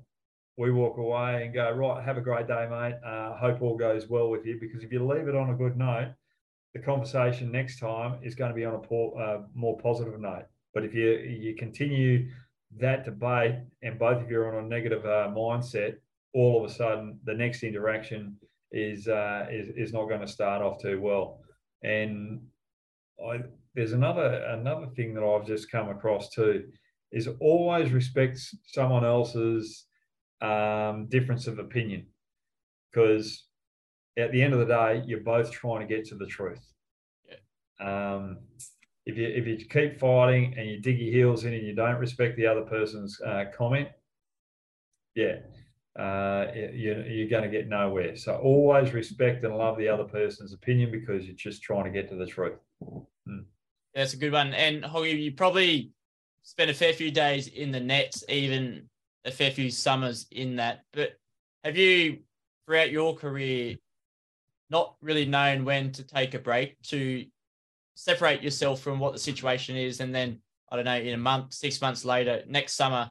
we 0.57 0.71
walk 0.71 0.97
away 0.97 1.45
and 1.45 1.53
go, 1.53 1.71
right, 1.71 2.03
have 2.03 2.17
a 2.17 2.21
great 2.21 2.47
day, 2.47 2.67
mate. 2.69 2.95
Uh, 3.05 3.37
hope 3.37 3.61
all 3.61 3.77
goes 3.77 4.09
well 4.09 4.29
with 4.29 4.45
you. 4.45 4.57
Because 4.59 4.83
if 4.83 4.91
you 4.91 5.05
leave 5.05 5.27
it 5.27 5.35
on 5.35 5.49
a 5.49 5.55
good 5.55 5.77
note, 5.77 6.13
the 6.73 6.79
conversation 6.79 7.51
next 7.51 7.79
time 7.79 8.19
is 8.23 8.35
going 8.35 8.49
to 8.49 8.55
be 8.55 8.65
on 8.65 8.75
a 8.75 8.79
poor, 8.79 9.19
uh, 9.21 9.41
more 9.53 9.77
positive 9.77 10.19
note. 10.19 10.45
But 10.73 10.83
if 10.83 10.93
you 10.93 11.11
you 11.11 11.55
continue 11.55 12.29
that 12.79 13.05
debate 13.05 13.55
and 13.83 13.99
both 13.99 14.21
of 14.21 14.29
you 14.29 14.39
are 14.39 14.57
on 14.57 14.65
a 14.65 14.67
negative 14.67 15.05
uh, 15.05 15.29
mindset, 15.29 15.97
all 16.33 16.63
of 16.63 16.69
a 16.69 16.73
sudden 16.73 17.19
the 17.23 17.33
next 17.33 17.63
interaction 17.63 18.35
is 18.71 19.07
uh, 19.07 19.45
is 19.51 19.69
is 19.69 19.93
not 19.93 20.09
going 20.09 20.21
to 20.21 20.27
start 20.27 20.61
off 20.61 20.81
too 20.81 20.99
well. 20.99 21.41
And 21.83 22.41
I, 23.23 23.41
there's 23.75 23.93
another 23.93 24.43
another 24.49 24.87
thing 24.95 25.13
that 25.13 25.23
I've 25.23 25.45
just 25.45 25.71
come 25.71 25.89
across 25.89 26.29
too 26.29 26.65
is 27.11 27.29
always 27.39 27.91
respect 27.91 28.39
someone 28.65 29.05
else's 29.05 29.85
um, 30.41 31.07
difference 31.09 31.45
of 31.45 31.59
opinion 31.59 32.07
because 32.91 33.45
at 34.17 34.31
the 34.31 34.41
end 34.41 34.53
of 34.53 34.59
the 34.59 34.65
day 34.65 35.03
you're 35.05 35.21
both 35.21 35.51
trying 35.51 35.87
to 35.87 35.95
get 35.95 36.05
to 36.09 36.15
the 36.15 36.27
truth. 36.27 36.65
Yeah. 37.27 38.15
Um, 38.15 38.39
if 39.05 39.17
you 39.17 39.27
if 39.27 39.45
you 39.45 39.57
keep 39.57 39.99
fighting 39.99 40.55
and 40.57 40.69
you 40.69 40.79
dig 40.79 40.99
your 40.99 41.11
heels 41.11 41.45
in 41.45 41.53
and 41.53 41.65
you 41.65 41.75
don't 41.75 41.99
respect 41.99 42.37
the 42.37 42.47
other 42.47 42.61
person's 42.61 43.19
uh, 43.21 43.45
comment, 43.55 43.89
yeah, 45.15 45.37
uh, 45.99 46.47
you, 46.55 47.03
you're 47.07 47.29
going 47.29 47.43
to 47.43 47.49
get 47.49 47.67
nowhere. 47.67 48.15
So 48.15 48.35
always 48.37 48.93
respect 48.93 49.43
and 49.43 49.55
love 49.55 49.77
the 49.77 49.89
other 49.89 50.05
person's 50.05 50.53
opinion 50.53 50.91
because 50.91 51.25
you're 51.25 51.35
just 51.35 51.61
trying 51.61 51.83
to 51.85 51.91
get 51.91 52.09
to 52.09 52.15
the 52.15 52.25
truth. 52.25 52.57
Mm. 53.27 53.45
That's 53.93 54.13
a 54.13 54.17
good 54.17 54.31
one. 54.31 54.53
And 54.53 54.83
Hoggy, 54.83 55.21
you 55.21 55.33
probably 55.33 55.91
spent 56.41 56.71
a 56.71 56.73
fair 56.73 56.93
few 56.93 57.11
days 57.11 57.47
in 57.47 57.71
the 57.71 57.79
nets, 57.79 58.23
even 58.27 58.89
a 59.25 59.31
fair 59.31 59.51
few 59.51 59.69
summers 59.69 60.25
in 60.31 60.55
that. 60.55 60.83
But 60.93 61.11
have 61.63 61.77
you, 61.77 62.19
throughout 62.65 62.91
your 62.91 63.15
career, 63.15 63.75
not 64.69 64.95
really 65.01 65.25
known 65.25 65.65
when 65.65 65.91
to 65.93 66.03
take 66.03 66.33
a 66.33 66.39
break 66.39 66.81
to 66.83 67.25
separate 67.95 68.41
yourself 68.41 68.81
from 68.81 68.99
what 68.99 69.13
the 69.13 69.19
situation 69.19 69.75
is, 69.75 69.99
and 69.99 70.13
then 70.13 70.39
I 70.71 70.75
don't 70.75 70.85
know, 70.85 70.97
in 70.97 71.13
a 71.13 71.17
month, 71.17 71.53
six 71.53 71.79
months 71.81 72.03
later, 72.03 72.41
next 72.47 72.73
summer, 72.73 73.09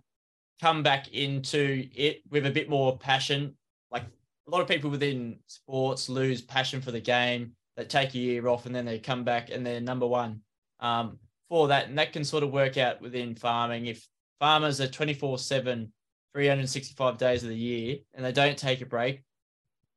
come 0.61 0.83
back 0.83 1.13
into 1.13 1.89
it 1.95 2.23
with 2.29 2.47
a 2.47 2.51
bit 2.51 2.69
more 2.69 2.99
passion. 2.99 3.55
Like 3.91 4.03
a 4.47 4.51
lot 4.51 4.61
of 4.61 4.69
people 4.69 4.91
within 4.91 5.39
sports 5.47 6.09
lose 6.09 6.43
passion 6.43 6.81
for 6.81 6.91
the 6.91 7.01
game. 7.01 7.53
They 7.77 7.85
take 7.85 8.15
a 8.15 8.19
year 8.19 8.49
off 8.49 8.67
and 8.67 8.75
then 8.75 8.85
they 8.85 8.99
come 8.99 9.25
back 9.25 9.51
and 9.51 9.65
they're 9.65 9.81
number 9.81 10.07
one 10.07 10.41
um, 10.81 11.19
for 11.49 11.69
that. 11.69 11.89
And 11.89 11.99
that 11.99 12.13
can 12.13 12.25
sort 12.25 12.43
of 12.43 12.51
work 12.51 12.79
out 12.79 13.01
within 13.01 13.35
farming. 13.35 13.87
If 13.87 14.07
farmers 14.41 14.81
are 14.81 14.89
24 14.89 15.39
7, 15.39 15.93
365 16.35 17.17
days 17.17 17.43
of 17.43 17.49
the 17.49 17.57
year 17.57 17.99
and 18.15 18.25
they 18.25 18.33
don't 18.33 18.59
take 18.59 18.81
a 18.81 18.87
break, 18.87 19.23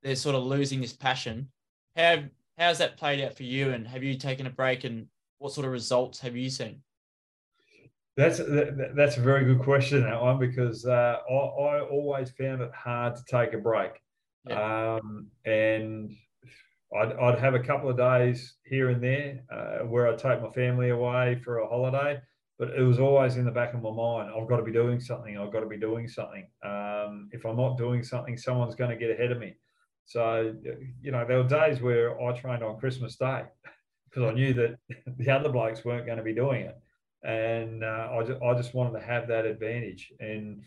they're 0.06 0.16
sort 0.16 0.36
of 0.36 0.44
losing 0.44 0.80
this 0.80 0.94
passion. 0.94 1.50
How, 1.98 2.20
how's 2.60 2.78
that 2.78 2.96
played 2.96 3.22
out 3.22 3.36
for 3.36 3.44
you? 3.44 3.72
And 3.72 3.88
have 3.88 4.04
you 4.04 4.16
taken 4.16 4.46
a 4.46 4.52
break 4.52 4.84
and 4.84 5.08
what 5.40 5.52
sort 5.52 5.66
of 5.66 5.72
results 5.74 6.20
have 6.20 6.38
you 6.38 6.50
seen? 6.50 6.82
That's 8.16 8.38
that's 8.38 9.18
a 9.18 9.22
very 9.22 9.44
good 9.44 9.60
question 9.60 10.04
that 10.04 10.22
one 10.22 10.40
because 10.40 10.86
uh, 10.86 11.18
I, 11.30 11.34
I, 11.34 11.82
always 11.82 12.32
found 12.32 12.62
it 12.62 12.72
hard 12.74 13.18
to 13.18 13.22
take 13.30 13.54
a 13.54 13.58
break, 13.58 13.92
yeah. 14.48 14.96
um, 14.96 15.28
and 15.44 16.16
I'd, 16.98 17.12
I'd, 17.12 17.40
have 17.40 17.56
a 17.56 17.60
couple 17.60 17.90
of 17.90 17.98
days 17.98 18.54
here 18.64 18.92
and 18.92 19.04
there 19.04 19.42
uh, 19.52 19.86
where 19.86 20.08
I'd 20.08 20.18
take 20.18 20.42
my 20.42 20.50
family 20.52 20.92
away 20.92 21.42
for 21.44 21.58
a 21.58 21.68
holiday, 21.68 22.22
but 22.58 22.70
it 22.70 22.84
was 22.84 23.00
always 23.00 23.36
in 23.36 23.44
the 23.44 23.52
back 23.52 23.74
of 23.74 23.82
my 23.82 23.92
mind. 23.92 24.32
I've 24.34 24.48
got 24.48 24.58
to 24.58 24.64
be 24.64 24.72
doing 24.72 25.02
something. 25.02 25.38
I've 25.38 25.52
got 25.52 25.60
to 25.60 25.68
be 25.68 25.78
doing 25.78 26.08
something. 26.08 26.48
Um, 26.64 27.28
if 27.34 27.46
I'm 27.46 27.58
not 27.58 27.78
doing 27.78 28.02
something, 28.02 28.38
someone's 28.38 28.76
going 28.76 28.92
to 28.92 28.96
get 28.96 29.10
ahead 29.10 29.34
of 29.34 29.40
me. 29.40 29.58
So 30.06 30.56
you 31.02 31.12
know, 31.12 31.26
there 31.28 31.38
were 31.38 31.48
days 31.48 31.82
where 31.82 32.20
I 32.22 32.34
trained 32.34 32.64
on 32.64 32.80
Christmas 32.80 33.16
Day 33.16 33.44
because 34.10 34.24
I 34.30 34.34
knew 34.34 34.54
that 34.54 34.78
the 35.18 35.30
other 35.30 35.50
blokes 35.50 35.84
weren't 35.84 36.06
going 36.06 36.18
to 36.18 36.24
be 36.24 36.34
doing 36.34 36.62
it 36.62 36.78
and 37.26 37.84
uh, 37.84 38.10
I, 38.12 38.24
just, 38.24 38.42
I 38.42 38.54
just 38.54 38.74
wanted 38.74 39.00
to 39.00 39.06
have 39.06 39.28
that 39.28 39.46
advantage. 39.46 40.14
And 40.20 40.62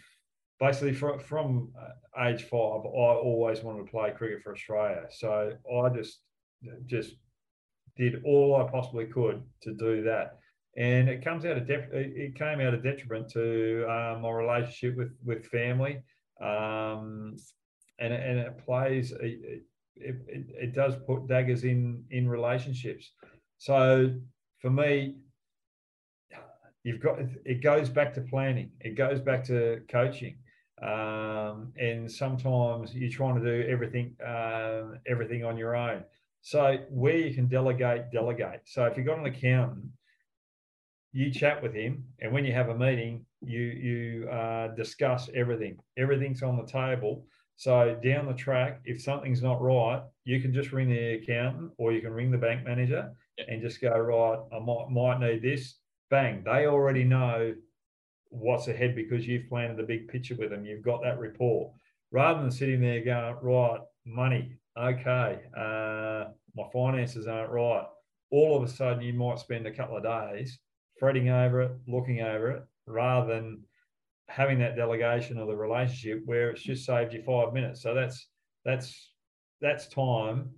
basically, 0.59 0.93
from, 0.93 1.21
from 1.21 1.71
uh, 1.81 2.27
age 2.27 2.43
five, 2.43 2.81
I 2.85 3.15
always 3.23 3.63
wanted 3.63 3.87
to 3.87 3.91
play 3.91 4.11
cricket 4.11 4.43
for 4.43 4.53
Australia. 4.53 5.05
So 5.11 5.53
I 5.73 5.89
just 5.91 6.21
just 6.87 7.15
did 7.97 8.23
all 8.25 8.57
I 8.57 8.69
possibly 8.71 9.07
could 9.07 9.43
to 9.63 9.75
do 9.75 10.03
that. 10.03 10.39
And 10.77 11.09
it 11.09 11.25
comes 11.25 11.45
out 11.45 11.57
of 11.57 11.67
def- 11.67 11.93
it 11.93 12.35
came 12.35 12.61
out 12.61 12.75
of 12.75 12.83
detriment 12.83 13.29
to 13.31 13.85
um, 13.89 14.23
my 14.23 14.31
relationship 14.31 14.97
with 14.97 15.13
with 15.25 15.47
family, 15.47 16.03
um, 16.43 17.37
and 17.99 18.13
and 18.13 18.39
it 18.39 18.59
plays 18.65 19.13
it, 19.13 19.63
it, 19.97 20.17
it 20.29 20.75
does 20.75 20.95
put 21.07 21.27
daggers 21.27 21.65
in 21.65 22.05
in 22.11 22.29
relationships. 22.29 23.11
So 23.59 24.15
for 24.61 24.71
me, 24.71 25.17
you've 26.85 27.01
got 27.01 27.19
it 27.45 27.63
goes 27.63 27.89
back 27.89 28.15
to 28.15 28.21
planning. 28.23 28.71
It 28.81 28.97
goes 28.97 29.21
back 29.21 29.45
to 29.45 29.83
coaching. 29.89 30.39
Um, 30.81 31.73
and 31.77 32.11
sometimes 32.11 32.95
you're 32.95 33.11
trying 33.11 33.43
to 33.43 33.45
do 33.45 33.69
everything 33.69 34.15
um, 34.25 35.01
everything 35.07 35.45
on 35.45 35.57
your 35.57 35.75
own. 35.75 36.05
So 36.41 36.79
where 36.91 37.17
you 37.17 37.35
can 37.35 37.49
delegate 37.49 38.13
delegate. 38.13 38.63
So 38.65 38.85
if 38.85 38.97
you've 38.97 39.07
got 39.07 39.19
an 39.19 39.27
accountant 39.27 39.87
you 41.13 41.33
chat 41.33 41.63
with 41.63 41.75
him 41.75 42.05
and 42.21 42.31
when 42.33 42.45
you 42.45 42.53
have 42.53 42.69
a 42.69 42.77
meeting 42.77 43.25
you 43.41 43.61
you 43.61 44.29
uh, 44.29 44.69
discuss 44.69 45.29
everything. 45.35 45.79
Everything's 45.97 46.43
on 46.43 46.57
the 46.57 46.67
table 46.67 47.25
so 47.59 47.95
down 48.03 48.27
the 48.27 48.33
track 48.33 48.81
if 48.87 49.03
something's 49.03 49.43
not 49.43 49.61
right 49.61 50.03
you 50.25 50.41
can 50.41 50.55
just 50.55 50.73
ring 50.73 50.89
the 50.89 51.15
accountant 51.15 51.71
or 51.77 51.93
you 51.93 52.01
can 52.01 52.13
ring 52.13 52.31
the 52.31 52.39
bank 52.39 52.65
manager 52.65 53.13
and 53.47 53.61
just 53.61 53.83
go 53.83 53.91
right 53.91 54.39
i 54.53 54.59
might, 54.59 54.89
might 54.89 55.21
need 55.21 55.43
this 55.43 55.75
bang, 56.11 56.43
they 56.45 56.67
already 56.67 57.05
know 57.05 57.55
what's 58.31 58.69
ahead 58.69 58.95
because 58.95 59.27
you've 59.27 59.49
planted 59.49 59.77
the 59.77 59.83
big 59.83 60.09
picture 60.09 60.37
with 60.37 60.51
them. 60.51 60.65
You've 60.65 60.85
got 60.85 61.03
that 61.03 61.19
report. 61.19 61.73
Rather 62.11 62.41
than 62.41 62.51
sitting 62.51 62.81
there 62.81 63.05
going, 63.05 63.37
right, 63.43 63.81
money, 64.07 64.57
okay, 64.77 65.41
uh, 65.57 66.25
my 66.55 66.65
finances 66.73 67.27
aren't 67.27 67.51
right. 67.51 67.85
All 68.31 68.57
of 68.57 68.63
a 68.63 68.69
sudden, 68.73 69.03
you 69.03 69.13
might 69.13 69.39
spend 69.39 69.67
a 69.67 69.75
couple 69.75 69.97
of 69.97 70.03
days 70.03 70.59
fretting 70.99 71.29
over 71.29 71.63
it, 71.63 71.73
looking 71.87 72.21
over 72.21 72.51
it, 72.51 72.63
rather 72.87 73.35
than 73.35 73.63
having 74.29 74.59
that 74.59 74.77
delegation 74.77 75.39
of 75.39 75.49
the 75.49 75.57
relationship 75.57 76.23
where 76.27 76.51
it's 76.51 76.63
just 76.63 76.85
saved 76.85 77.13
you 77.13 77.23
five 77.23 77.53
minutes. 77.53 77.83
So 77.83 77.95
that's 77.95 78.29
that's 78.65 79.13
that's 79.61 79.89
time 79.89 80.51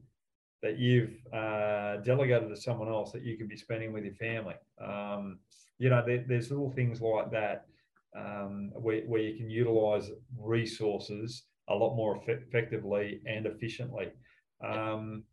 that 0.62 0.78
you've 0.78 1.14
uh, 1.32 1.96
delegated 1.98 2.48
to 2.48 2.56
someone 2.56 2.88
else 2.88 3.12
that 3.12 3.24
you 3.24 3.36
could 3.38 3.48
be 3.48 3.56
spending 3.56 3.92
with 3.92 4.04
your 4.04 4.14
family. 4.14 4.56
Um, 4.84 5.38
you 5.78 5.88
know, 5.88 6.02
there, 6.06 6.24
there's 6.28 6.50
little 6.50 6.70
things 6.70 7.00
like 7.00 7.30
that 7.30 7.66
um, 8.14 8.70
where, 8.74 9.00
where 9.02 9.22
you 9.22 9.36
can 9.38 9.48
utilize 9.48 10.10
resources 10.38 11.44
a 11.68 11.74
lot 11.74 11.96
more 11.96 12.16
effect- 12.16 12.42
effectively 12.46 13.22
and 13.26 13.46
efficiently. 13.46 14.08
Um, 14.62 15.24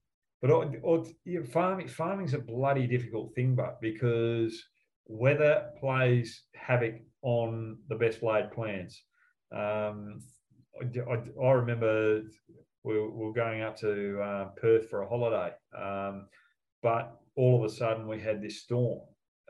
but 0.41 0.51
or, 0.51 0.71
or, 0.81 1.05
you 1.25 1.39
know, 1.39 1.45
farming 1.45 1.89
farming's 1.89 2.33
a 2.33 2.39
bloody 2.39 2.87
difficult 2.87 3.33
thing, 3.35 3.55
but 3.55 3.81
because 3.81 4.63
weather 5.07 5.69
plays 5.79 6.43
havoc 6.55 6.95
on 7.21 7.77
the 7.89 7.95
best 7.95 8.23
laid 8.23 8.51
plans. 8.51 9.01
Um, 9.51 10.21
I, 10.81 11.43
I, 11.43 11.51
remember 11.51 12.21
we 12.83 12.99
were 12.99 13.33
going 13.33 13.61
up 13.61 13.77
to 13.77 14.19
uh, 14.21 14.45
Perth 14.61 14.89
for 14.89 15.01
a 15.01 15.09
holiday. 15.09 15.53
Um, 15.77 16.27
but 16.83 17.17
all 17.35 17.57
of 17.57 17.69
a 17.69 17.73
sudden, 17.73 18.07
we 18.07 18.19
had 18.19 18.41
this 18.41 18.61
storm 18.61 19.01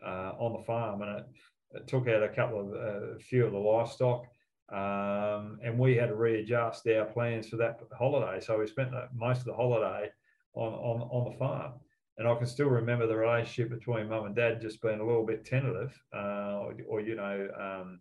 uh, 0.05 0.33
on 0.39 0.53
the 0.53 0.65
farm, 0.65 1.01
and 1.01 1.19
it, 1.19 1.25
it, 1.71 1.87
took 1.87 2.07
out 2.07 2.23
a 2.23 2.29
couple 2.29 2.61
of 2.61 2.67
a 2.73 3.15
uh, 3.15 3.17
few 3.19 3.45
of 3.45 3.51
the 3.51 3.57
livestock. 3.57 4.25
Um, 4.71 5.59
and 5.63 5.79
we 5.79 5.95
had 5.95 6.09
to 6.09 6.15
readjust 6.15 6.87
our 6.87 7.05
plans 7.05 7.47
for 7.47 7.57
that 7.57 7.79
holiday. 7.97 8.43
So 8.43 8.59
we 8.59 8.67
spent 8.67 8.91
most 9.13 9.39
of 9.39 9.45
the 9.45 9.53
holiday 9.53 10.09
on, 10.53 10.73
on, 10.73 11.01
on 11.09 11.31
the 11.31 11.37
farm. 11.37 11.73
And 12.17 12.27
I 12.27 12.35
can 12.35 12.47
still 12.47 12.67
remember 12.67 13.05
the 13.05 13.15
relationship 13.15 13.69
between 13.69 14.09
mum 14.09 14.25
and 14.25 14.35
dad 14.35 14.61
just 14.61 14.81
being 14.81 14.99
a 14.99 15.05
little 15.05 15.25
bit 15.25 15.45
tentative, 15.45 15.93
uh, 16.15 16.59
or, 16.61 16.73
or, 16.87 17.01
you 17.01 17.15
know, 17.15 17.47
um, 17.59 17.99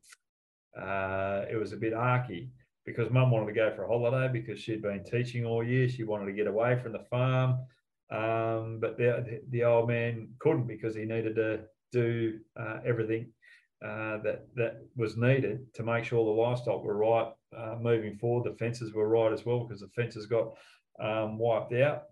uh, 0.81 1.43
it 1.51 1.57
was 1.57 1.73
a 1.73 1.77
bit 1.77 1.93
arky 1.93 2.49
because 2.85 3.11
mum 3.11 3.31
wanted 3.31 3.47
to 3.47 3.53
go 3.53 3.73
for 3.75 3.85
a 3.85 3.89
holiday 3.89 4.33
because 4.33 4.59
she'd 4.59 4.83
been 4.83 5.05
teaching 5.05 5.45
all 5.45 5.63
year. 5.63 5.89
She 5.89 6.05
wanted 6.05 6.27
to 6.27 6.33
get 6.33 6.47
away 6.47 6.79
from 6.79 6.93
the 6.93 7.05
farm. 7.11 7.59
Um, 8.11 8.79
but 8.81 8.97
the, 8.97 9.41
the 9.51 9.65
old 9.65 9.89
man 9.89 10.29
couldn't 10.39 10.67
because 10.67 10.95
he 10.95 11.05
needed 11.05 11.35
to 11.37 11.61
do 11.93 12.39
uh, 12.59 12.79
everything 12.87 13.33
uh, 13.85 14.19
that 14.19 14.47
that 14.55 14.83
was 14.97 15.17
needed 15.17 15.73
to 15.75 15.83
make 15.83 16.05
sure 16.05 16.25
the 16.25 16.43
livestock 16.43 16.83
were 16.83 16.97
right 16.97 17.33
uh, 17.57 17.77
moving 17.81 18.17
forward. 18.17 18.51
The 18.51 18.57
fences 18.57 18.95
were 18.95 19.09
right 19.09 19.33
as 19.33 19.45
well 19.45 19.65
because 19.65 19.81
the 19.81 19.89
fences 19.89 20.27
got 20.27 20.55
um, 21.01 21.39
wiped 21.39 21.75
out. 21.75 22.05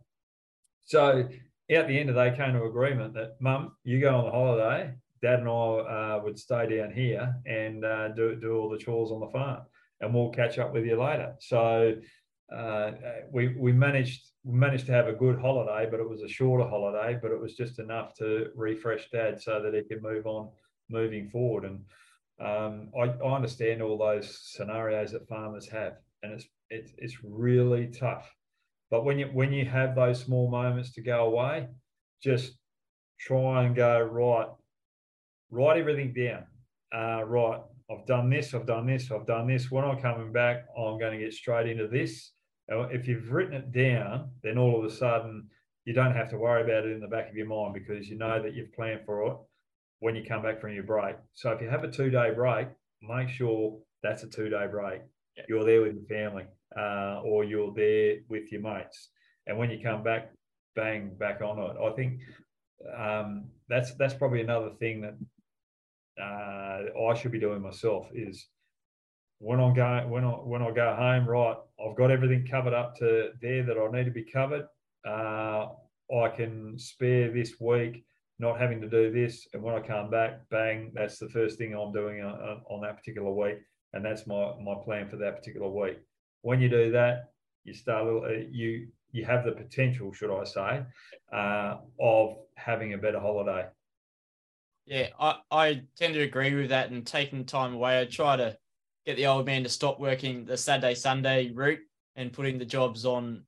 So 0.85 1.29
at 1.71 1.89
the 1.89 1.99
end 1.99 2.11
of 2.11 2.15
the 2.15 2.31
day, 2.31 2.37
came 2.37 2.53
to 2.55 2.65
agreement 2.65 3.15
that 3.15 3.41
mum, 3.41 3.73
you 3.85 4.01
go 4.01 4.17
on 4.17 4.25
the 4.25 4.31
holiday, 4.31 4.95
dad 5.23 5.41
and 5.41 5.49
I 5.49 5.53
uh, 5.53 6.21
would 6.23 6.39
stay 6.39 6.77
down 6.77 6.93
here 6.93 7.35
and 7.47 7.85
uh, 7.85 8.09
do 8.09 8.37
do 8.37 8.57
all 8.57 8.69
the 8.69 8.79
chores 8.79 9.11
on 9.11 9.21
the 9.21 9.31
farm, 9.31 9.63
and 10.01 10.13
we'll 10.13 10.31
catch 10.31 10.59
up 10.59 10.73
with 10.73 10.85
you 10.85 11.01
later. 11.01 11.35
So 11.41 11.95
uh, 12.55 12.93
we 13.33 13.57
we 13.59 13.73
managed 13.73 14.23
managed 14.45 14.87
to 14.87 14.93
have 14.93 15.09
a 15.09 15.13
good 15.13 15.39
holiday, 15.41 15.89
but 15.91 16.01
it 16.01 16.09
was 16.09 16.23
a 16.23 16.29
shorter 16.29 16.69
holiday, 16.69 17.19
but 17.21 17.31
it 17.31 17.41
was 17.41 17.55
just 17.55 17.79
enough 17.79 18.15
to 18.19 18.49
refresh 18.55 19.11
dad 19.11 19.41
so 19.41 19.63
that 19.63 19.75
he 19.75 19.83
could 19.83 20.03
move 20.03 20.27
on 20.27 20.51
moving 20.91 21.31
forward. 21.31 21.65
And 21.65 21.81
um, 22.41 22.91
I, 23.01 23.05
I 23.25 23.35
understand 23.35 23.81
all 23.81 23.97
those 23.97 24.39
scenarios 24.43 25.13
that 25.13 25.27
farmers 25.27 25.69
have, 25.69 25.95
and 26.23 26.33
it's 26.33 26.47
it's 26.69 26.93
it's 26.99 27.25
really 27.25 27.87
tough. 27.87 28.31
But 28.91 29.05
when 29.05 29.19
you 29.19 29.27
when 29.27 29.53
you 29.53 29.65
have 29.65 29.95
those 29.95 30.21
small 30.21 30.51
moments 30.51 30.93
to 30.93 31.03
go 31.03 31.27
away, 31.27 31.69
just 32.23 32.59
try 33.19 33.65
and 33.65 33.75
go 33.75 34.01
right, 34.01 34.49
write 35.51 35.79
everything 35.79 36.13
down. 36.13 36.45
Uh, 36.95 37.25
right, 37.25 37.61
I've 37.91 38.07
done 38.07 38.31
this, 38.31 38.55
I've 38.55 38.67
done 38.67 38.87
this, 38.87 39.11
I've 39.11 39.27
done 39.27 39.47
this. 39.47 39.71
When 39.71 39.85
I'm 39.85 40.01
coming 40.01 40.33
back, 40.33 40.67
I'm 40.77 40.99
going 40.99 41.19
to 41.19 41.25
get 41.25 41.33
straight 41.33 41.69
into 41.69 41.89
this. 41.89 42.33
If 42.69 43.09
you've 43.09 43.31
written 43.31 43.55
it 43.55 43.73
down, 43.73 44.31
then 44.43 44.57
all 44.59 44.79
of 44.79 44.85
a 44.85 44.95
sudden 44.95 45.49
you 45.85 45.93
don't 45.93 46.15
have 46.15 46.31
to 46.31 46.39
worry 46.39 46.63
about 46.63 46.87
it 46.87 46.93
in 46.93 47.01
the 47.01 47.09
back 47.09 47.29
of 47.29 47.37
your 47.37 47.47
mind 47.47 47.75
because 47.75 48.09
you 48.09 48.17
know 48.17 48.43
that 48.43 48.55
you've 48.55 48.73
planned 48.73 49.01
for 49.05 49.27
it 49.27 49.37
when 50.01 50.17
you 50.17 50.25
come 50.25 50.43
back 50.43 50.61
from 50.61 50.73
your 50.73 50.83
break. 50.83 51.17
So 51.35 51.51
if 51.51 51.61
you 51.61 51.69
have 51.69 51.85
a 51.85 51.91
two 51.91 52.11
day 52.11 52.31
break, 52.31 52.69
make 53.03 53.29
sure 53.29 53.79
that's 54.03 54.23
a 54.23 54.29
two 54.29 54.49
day 54.49 54.67
break. 54.71 55.03
You're 55.49 55.65
there 55.65 55.83
with 55.83 55.95
your 55.95 56.07
family 56.07 56.45
uh, 56.79 57.21
or 57.25 57.45
you're 57.45 57.73
there 57.75 58.17
with 58.29 58.51
your 58.53 58.61
mates. 58.61 59.11
And 59.47 59.59
when 59.59 59.71
you 59.71 59.79
come 59.83 60.03
back, 60.03 60.33
bang, 60.75 61.15
back 61.19 61.41
on 61.41 61.59
it. 61.59 61.77
I 61.81 61.91
think 61.95 62.21
um, 62.97 63.47
that's 63.69 63.95
that's 63.95 64.15
probably 64.15 64.41
another 64.41 64.71
thing 64.79 65.03
that 65.03 65.17
uh, 66.23 67.01
I 67.09 67.15
should 67.15 67.33
be 67.33 67.41
doing 67.41 67.63
myself 67.63 68.09
is 68.15 68.47
when 69.39 69.61
I'm 69.61 69.75
going 69.75 70.11
when 70.11 70.25
I 70.25 70.31
when 70.31 70.63
I 70.63 70.71
go 70.71 70.95
home, 70.95 71.29
right, 71.29 71.57
I've 71.85 71.97
got 71.97 72.11
everything 72.11 72.47
covered 72.47 72.75
up 72.75 72.97
to 72.99 73.31
there 73.41 73.63
that 73.65 73.79
I 73.79 73.91
need 73.97 74.05
to 74.05 74.11
be 74.11 74.25
covered. 74.25 74.67
Uh, 75.07 75.69
I 76.15 76.29
can 76.29 76.79
spare 76.79 77.31
this 77.31 77.55
week 77.61 78.05
not 78.39 78.61
having 78.61 78.81
to 78.81 78.89
do 78.89 79.13
this. 79.13 79.47
And 79.53 79.63
when 79.63 79.75
I 79.75 79.81
come 79.81 80.11
back, 80.11 80.49
bang, 80.51 80.93
that's 80.95 81.19
the 81.19 81.29
first 81.29 81.59
thing 81.59 81.75
I'm 81.75 81.93
doing 81.93 82.23
on, 82.23 82.63
on 82.69 82.81
that 82.83 82.97
particular 82.97 83.31
week. 83.31 83.59
And 83.93 84.05
that's 84.05 84.27
my, 84.27 84.53
my 84.63 84.75
plan 84.85 85.09
for 85.09 85.17
that 85.17 85.37
particular 85.37 85.69
week. 85.69 85.99
When 86.45 86.61
you 86.61 86.69
do 86.69 86.93
that, 86.93 87.31
you 87.65 87.73
start, 87.73 88.07
uh, 88.07 88.29
you, 88.51 88.89
you 89.13 89.25
have 89.25 89.47
the 89.47 89.53
potential, 89.53 90.13
should 90.13 90.31
I 90.31 90.45
say, 90.45 90.83
uh, 91.33 91.79
of 91.99 92.37
having 92.55 92.93
a 92.93 92.99
better 92.99 93.19
holiday. 93.19 93.67
Yeah, 94.85 95.09
I, 95.19 95.37
I 95.51 95.83
tend 95.97 96.13
to 96.13 96.21
agree 96.21 96.55
with 96.55 96.69
that 96.69 96.91
and 96.91 97.07
taking 97.07 97.47
time 97.47 97.73
away. 97.73 97.99
I 97.99 98.05
try 98.05 98.37
to 98.37 98.59
get 99.07 99.17
the 99.17 99.27
old 99.27 99.47
man 99.47 99.63
to 99.63 99.71
stop 99.71 99.99
working 99.99 100.45
the 100.45 100.59
Saturday, 100.59 100.95
Sunday 100.95 101.51
route 101.51 101.81
and 102.15 102.31
putting 102.31 102.59
the 102.59 102.67
jobs 102.67 103.07
on 103.07 103.45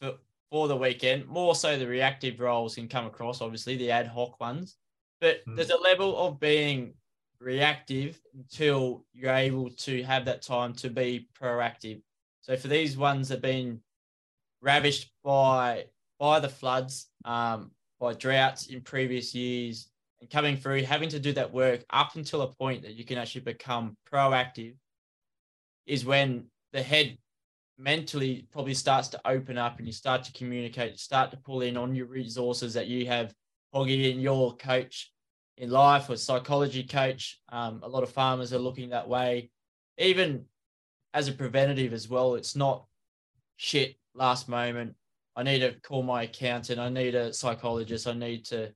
for, 0.00 0.14
for 0.50 0.68
the 0.68 0.76
weekend. 0.76 1.26
More 1.26 1.54
so, 1.54 1.78
the 1.78 1.86
reactive 1.86 2.40
roles 2.40 2.76
can 2.76 2.88
come 2.88 3.04
across, 3.04 3.42
obviously, 3.42 3.76
the 3.76 3.90
ad 3.90 4.06
hoc 4.06 4.40
ones. 4.40 4.76
But 5.20 5.44
mm. 5.46 5.54
there's 5.54 5.68
a 5.68 5.76
level 5.76 6.16
of 6.16 6.40
being 6.40 6.94
reactive 7.40 8.18
until 8.34 9.04
you're 9.12 9.34
able 9.34 9.68
to 9.68 10.02
have 10.04 10.24
that 10.24 10.40
time 10.40 10.72
to 10.76 10.88
be 10.88 11.28
proactive. 11.38 12.00
So 12.48 12.56
for 12.56 12.68
these 12.68 12.96
ones 12.96 13.28
that 13.28 13.36
have 13.36 13.42
been 13.42 13.80
ravished 14.62 15.12
by 15.22 15.84
by 16.18 16.40
the 16.40 16.48
floods, 16.48 17.08
um, 17.24 17.70
by 18.00 18.14
droughts 18.14 18.68
in 18.68 18.80
previous 18.80 19.34
years, 19.34 19.90
and 20.20 20.30
coming 20.30 20.56
through, 20.56 20.82
having 20.82 21.10
to 21.10 21.20
do 21.20 21.32
that 21.34 21.52
work 21.52 21.84
up 21.90 22.16
until 22.16 22.42
a 22.42 22.52
point 22.54 22.82
that 22.82 22.94
you 22.94 23.04
can 23.04 23.18
actually 23.18 23.42
become 23.42 23.96
proactive, 24.10 24.74
is 25.86 26.04
when 26.04 26.46
the 26.72 26.82
head 26.82 27.18
mentally 27.76 28.46
probably 28.50 28.74
starts 28.74 29.08
to 29.08 29.20
open 29.26 29.58
up 29.58 29.78
and 29.78 29.86
you 29.86 29.92
start 29.92 30.24
to 30.24 30.32
communicate, 30.32 30.92
you 30.92 30.98
start 30.98 31.30
to 31.30 31.36
pull 31.36 31.60
in 31.60 31.76
on 31.76 31.94
your 31.94 32.06
resources 32.06 32.74
that 32.74 32.88
you 32.88 33.06
have, 33.06 33.32
Hoggy, 33.74 34.10
in 34.10 34.20
your 34.20 34.56
coach 34.56 35.12
in 35.58 35.70
life 35.70 36.08
or 36.08 36.16
psychology 36.16 36.82
coach. 36.82 37.40
Um, 37.50 37.80
a 37.82 37.88
lot 37.88 38.02
of 38.02 38.10
farmers 38.10 38.52
are 38.52 38.58
looking 38.58 38.90
that 38.90 39.08
way. 39.08 39.50
Even 39.98 40.46
as 41.14 41.28
a 41.28 41.32
preventative 41.32 41.92
as 41.92 42.08
well, 42.08 42.34
it's 42.34 42.56
not 42.56 42.84
shit 43.56 43.96
last 44.14 44.48
moment. 44.48 44.94
I 45.36 45.42
need 45.42 45.60
to 45.60 45.72
call 45.80 46.02
my 46.02 46.24
accountant. 46.24 46.80
I 46.80 46.88
need 46.88 47.14
a 47.14 47.32
psychologist. 47.32 48.06
I 48.06 48.12
need 48.12 48.44
to 48.46 48.72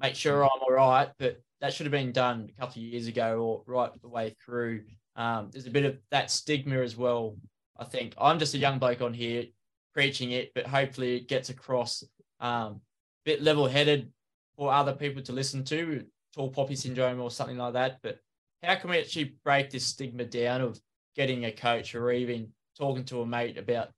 make 0.00 0.14
sure 0.14 0.44
I'm 0.44 0.62
all 0.62 0.72
right. 0.72 1.08
But 1.18 1.40
that 1.60 1.72
should 1.72 1.86
have 1.86 1.92
been 1.92 2.12
done 2.12 2.50
a 2.56 2.60
couple 2.60 2.80
of 2.80 2.86
years 2.86 3.06
ago 3.06 3.40
or 3.40 3.62
right 3.66 3.90
the 4.00 4.08
way 4.08 4.36
through. 4.44 4.84
Um, 5.16 5.50
there's 5.50 5.66
a 5.66 5.70
bit 5.70 5.84
of 5.84 5.96
that 6.10 6.30
stigma 6.30 6.80
as 6.80 6.96
well 6.96 7.36
I 7.78 7.84
think 7.84 8.14
I'm 8.18 8.38
just 8.38 8.54
a 8.54 8.58
young 8.58 8.78
bloke 8.78 9.02
on 9.02 9.14
here 9.14 9.44
preaching 9.92 10.32
it, 10.32 10.52
but 10.54 10.66
hopefully 10.66 11.16
it 11.16 11.28
gets 11.28 11.50
across 11.50 12.04
um, 12.40 12.50
a 12.72 12.80
bit 13.24 13.42
level 13.42 13.66
headed 13.66 14.10
for 14.56 14.72
other 14.72 14.92
people 14.92 15.22
to 15.22 15.32
listen 15.32 15.64
to, 15.64 16.04
tall 16.34 16.50
poppy 16.50 16.76
syndrome 16.76 17.20
or 17.20 17.30
something 17.30 17.58
like 17.58 17.74
that. 17.74 17.98
But 18.02 18.18
how 18.62 18.74
can 18.76 18.90
we 18.90 18.98
actually 18.98 19.36
break 19.44 19.70
this 19.70 19.84
stigma 19.84 20.24
down 20.24 20.60
of 20.60 20.80
getting 21.16 21.46
a 21.46 21.52
coach 21.52 21.94
or 21.94 22.12
even 22.12 22.48
talking 22.76 23.04
to 23.04 23.22
a 23.22 23.26
mate 23.26 23.58
about 23.58 23.88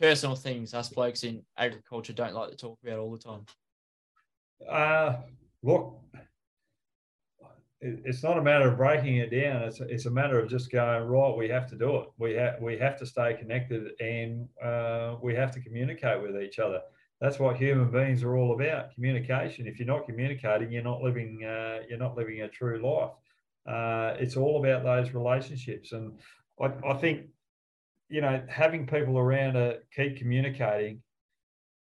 personal 0.00 0.36
things 0.36 0.72
us 0.72 0.88
blokes 0.88 1.24
in 1.24 1.42
agriculture 1.58 2.12
don't 2.12 2.34
like 2.34 2.50
to 2.50 2.56
talk 2.56 2.78
about 2.82 2.98
all 2.98 3.12
the 3.12 3.18
time? 3.18 3.44
Uh, 4.68 5.16
look, 5.62 6.00
it's 7.82 8.22
not 8.22 8.36
a 8.36 8.42
matter 8.42 8.68
of 8.68 8.76
breaking 8.76 9.16
it 9.16 9.30
down. 9.30 9.62
It's 9.62 9.80
it's 9.80 10.06
a 10.06 10.10
matter 10.10 10.38
of 10.38 10.50
just 10.50 10.70
going 10.70 11.02
right. 11.04 11.36
We 11.36 11.48
have 11.48 11.66
to 11.70 11.76
do 11.76 11.96
it. 11.96 12.08
We 12.18 12.34
have 12.34 12.60
we 12.60 12.78
have 12.78 12.98
to 12.98 13.06
stay 13.06 13.34
connected 13.34 13.92
and 14.00 14.48
uh, 14.62 15.16
we 15.22 15.34
have 15.34 15.50
to 15.52 15.60
communicate 15.60 16.20
with 16.20 16.40
each 16.42 16.58
other. 16.58 16.80
That's 17.20 17.38
what 17.38 17.56
human 17.56 17.90
beings 17.90 18.22
are 18.22 18.36
all 18.36 18.54
about: 18.54 18.94
communication. 18.94 19.66
If 19.66 19.78
you're 19.78 19.88
not 19.88 20.06
communicating, 20.06 20.70
you're 20.70 20.82
not 20.82 21.02
living 21.02 21.42
uh, 21.44 21.80
you're 21.88 21.98
not 21.98 22.16
living 22.16 22.42
a 22.42 22.48
true 22.48 22.82
life. 22.82 23.12
Uh, 23.66 24.14
it's 24.18 24.36
all 24.36 24.62
about 24.62 24.84
those 24.84 25.14
relationships, 25.14 25.92
and 25.92 26.18
I, 26.60 26.72
I 26.90 26.94
think 26.94 27.26
you 28.08 28.20
know 28.20 28.42
having 28.48 28.86
people 28.86 29.18
around 29.18 29.54
to 29.54 29.78
keep 29.94 30.16
communicating. 30.16 31.02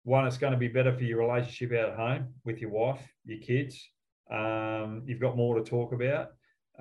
One, 0.04 0.26
it's 0.26 0.38
going 0.38 0.54
to 0.54 0.58
be 0.58 0.70
better 0.70 0.94
for 0.94 1.04
your 1.04 1.20
relationship 1.20 1.78
out 1.78 1.90
at 1.90 1.98
home 1.98 2.34
with 2.46 2.60
your 2.60 2.70
wife, 2.70 3.02
your 3.26 3.40
kids, 3.40 3.90
um, 4.30 5.04
you've 5.06 5.22
got 5.22 5.38
more 5.38 5.56
to 5.56 5.64
talk 5.64 5.94
about. 5.94 6.32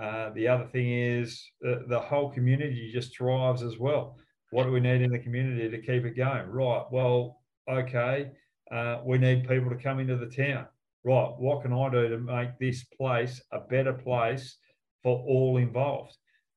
Uh, 0.00 0.30
the 0.30 0.46
other 0.48 0.66
thing 0.66 0.92
is 0.92 1.42
the, 1.60 1.84
the 1.88 1.98
whole 1.98 2.30
community 2.30 2.90
just 2.92 3.16
thrives 3.16 3.62
as 3.62 3.78
well. 3.78 4.18
What 4.50 4.64
do 4.64 4.72
we 4.72 4.80
need 4.80 5.02
in 5.02 5.10
the 5.10 5.18
community 5.18 5.68
to 5.68 5.78
keep 5.78 6.04
it 6.04 6.16
going? 6.16 6.48
Right. 6.48 6.84
Well, 6.90 7.40
okay. 7.68 8.30
Uh, 8.70 8.98
we 9.04 9.18
need 9.18 9.48
people 9.48 9.70
to 9.70 9.76
come 9.76 10.00
into 10.00 10.16
the 10.16 10.26
town. 10.26 10.66
Right. 11.04 11.32
What 11.38 11.62
can 11.62 11.72
I 11.72 11.88
do 11.90 12.08
to 12.08 12.18
make 12.18 12.58
this 12.58 12.84
place 12.84 13.40
a 13.52 13.60
better 13.60 13.92
place 13.92 14.56
for 15.02 15.18
all 15.26 15.56
involved? 15.56 16.16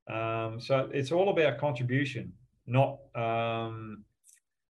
Um, 0.09 0.59
so 0.59 0.89
it's 0.93 1.11
all 1.11 1.29
about 1.29 1.59
contribution, 1.59 2.33
not. 2.65 2.99
Um, 3.15 4.03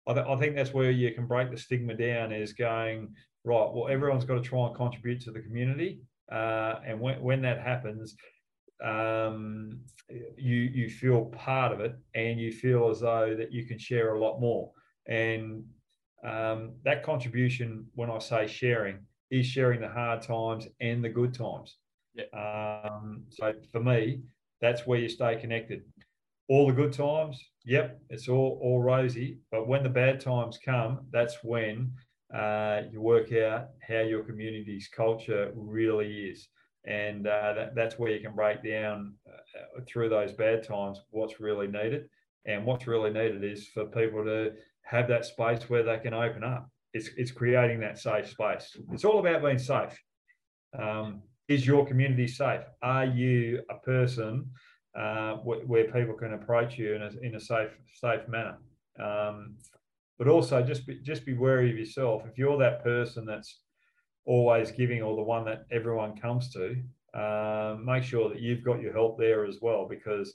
I, 0.07 0.14
th- 0.14 0.26
I 0.26 0.36
think 0.36 0.57
that's 0.57 0.72
where 0.72 0.91
you 0.91 1.12
can 1.12 1.26
break 1.26 1.51
the 1.51 1.59
stigma 1.59 1.95
down. 1.95 2.32
Is 2.32 2.53
going 2.53 3.14
right. 3.45 3.70
Well, 3.72 3.89
everyone's 3.89 4.24
got 4.24 4.34
to 4.34 4.41
try 4.41 4.66
and 4.66 4.74
contribute 4.74 5.20
to 5.22 5.30
the 5.30 5.41
community 5.41 6.01
uh, 6.30 6.80
and 6.84 7.01
when, 7.01 7.20
when 7.22 7.43
that 7.43 7.61
happens, 7.61 8.14
um, 8.84 9.80
you 10.36 10.57
you 10.57 10.89
feel 10.89 11.26
part 11.26 11.72
of 11.72 11.80
it, 11.80 11.97
and 12.14 12.39
you 12.39 12.53
feel 12.53 12.91
as 12.91 13.01
though 13.01 13.34
that 13.36 13.53
you 13.53 13.66
can 13.66 13.78
share 13.78 14.14
a 14.14 14.20
lot 14.20 14.41
more. 14.41 14.70
And 15.09 15.64
um, 16.24 16.74
that 16.84 17.03
contribution, 17.03 17.86
when 17.95 18.11
I 18.11 18.18
say 18.18 18.47
sharing, 18.47 18.99
is 19.30 19.47
sharing 19.47 19.80
the 19.80 19.89
hard 19.89 20.22
times 20.22 20.68
and 20.80 21.03
the 21.03 21.09
good 21.09 21.34
times. 21.34 21.76
Um, 22.32 23.24
so 23.30 23.53
for 23.72 23.80
me, 23.80 24.20
that's 24.61 24.87
where 24.87 24.99
you 24.99 25.09
stay 25.09 25.37
connected. 25.37 25.83
All 26.49 26.67
the 26.67 26.73
good 26.73 26.93
times, 26.93 27.43
yep, 27.65 28.01
it's 28.09 28.29
all 28.29 28.59
all 28.63 28.81
rosy. 28.81 29.39
But 29.51 29.69
when 29.69 29.83
the 29.83 29.89
bad 29.91 30.21
times 30.21 30.59
come, 30.65 31.07
that's 31.11 31.39
when 31.43 31.93
uh, 32.35 32.83
you 32.91 33.01
work 33.01 33.33
out 33.33 33.69
how 33.87 34.01
your 34.01 34.23
community's 34.23 34.89
culture 34.89 35.53
really 35.55 36.31
is. 36.31 36.49
And 36.85 37.27
uh, 37.27 37.53
that, 37.55 37.75
that's 37.75 37.99
where 37.99 38.13
you 38.13 38.21
can 38.21 38.35
break 38.35 38.65
down 38.65 39.15
uh, 39.29 39.81
through 39.87 40.09
those 40.09 40.33
bad 40.33 40.63
times 40.63 41.01
what's 41.11 41.41
really 41.41 41.67
needed. 41.67 42.09
And 42.47 42.65
what's 42.65 42.87
really 42.87 43.11
needed 43.11 43.45
is 43.45 43.69
for 43.69 43.85
people 43.87 44.25
to 44.25 44.53
have 44.83 45.09
that 45.09 45.27
space 45.27 45.69
where 45.69 45.83
they 45.83 45.99
can 45.99 46.15
open 46.15 46.43
up. 46.43 46.71
It's, 46.95 47.11
it's 47.17 47.31
creating 47.31 47.81
that 47.81 47.99
safe 47.99 48.31
space. 48.31 48.75
It's 48.93 49.05
all 49.05 49.19
about 49.19 49.43
being 49.43 49.59
safe. 49.59 49.99
Um, 50.79 51.23
is 51.49 51.66
your 51.66 51.86
community 51.86 52.28
safe? 52.28 52.62
Are 52.82 53.07
you 53.07 53.62
a 53.70 53.76
person 53.76 54.51
uh, 54.99 55.36
wh- 55.36 55.68
where 55.68 55.84
people 55.84 56.14
can 56.14 56.34
approach 56.34 56.78
you 56.78 56.94
in 56.94 57.03
a, 57.03 57.11
in 57.22 57.34
a 57.34 57.40
safe 57.40 57.70
safe 57.94 58.28
manner? 58.28 58.59
Um, 59.01 59.57
but 60.18 60.28
also 60.28 60.62
just 60.62 60.86
be, 60.86 61.01
just 61.03 61.24
be 61.24 61.34
wary 61.34 61.70
of 61.70 61.78
yourself. 61.78 62.22
If 62.26 62.36
you're 62.36 62.59
that 62.59 62.82
person 62.82 63.24
that's 63.24 63.61
always 64.24 64.70
giving 64.70 65.03
or 65.03 65.16
the 65.16 65.22
one 65.22 65.44
that 65.46 65.64
everyone 65.70 66.16
comes 66.16 66.53
to, 66.53 66.76
uh, 67.18 67.76
make 67.82 68.03
sure 68.03 68.28
that 68.28 68.40
you've 68.40 68.64
got 68.64 68.80
your 68.80 68.92
help 68.92 69.18
there 69.18 69.46
as 69.46 69.59
well 69.62 69.86
because 69.88 70.34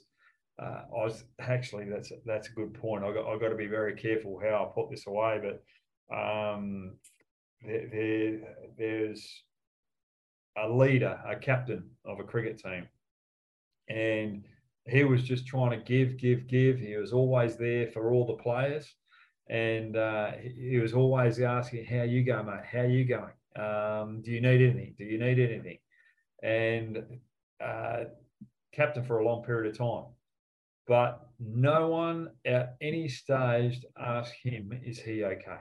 uh, 0.60 0.82
I 0.86 1.04
was 1.04 1.24
actually 1.40 1.86
that's 1.88 2.12
that's 2.24 2.48
a 2.48 2.52
good 2.52 2.74
point. 2.74 3.04
I 3.04 3.12
got 3.12 3.26
I 3.26 3.38
got 3.38 3.48
to 3.48 3.56
be 3.56 3.66
very 3.66 3.94
careful 3.94 4.40
how 4.42 4.64
I 4.64 4.74
put 4.74 4.90
this 4.90 5.06
away, 5.06 5.40
but 5.42 6.16
um, 6.16 6.96
there, 7.66 7.88
there 7.92 8.40
there's 8.78 9.44
a 10.56 10.68
leader, 10.68 11.18
a 11.26 11.36
captain 11.36 11.90
of 12.04 12.20
a 12.20 12.24
cricket 12.24 12.58
team, 12.58 12.88
and 13.88 14.44
he 14.86 15.04
was 15.04 15.22
just 15.22 15.46
trying 15.46 15.70
to 15.70 15.84
give, 15.84 16.16
give, 16.18 16.46
give. 16.46 16.78
He 16.78 16.96
was 16.96 17.12
always 17.12 17.56
there 17.56 17.88
for 17.88 18.12
all 18.12 18.26
the 18.26 18.42
players, 18.42 18.94
and 19.48 19.96
uh, 19.96 20.32
he 20.32 20.78
was 20.78 20.92
always 20.94 21.40
asking, 21.40 21.84
"How 21.86 22.02
you 22.02 22.24
going, 22.24 22.46
mate? 22.46 22.64
How 22.70 22.82
you 22.82 23.04
going? 23.04 23.32
Um, 23.56 24.22
do 24.22 24.30
you 24.30 24.40
need 24.40 24.62
anything? 24.62 24.94
Do 24.98 25.04
you 25.04 25.18
need 25.18 25.38
anything?" 25.38 25.78
And 26.42 27.04
uh, 27.62 28.04
captain 28.72 29.04
for 29.04 29.20
a 29.20 29.24
long 29.24 29.42
period 29.44 29.70
of 29.70 29.78
time 29.78 30.14
but 30.86 31.28
no 31.38 31.88
one 31.88 32.30
at 32.44 32.76
any 32.80 33.08
stage 33.08 33.84
asked 33.98 34.34
him, 34.42 34.72
"Is 34.84 34.98
he 34.98 35.24
okay?" 35.24 35.60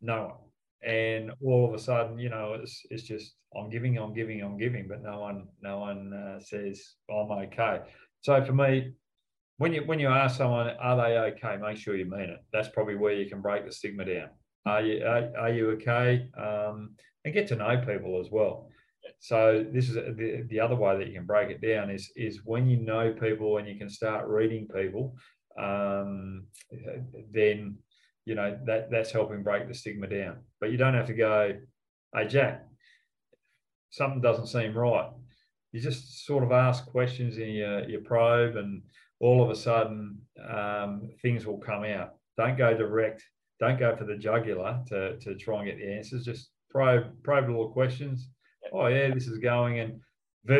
No 0.00 0.22
one. 0.22 0.49
And 0.86 1.32
all 1.44 1.66
of 1.68 1.74
a 1.74 1.78
sudden, 1.78 2.18
you 2.18 2.30
know, 2.30 2.54
it's 2.54 2.80
it's 2.90 3.02
just 3.02 3.34
I'm 3.56 3.68
giving, 3.68 3.98
I'm 3.98 4.14
giving, 4.14 4.42
I'm 4.42 4.56
giving, 4.56 4.88
but 4.88 5.02
no 5.02 5.20
one, 5.20 5.48
no 5.60 5.80
one 5.80 6.12
uh, 6.12 6.40
says 6.40 6.94
I'm 7.10 7.30
okay. 7.30 7.80
So 8.22 8.42
for 8.44 8.52
me, 8.52 8.92
when 9.58 9.74
you 9.74 9.82
when 9.84 9.98
you 9.98 10.08
ask 10.08 10.38
someone, 10.38 10.68
"Are 10.80 10.96
they 10.96 11.18
okay?" 11.32 11.56
Make 11.56 11.76
sure 11.76 11.96
you 11.96 12.06
mean 12.06 12.30
it. 12.30 12.44
That's 12.52 12.68
probably 12.68 12.96
where 12.96 13.12
you 13.12 13.28
can 13.28 13.42
break 13.42 13.66
the 13.66 13.72
stigma 13.72 14.04
down. 14.06 14.30
Are 14.64 14.82
you 14.82 15.04
are, 15.04 15.30
are 15.38 15.50
you 15.50 15.70
okay? 15.72 16.28
Um, 16.38 16.94
and 17.24 17.34
get 17.34 17.46
to 17.48 17.56
know 17.56 17.82
people 17.84 18.20
as 18.20 18.30
well. 18.30 18.70
So 19.18 19.66
this 19.70 19.88
is 19.88 19.94
the, 19.96 20.46
the 20.48 20.60
other 20.60 20.76
way 20.76 20.96
that 20.96 21.08
you 21.08 21.14
can 21.14 21.26
break 21.26 21.50
it 21.50 21.60
down 21.60 21.90
is 21.90 22.10
is 22.16 22.40
when 22.44 22.68
you 22.68 22.78
know 22.78 23.12
people 23.12 23.58
and 23.58 23.68
you 23.68 23.76
can 23.76 23.90
start 23.90 24.28
reading 24.28 24.66
people, 24.66 25.14
um, 25.58 26.46
then 27.32 27.76
you 28.30 28.34
know 28.36 28.58
that 28.66 28.90
that's 28.90 29.12
helping 29.12 29.42
break 29.42 29.68
the 29.68 29.74
stigma 29.74 30.06
down. 30.06 30.38
But 30.60 30.70
you 30.70 30.78
don't 30.78 30.94
have 30.94 31.08
to 31.08 31.14
go, 31.14 31.52
hey 32.14 32.26
Jack, 32.26 32.64
something 33.90 34.20
doesn't 34.20 34.46
seem 34.46 34.76
right. 34.76 35.10
You 35.72 35.80
just 35.80 36.24
sort 36.26 36.44
of 36.44 36.52
ask 36.52 36.86
questions 36.86 37.38
in 37.38 37.50
your, 37.50 37.88
your 37.88 38.00
probe, 38.00 38.56
and 38.56 38.82
all 39.20 39.42
of 39.42 39.50
a 39.50 39.56
sudden 39.56 40.18
um, 40.48 41.10
things 41.22 41.46
will 41.46 41.58
come 41.58 41.84
out. 41.84 42.14
Don't 42.36 42.56
go 42.56 42.76
direct. 42.76 43.22
Don't 43.60 43.78
go 43.78 43.94
for 43.94 44.04
the 44.04 44.16
jugular 44.16 44.82
to, 44.88 45.18
to 45.18 45.34
try 45.34 45.58
and 45.58 45.66
get 45.66 45.76
the 45.76 45.92
answers. 45.92 46.24
Just 46.24 46.50
probe 46.70 47.22
probe 47.22 47.48
little 47.48 47.68
questions 47.68 48.30
oh 48.72 48.86
yeah, 48.86 49.12
this 49.12 49.26
is 49.26 49.38
going, 49.38 49.80
and 49.80 50.00
uh, 50.48 50.54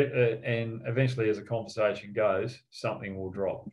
and 0.45 0.83
eventually, 0.87 1.29
as 1.29 1.39
a 1.39 1.43
conversation 1.43 2.13
goes, 2.13 2.59
something 2.71 3.17
will 3.17 3.31
drop. 3.31 3.69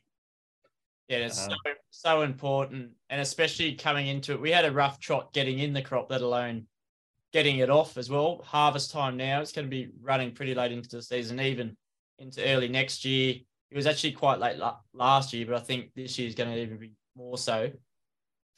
Yeah, 1.07 1.17
it's 1.19 1.43
um, 1.43 1.51
so, 1.51 1.71
so 2.01 2.21
important, 2.21 2.91
and 3.09 3.21
especially 3.21 3.75
coming 3.75 4.07
into 4.07 4.33
it, 4.33 4.41
we 4.41 4.51
had 4.51 4.65
a 4.65 4.71
rough 4.71 4.99
trot 4.99 5.33
getting 5.33 5.59
in 5.59 5.73
the 5.73 5.81
crop, 5.81 6.09
let 6.09 6.21
alone 6.21 6.65
getting 7.33 7.57
it 7.57 7.69
off 7.69 7.97
as 7.97 8.09
well. 8.09 8.41
Harvest 8.45 8.91
time 8.91 9.17
now; 9.17 9.41
it's 9.41 9.51
going 9.51 9.65
to 9.65 9.71
be 9.71 9.89
running 10.01 10.31
pretty 10.31 10.55
late 10.55 10.71
into 10.71 10.95
the 10.95 11.01
season, 11.01 11.39
even 11.39 11.75
into 12.19 12.43
early 12.45 12.67
next 12.67 13.05
year. 13.05 13.35
It 13.69 13.75
was 13.75 13.87
actually 13.87 14.13
quite 14.13 14.39
late 14.39 14.57
last 14.93 15.33
year, 15.33 15.45
but 15.45 15.55
I 15.55 15.59
think 15.59 15.91
this 15.93 16.17
year 16.17 16.27
is 16.27 16.35
going 16.35 16.49
to 16.49 16.61
even 16.61 16.77
be 16.77 16.93
more 17.15 17.37
so. 17.37 17.71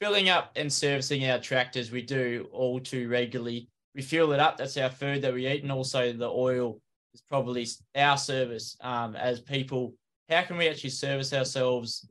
Filling 0.00 0.28
up 0.28 0.52
and 0.56 0.72
servicing 0.72 1.28
our 1.28 1.38
tractors, 1.38 1.90
we 1.90 2.00
do 2.02 2.48
all 2.52 2.80
too 2.80 3.08
regularly 3.08 3.68
we 3.94 4.02
fuel 4.02 4.32
it 4.32 4.40
up. 4.40 4.56
That's 4.56 4.76
our 4.76 4.90
food 4.90 5.22
that 5.22 5.34
we 5.34 5.48
eat, 5.48 5.62
and 5.62 5.72
also 5.72 6.12
the 6.12 6.28
oil 6.28 6.80
is 7.12 7.22
probably 7.22 7.66
our 7.94 8.16
service 8.16 8.76
um, 8.80 9.16
as 9.16 9.40
people. 9.40 9.94
How 10.28 10.42
can 10.42 10.56
we 10.56 10.68
actually 10.68 10.90
service 10.90 11.32
ourselves 11.32 12.08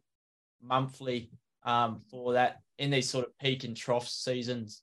monthly 0.61 1.31
um, 1.63 2.01
for 2.09 2.33
that 2.33 2.61
in 2.77 2.89
these 2.89 3.09
sort 3.09 3.25
of 3.25 3.37
peak 3.39 3.63
and 3.63 3.75
trough 3.75 4.07
seasons? 4.07 4.81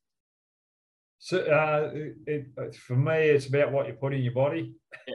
So 1.19 1.39
uh, 1.39 1.91
it, 2.27 2.47
it, 2.57 2.75
for 2.77 2.97
me, 2.97 3.15
it's 3.15 3.47
about 3.47 3.73
what 3.73 3.87
you 3.87 3.95
put 3.95 4.15
in 4.15 4.23
your 4.23 4.35
body. 4.35 4.75
Yeah. 5.09 5.15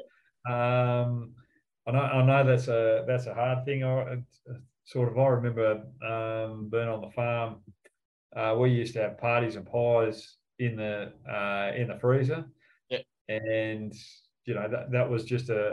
Um, 1.04 1.34
I 1.88 1.92
know, 1.92 2.00
I 2.00 2.26
know 2.26 2.44
that's 2.44 2.68
a 2.68 3.06
that's 3.08 3.28
a 3.28 3.34
hard 3.34 3.66
thing. 3.66 3.84
I 3.84 4.18
sort 4.84 5.10
of 5.10 5.18
I 5.18 5.28
remember 5.28 5.84
um, 6.06 6.70
being 6.70 6.88
on 6.88 7.02
the 7.02 7.12
farm. 7.12 7.58
Uh, 8.36 8.56
we 8.58 8.72
used 8.72 8.94
to 8.94 9.02
have 9.02 9.18
parties 9.20 9.56
and 9.56 9.66
pies 9.66 10.38
in 10.60 10.76
the 10.76 11.14
uh, 11.30 11.72
in 11.76 11.88
the 11.88 12.00
freezer. 12.00 12.46
Yeah. 12.90 13.00
And 13.30 13.94
you 14.46 14.56
know 14.56 14.68
that 14.68 14.92
that 14.92 15.10
was 15.10 15.24
just 15.24 15.50
a, 15.50 15.70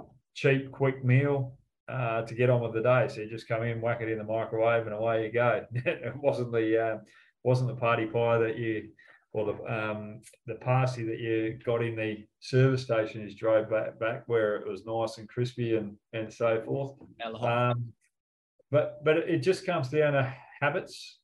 a 0.00 0.04
cheap, 0.34 0.70
quick 0.72 1.04
meal 1.04 1.56
uh, 1.88 2.22
to 2.22 2.34
get 2.34 2.50
on 2.50 2.60
with 2.60 2.74
the 2.74 2.82
day. 2.82 3.08
So 3.08 3.20
you 3.20 3.28
just 3.28 3.48
come 3.48 3.62
in, 3.62 3.80
whack 3.80 4.00
it 4.00 4.08
in 4.08 4.18
the 4.18 4.24
microwave, 4.24 4.86
and 4.86 4.94
away 4.94 5.26
you 5.26 5.32
go. 5.32 5.64
it 5.74 6.16
wasn't 6.16 6.52
the 6.52 6.82
uh, 6.82 6.98
wasn't 7.42 7.68
the 7.68 7.76
party 7.76 8.06
pie 8.06 8.38
that 8.38 8.58
you 8.58 8.90
or 9.32 9.46
the 9.46 9.90
um, 9.90 10.20
the 10.46 10.54
pasty 10.56 11.04
that 11.04 11.18
you 11.18 11.58
got 11.64 11.82
in 11.82 11.96
the 11.96 12.24
service 12.40 12.82
station 12.82 13.22
is 13.22 13.34
drove 13.34 13.70
back 13.70 13.98
back 13.98 14.24
where 14.26 14.56
it 14.56 14.68
was 14.68 14.84
nice 14.84 15.18
and 15.18 15.28
crispy 15.28 15.76
and 15.76 15.96
and 16.12 16.32
so 16.32 16.60
forth. 16.64 16.92
Um, 17.48 17.92
but 18.70 19.04
but 19.04 19.16
it 19.18 19.38
just 19.38 19.66
comes 19.66 19.88
down 19.88 20.12
to 20.12 20.34
habits, 20.60 21.18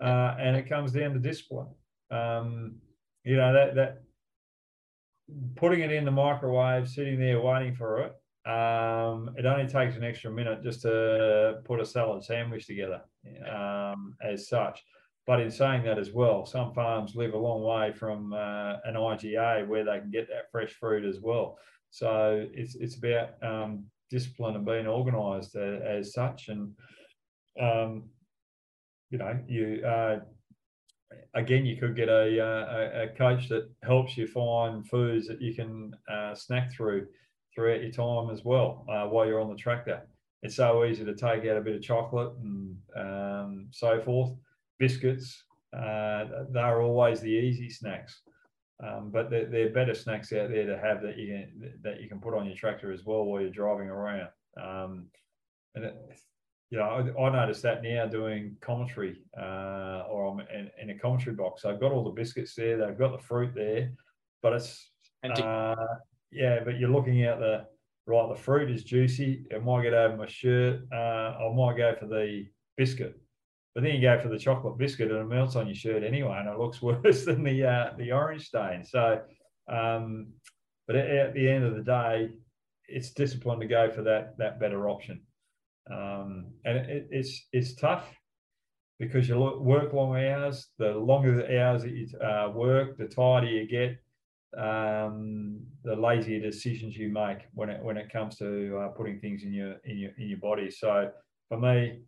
uh, 0.00 0.36
and 0.38 0.56
it 0.56 0.68
comes 0.68 0.92
down 0.92 1.14
to 1.14 1.18
discipline. 1.18 1.68
Um, 2.10 2.76
you 3.24 3.36
know 3.36 3.52
that 3.52 3.74
that 3.74 4.02
putting 5.56 5.80
it 5.80 5.90
in 5.90 6.04
the 6.04 6.10
microwave, 6.10 6.88
sitting 6.88 7.18
there 7.18 7.40
waiting 7.40 7.74
for 7.74 8.02
it. 8.02 8.12
Um, 8.46 9.34
it 9.38 9.46
only 9.46 9.66
takes 9.66 9.96
an 9.96 10.04
extra 10.04 10.30
minute 10.30 10.62
just 10.62 10.82
to 10.82 11.60
put 11.64 11.80
a 11.80 11.86
salad 11.86 12.22
sandwich 12.22 12.66
together, 12.66 13.00
um, 13.50 14.14
as 14.22 14.48
such. 14.48 14.82
But 15.26 15.40
in 15.40 15.50
saying 15.50 15.84
that 15.84 15.98
as 15.98 16.12
well, 16.12 16.44
some 16.44 16.74
farms 16.74 17.14
live 17.14 17.32
a 17.32 17.38
long 17.38 17.62
way 17.62 17.92
from 17.92 18.34
uh, 18.34 18.76
an 18.84 18.94
IGA 18.94 19.66
where 19.66 19.84
they 19.84 19.98
can 19.98 20.10
get 20.10 20.28
that 20.28 20.50
fresh 20.50 20.72
fruit 20.72 21.06
as 21.06 21.20
well. 21.20 21.58
So 21.90 22.46
it's 22.52 22.74
it's 22.74 22.96
about 22.96 23.42
um, 23.42 23.84
discipline 24.10 24.56
and 24.56 24.66
being 24.66 24.86
organised 24.86 25.56
as, 25.56 25.80
as, 25.82 26.12
such, 26.12 26.48
and 26.48 26.72
um, 27.58 28.10
you 29.08 29.16
know 29.16 29.38
you 29.48 29.82
uh, 29.86 30.18
again, 31.34 31.66
you 31.66 31.76
could 31.76 31.96
get 31.96 32.08
a, 32.08 32.40
uh, 32.40 32.76
a, 32.76 33.02
a, 33.04 33.08
coach 33.16 33.48
that 33.48 33.68
helps 33.82 34.16
you 34.16 34.26
find 34.26 34.86
foods 34.86 35.26
that 35.28 35.40
you 35.40 35.54
can 35.54 35.92
uh, 36.10 36.34
snack 36.34 36.72
through 36.72 37.06
throughout 37.54 37.82
your 37.82 37.90
time 37.90 38.30
as 38.30 38.44
well 38.44 38.84
uh, 38.88 39.06
while 39.06 39.26
you're 39.26 39.40
on 39.40 39.50
the 39.50 39.56
tractor. 39.56 40.02
It's 40.42 40.56
so 40.56 40.84
easy 40.84 41.04
to 41.04 41.14
take 41.14 41.46
out 41.46 41.56
a 41.56 41.60
bit 41.60 41.76
of 41.76 41.82
chocolate 41.82 42.32
and 42.42 42.76
um, 42.96 43.68
so 43.70 44.00
forth. 44.00 44.32
Biscuits, 44.78 45.44
uh, 45.74 46.24
they're 46.50 46.82
always 46.82 47.20
the 47.20 47.28
easy 47.28 47.70
snacks. 47.70 48.20
Um, 48.84 49.10
but 49.10 49.30
there, 49.30 49.66
are 49.66 49.70
better 49.70 49.94
snacks 49.94 50.32
out 50.32 50.50
there 50.50 50.66
to 50.66 50.76
have 50.76 51.00
that 51.02 51.16
you 51.16 51.28
can, 51.28 51.72
that 51.82 52.02
you 52.02 52.08
can 52.08 52.20
put 52.20 52.34
on 52.34 52.44
your 52.44 52.56
tractor 52.56 52.92
as 52.92 53.04
well 53.04 53.24
while 53.24 53.40
you're 53.40 53.50
driving 53.50 53.88
around. 53.88 54.28
Um, 54.60 55.06
and 55.74 55.84
it, 55.84 55.96
you 56.70 56.78
know, 56.78 56.84
I, 56.84 57.22
I 57.22 57.30
noticed 57.30 57.62
that 57.62 57.82
now 57.82 58.06
doing 58.06 58.56
commentary 58.60 59.22
uh, 59.38 60.02
or 60.10 60.26
I'm 60.26 60.40
in, 60.52 60.70
in, 60.82 60.90
a 60.90 60.98
commentary 60.98 61.36
box. 61.36 61.64
I've 61.64 61.80
got 61.80 61.92
all 61.92 62.04
the 62.04 62.10
biscuits 62.10 62.54
there, 62.54 62.76
they've 62.76 62.98
got 62.98 63.12
the 63.12 63.24
fruit 63.24 63.54
there, 63.54 63.92
but 64.42 64.54
it's, 64.54 64.90
uh, 65.24 65.74
yeah, 66.34 66.60
but 66.64 66.78
you're 66.78 66.90
looking 66.90 67.22
at 67.22 67.38
the, 67.38 67.64
right, 68.06 68.28
the 68.28 68.40
fruit 68.40 68.70
is 68.70 68.84
juicy. 68.84 69.46
It 69.50 69.64
might 69.64 69.82
get 69.82 69.94
over 69.94 70.16
my 70.16 70.26
shirt. 70.26 70.82
Uh, 70.92 70.96
I 70.96 71.52
might 71.54 71.76
go 71.76 71.94
for 71.98 72.06
the 72.06 72.46
biscuit. 72.76 73.18
But 73.74 73.82
then 73.82 73.94
you 73.96 74.02
go 74.02 74.20
for 74.20 74.28
the 74.28 74.38
chocolate 74.38 74.78
biscuit 74.78 75.10
and 75.10 75.20
it 75.20 75.24
melts 75.24 75.56
on 75.56 75.66
your 75.66 75.74
shirt 75.74 76.04
anyway, 76.04 76.36
and 76.38 76.48
it 76.48 76.58
looks 76.58 76.80
worse 76.82 77.24
than 77.24 77.42
the 77.42 77.64
uh, 77.64 77.90
the 77.98 78.12
orange 78.12 78.46
stain. 78.46 78.84
So, 78.84 79.20
um, 79.68 80.28
but 80.86 80.96
at, 80.96 81.10
at 81.10 81.34
the 81.34 81.48
end 81.48 81.64
of 81.64 81.74
the 81.74 81.82
day, 81.82 82.30
it's 82.88 83.10
discipline 83.10 83.60
to 83.60 83.66
go 83.66 83.90
for 83.90 84.02
that 84.02 84.38
that 84.38 84.60
better 84.60 84.88
option. 84.88 85.22
Um, 85.90 86.52
and 86.64 86.78
it, 86.78 87.08
it's 87.10 87.46
it's 87.52 87.74
tough 87.74 88.06
because 89.00 89.28
you 89.28 89.38
work 89.38 89.92
long 89.92 90.16
hours. 90.16 90.68
The 90.78 90.92
longer 90.92 91.34
the 91.34 91.60
hours 91.60 91.82
that 91.82 91.90
you 91.90 92.06
uh, 92.18 92.50
work, 92.54 92.96
the 92.96 93.06
tighter 93.06 93.46
you 93.46 93.66
get, 93.66 93.98
um, 94.58 95.60
the 95.82 95.94
lazier 95.94 96.40
decisions 96.40 96.96
you 96.96 97.08
make 97.08 97.38
when 97.54 97.68
it 97.68 97.82
when 97.82 97.96
it 97.96 98.12
comes 98.12 98.36
to 98.38 98.78
uh, 98.78 98.88
putting 98.88 99.18
things 99.20 99.42
in 99.42 99.52
your 99.52 99.76
in 99.84 99.98
your 99.98 100.10
in 100.18 100.28
your 100.28 100.38
body. 100.38 100.70
So 100.70 101.10
for 101.48 101.58
me, 101.58 102.00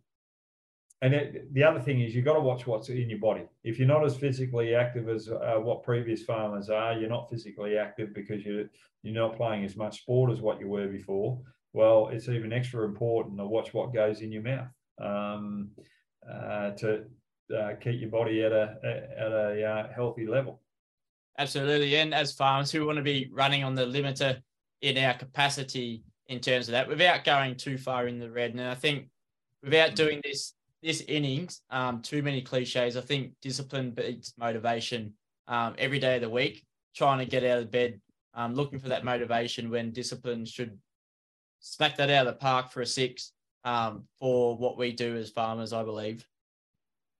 and 1.01 1.13
it, 1.13 1.53
the 1.53 1.63
other 1.63 1.79
thing 1.79 2.01
is 2.01 2.15
you've 2.15 2.25
got 2.25 2.33
to 2.33 2.39
watch 2.39 2.65
what's 2.65 2.89
in 2.89 3.09
your 3.09 3.19
body. 3.19 3.43
If 3.63 3.77
you're 3.77 3.87
not 3.87 4.05
as 4.05 4.15
physically 4.15 4.73
active 4.73 5.09
as 5.09 5.29
uh, 5.29 5.57
what 5.59 5.83
previous 5.83 6.23
farmers 6.23 6.69
are, 6.69 6.93
you're 6.93 7.09
not 7.09 7.29
physically 7.29 7.77
active 7.77 8.13
because 8.13 8.43
you're 8.45 8.65
you're 9.03 9.13
not 9.13 9.37
playing 9.37 9.63
as 9.63 9.75
much 9.75 10.01
sport 10.01 10.31
as 10.31 10.41
what 10.41 10.59
you 10.59 10.67
were 10.67 10.87
before. 10.87 11.39
Well, 11.73 12.09
it's 12.11 12.29
even 12.29 12.51
extra 12.51 12.83
important 12.85 13.37
to 13.37 13.45
watch 13.45 13.73
what 13.73 13.93
goes 13.93 14.21
in 14.21 14.31
your 14.31 14.41
mouth 14.41 14.67
um, 14.99 15.69
uh, 16.27 16.71
to 16.71 17.03
uh, 17.55 17.73
keep 17.79 18.01
your 18.01 18.09
body 18.09 18.43
at 18.43 18.51
a 18.51 18.75
at 18.83 19.31
a 19.31 19.63
uh, 19.63 19.93
healthy 19.93 20.25
level. 20.25 20.61
Absolutely, 21.37 21.95
and 21.97 22.13
as 22.13 22.33
farmers 22.33 22.71
who 22.71 22.85
want 22.85 22.97
to 22.97 23.03
be 23.03 23.29
running 23.31 23.63
on 23.63 23.75
the 23.75 23.85
limiter 23.85 24.41
in 24.81 24.97
our 24.97 25.13
capacity 25.13 26.03
in 26.27 26.39
terms 26.39 26.67
of 26.67 26.71
that, 26.71 26.87
without 26.87 27.23
going 27.23 27.55
too 27.55 27.77
far 27.77 28.07
in 28.07 28.19
the 28.19 28.29
red, 28.29 28.51
and 28.51 28.61
I 28.61 28.75
think 28.75 29.07
without 29.63 29.95
doing 29.95 30.21
this 30.23 30.53
this 30.81 31.01
innings, 31.01 31.61
um, 31.69 32.01
too 32.01 32.21
many 32.21 32.41
cliches. 32.41 32.97
I 32.97 33.01
think 33.01 33.33
discipline 33.41 33.91
beats 33.91 34.33
motivation 34.37 35.13
um, 35.47 35.75
every 35.77 35.99
day 35.99 36.15
of 36.15 36.21
the 36.21 36.29
week. 36.29 36.63
Trying 36.95 37.19
to 37.19 37.25
get 37.25 37.43
out 37.43 37.59
of 37.59 37.71
bed, 37.71 37.99
um, 38.33 38.55
looking 38.55 38.79
for 38.79 38.89
that 38.89 39.05
motivation 39.05 39.69
when 39.69 39.91
discipline 39.91 40.45
should 40.45 40.77
smack 41.59 41.97
that 41.97 42.09
out 42.09 42.27
of 42.27 42.33
the 42.33 42.39
park 42.39 42.71
for 42.71 42.81
a 42.81 42.85
six 42.85 43.31
um, 43.63 44.05
for 44.19 44.57
what 44.57 44.77
we 44.77 44.91
do 44.91 45.15
as 45.17 45.29
farmers, 45.29 45.73
I 45.73 45.83
believe. 45.83 46.25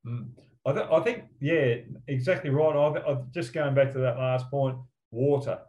Mm. 0.05 0.29
I, 0.67 0.73
th- 0.73 0.87
I, 0.91 0.99
think, 0.99 1.23
yeah, 1.39 1.75
exactly 2.07 2.49
right. 2.49 2.75
I've, 2.75 3.03
I've, 3.07 3.31
just 3.31 3.53
going 3.53 3.73
back 3.73 3.93
to 3.93 3.99
that 3.99 4.17
last 4.17 4.51
point, 4.51 4.77
water. 5.11 5.59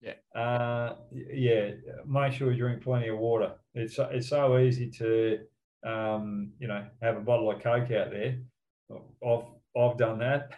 Yeah. 0.00 0.40
Uh, 0.40 0.94
yeah. 1.12 1.70
Make 2.06 2.32
sure 2.32 2.52
you 2.52 2.58
drink 2.58 2.82
plenty 2.82 3.08
of 3.08 3.18
water. 3.18 3.54
It's 3.74 3.98
it's 3.98 4.28
so 4.28 4.58
easy 4.58 4.88
to 4.92 5.40
um, 5.86 6.52
you 6.58 6.68
know, 6.68 6.84
have 7.02 7.16
a 7.16 7.20
bottle 7.20 7.50
of 7.50 7.62
Coke 7.62 7.90
out 7.92 8.10
there. 8.10 8.38
I've 9.26 9.44
I've 9.76 9.96
done 9.98 10.18
that, 10.18 10.50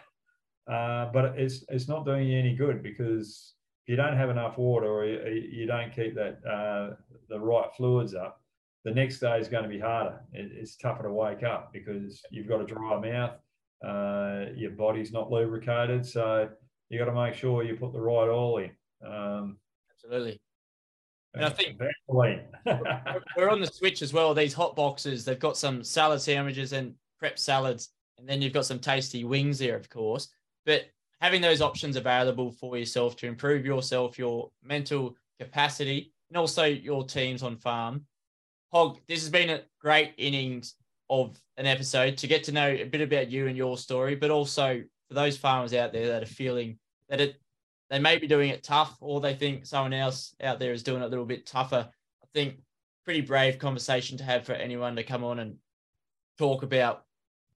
uh, 0.71 1.11
but 1.11 1.37
it's 1.37 1.63
it's 1.69 1.87
not 1.87 2.05
doing 2.05 2.27
you 2.27 2.39
any 2.39 2.55
good 2.55 2.81
because 2.83 3.53
if 3.85 3.89
you 3.89 3.95
don't 3.95 4.17
have 4.17 4.29
enough 4.29 4.57
water 4.57 4.87
or 4.87 5.05
you, 5.05 5.49
you 5.51 5.65
don't 5.65 5.93
keep 5.93 6.15
that 6.15 6.39
uh, 6.45 6.95
the 7.29 7.39
right 7.39 7.69
fluids 7.75 8.13
up, 8.13 8.41
the 8.85 8.91
next 8.91 9.19
day 9.19 9.39
is 9.39 9.47
going 9.47 9.63
to 9.63 9.69
be 9.69 9.79
harder. 9.79 10.21
It, 10.33 10.51
it's 10.53 10.77
tougher 10.77 11.03
to 11.03 11.11
wake 11.11 11.43
up 11.43 11.71
because 11.73 12.21
you've 12.31 12.47
got 12.47 12.61
a 12.61 12.65
dry 12.65 12.99
mouth, 12.99 13.33
uh, 13.85 14.45
your 14.55 14.71
body's 14.71 15.11
not 15.11 15.31
lubricated, 15.31 16.05
so 16.05 16.49
you 16.89 16.99
got 16.99 17.05
to 17.05 17.13
make 17.13 17.33
sure 17.33 17.63
you 17.63 17.75
put 17.75 17.93
the 17.93 17.99
right 18.01 18.27
oil 18.27 18.57
in. 18.57 18.71
Um, 19.05 19.57
Absolutely. 19.91 20.39
And 21.35 21.45
I 21.45 21.49
think 21.49 21.79
we're 23.37 23.49
on 23.49 23.61
the 23.61 23.67
switch 23.67 24.01
as 24.01 24.13
well. 24.13 24.33
These 24.33 24.53
hot 24.53 24.75
boxes, 24.75 25.23
they've 25.23 25.39
got 25.39 25.57
some 25.57 25.83
salad 25.83 26.21
sandwiches 26.21 26.73
and 26.73 26.95
prep 27.19 27.37
salads, 27.37 27.89
and 28.17 28.27
then 28.27 28.41
you've 28.41 28.53
got 28.53 28.65
some 28.65 28.79
tasty 28.79 29.23
wings 29.23 29.59
there, 29.59 29.75
of 29.75 29.89
course. 29.89 30.29
But 30.65 30.87
having 31.21 31.41
those 31.41 31.61
options 31.61 31.95
available 31.95 32.51
for 32.51 32.77
yourself 32.77 33.15
to 33.17 33.27
improve 33.27 33.65
yourself, 33.65 34.17
your 34.17 34.49
mental 34.63 35.15
capacity, 35.39 36.13
and 36.29 36.37
also 36.37 36.63
your 36.63 37.03
teams 37.05 37.43
on 37.43 37.57
farm. 37.57 38.05
Hog, 38.71 38.99
this 39.07 39.21
has 39.21 39.29
been 39.29 39.49
a 39.49 39.61
great 39.81 40.13
innings 40.17 40.75
of 41.09 41.39
an 41.57 41.65
episode 41.65 42.17
to 42.17 42.27
get 42.27 42.43
to 42.45 42.51
know 42.51 42.67
a 42.67 42.83
bit 42.83 43.01
about 43.01 43.29
you 43.29 43.47
and 43.47 43.57
your 43.57 43.77
story, 43.77 44.15
but 44.15 44.31
also 44.31 44.83
for 45.07 45.13
those 45.13 45.37
farmers 45.37 45.73
out 45.73 45.91
there 45.91 46.07
that 46.07 46.23
are 46.23 46.27
feeling 46.27 46.77
that 47.09 47.19
it 47.19 47.35
they 47.89 47.99
may 47.99 48.17
be 48.17 48.27
doing 48.27 48.49
it 48.49 48.63
tough 48.63 48.95
or 49.01 49.19
they 49.19 49.33
think 49.33 49.65
someone 49.65 49.93
else 49.93 50.35
out 50.43 50.59
there 50.59 50.73
is 50.73 50.83
doing 50.83 51.01
it 51.01 51.05
a 51.05 51.09
little 51.09 51.25
bit 51.25 51.47
tougher. 51.47 51.89
I 52.23 52.25
think 52.33 52.59
pretty 53.03 53.21
brave 53.21 53.57
conversation 53.57 54.17
to 54.19 54.23
have 54.23 54.45
for 54.45 54.53
anyone 54.53 54.95
to 54.95 55.03
come 55.03 55.23
on 55.23 55.39
and 55.39 55.55
talk 56.37 56.61
about 56.61 57.05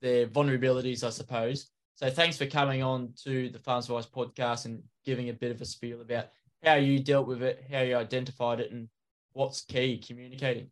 their 0.02 0.26
vulnerabilities, 0.26 1.04
I 1.04 1.12
suppose. 1.12 1.70
So 1.96 2.10
thanks 2.10 2.38
for 2.38 2.48
coming 2.48 2.82
on 2.82 3.14
to 3.24 3.50
the 3.50 3.60
Farms 3.60 3.86
Advice 3.86 4.08
podcast 4.08 4.66
and 4.66 4.82
giving 5.06 5.30
a 5.30 5.34
bit 5.34 5.52
of 5.52 5.62
a 5.62 5.66
spiel 5.66 6.02
about 6.02 6.30
how 6.64 6.76
you 6.76 7.00
dealt 7.00 7.28
with 7.28 7.44
it, 7.44 7.64
how 7.72 7.82
you 7.82 7.96
identified 7.96 8.60
it, 8.60 8.72
and 8.72 8.90
what's 9.34 9.62
key 9.62 10.00
communicating. 10.00 10.72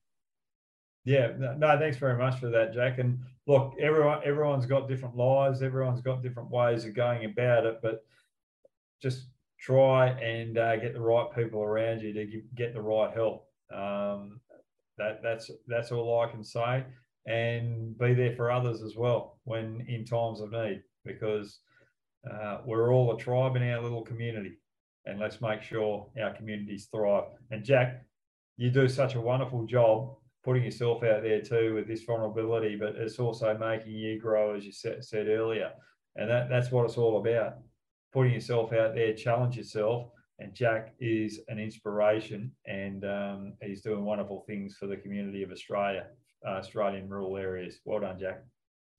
Yeah, 1.04 1.32
no, 1.58 1.78
thanks 1.80 1.98
very 1.98 2.18
much 2.18 2.40
for 2.40 2.50
that, 2.50 2.74
Jack. 2.74 3.00
And 3.00 3.20
look, 3.48 3.74
everyone, 3.80 4.22
everyone's 4.24 4.68
got 4.68 4.88
different 4.88 5.16
lives, 5.16 5.64
everyone's 5.64 6.02
got 6.02 6.22
different 6.22 6.52
ways 6.52 6.86
of 6.86 6.94
going 6.94 7.26
about 7.26 7.66
it, 7.66 7.80
but 7.82 8.06
just 9.02 9.28
try 9.60 10.10
and 10.10 10.58
uh, 10.58 10.76
get 10.78 10.94
the 10.94 11.02
right 11.02 11.28
people 11.36 11.62
around 11.62 12.02
you 12.02 12.14
to 12.14 12.42
get 12.56 12.74
the 12.74 12.82
right 12.82 13.12
help. 13.14 13.48
Um, 13.74 14.40
that 14.98 15.22
that's 15.24 15.50
that's 15.68 15.92
all 15.92 16.20
I 16.20 16.30
can 16.30 16.44
say, 16.44 16.84
and 17.26 17.98
be 17.98 18.14
there 18.14 18.36
for 18.36 18.52
others 18.52 18.84
as 18.84 18.96
well 18.96 19.40
when 19.46 19.84
in 19.88 20.06
times 20.06 20.40
of 20.40 20.52
need, 20.52 20.84
because 21.04 21.60
uh, 22.32 22.60
we're 22.64 22.94
all 22.94 23.16
a 23.16 23.18
tribe 23.18 23.56
in 23.56 23.64
our 23.64 23.82
little 23.82 24.04
community, 24.04 24.60
and 25.06 25.20
let's 25.20 25.42
make 25.42 25.64
sure 25.64 26.08
our 26.22 26.34
communities 26.36 26.90
thrive. 26.94 27.24
And 27.50 27.64
Jack, 27.64 28.06
you 28.58 28.70
do 28.70 28.88
such 28.88 29.16
a 29.16 29.22
wonderful 29.22 29.66
job 29.66 30.18
putting 30.44 30.64
yourself 30.64 31.04
out 31.04 31.24
there 31.24 31.42
too 31.42 31.76
with 31.76 31.88
this 31.88 32.04
vulnerability, 32.04 32.76
but 32.76 32.96
it's 32.96 33.20
also 33.20 33.58
making 33.58 33.94
you 33.94 34.20
grow, 34.20 34.56
as 34.56 34.66
you 34.66 34.72
said, 34.72 35.28
earlier, 35.28 35.72
and 36.16 36.30
that, 36.30 36.50
that's 36.50 36.72
what 36.72 36.86
it's 36.86 36.98
all 36.98 37.20
about 37.20 37.58
putting 38.12 38.34
yourself 38.34 38.74
out 38.74 38.94
there, 38.94 39.14
challenge 39.14 39.58
yourself. 39.58 40.10
And 40.40 40.54
Jack 40.56 40.94
is 41.00 41.40
an 41.50 41.60
inspiration, 41.60 42.52
and 42.66 43.06
um, 43.06 43.54
he's 43.62 43.82
doing 43.82 44.04
wonderful 44.04 44.44
things 44.48 44.76
for 44.76 44.88
the 44.88 44.98
community 44.98 45.44
of 45.44 45.52
Australia, 45.52 46.08
uh, 46.46 46.54
Australian 46.54 47.08
rural 47.08 47.38
areas. 47.38 47.80
Well 47.86 48.00
done, 48.00 48.18
Jack. 48.18 48.42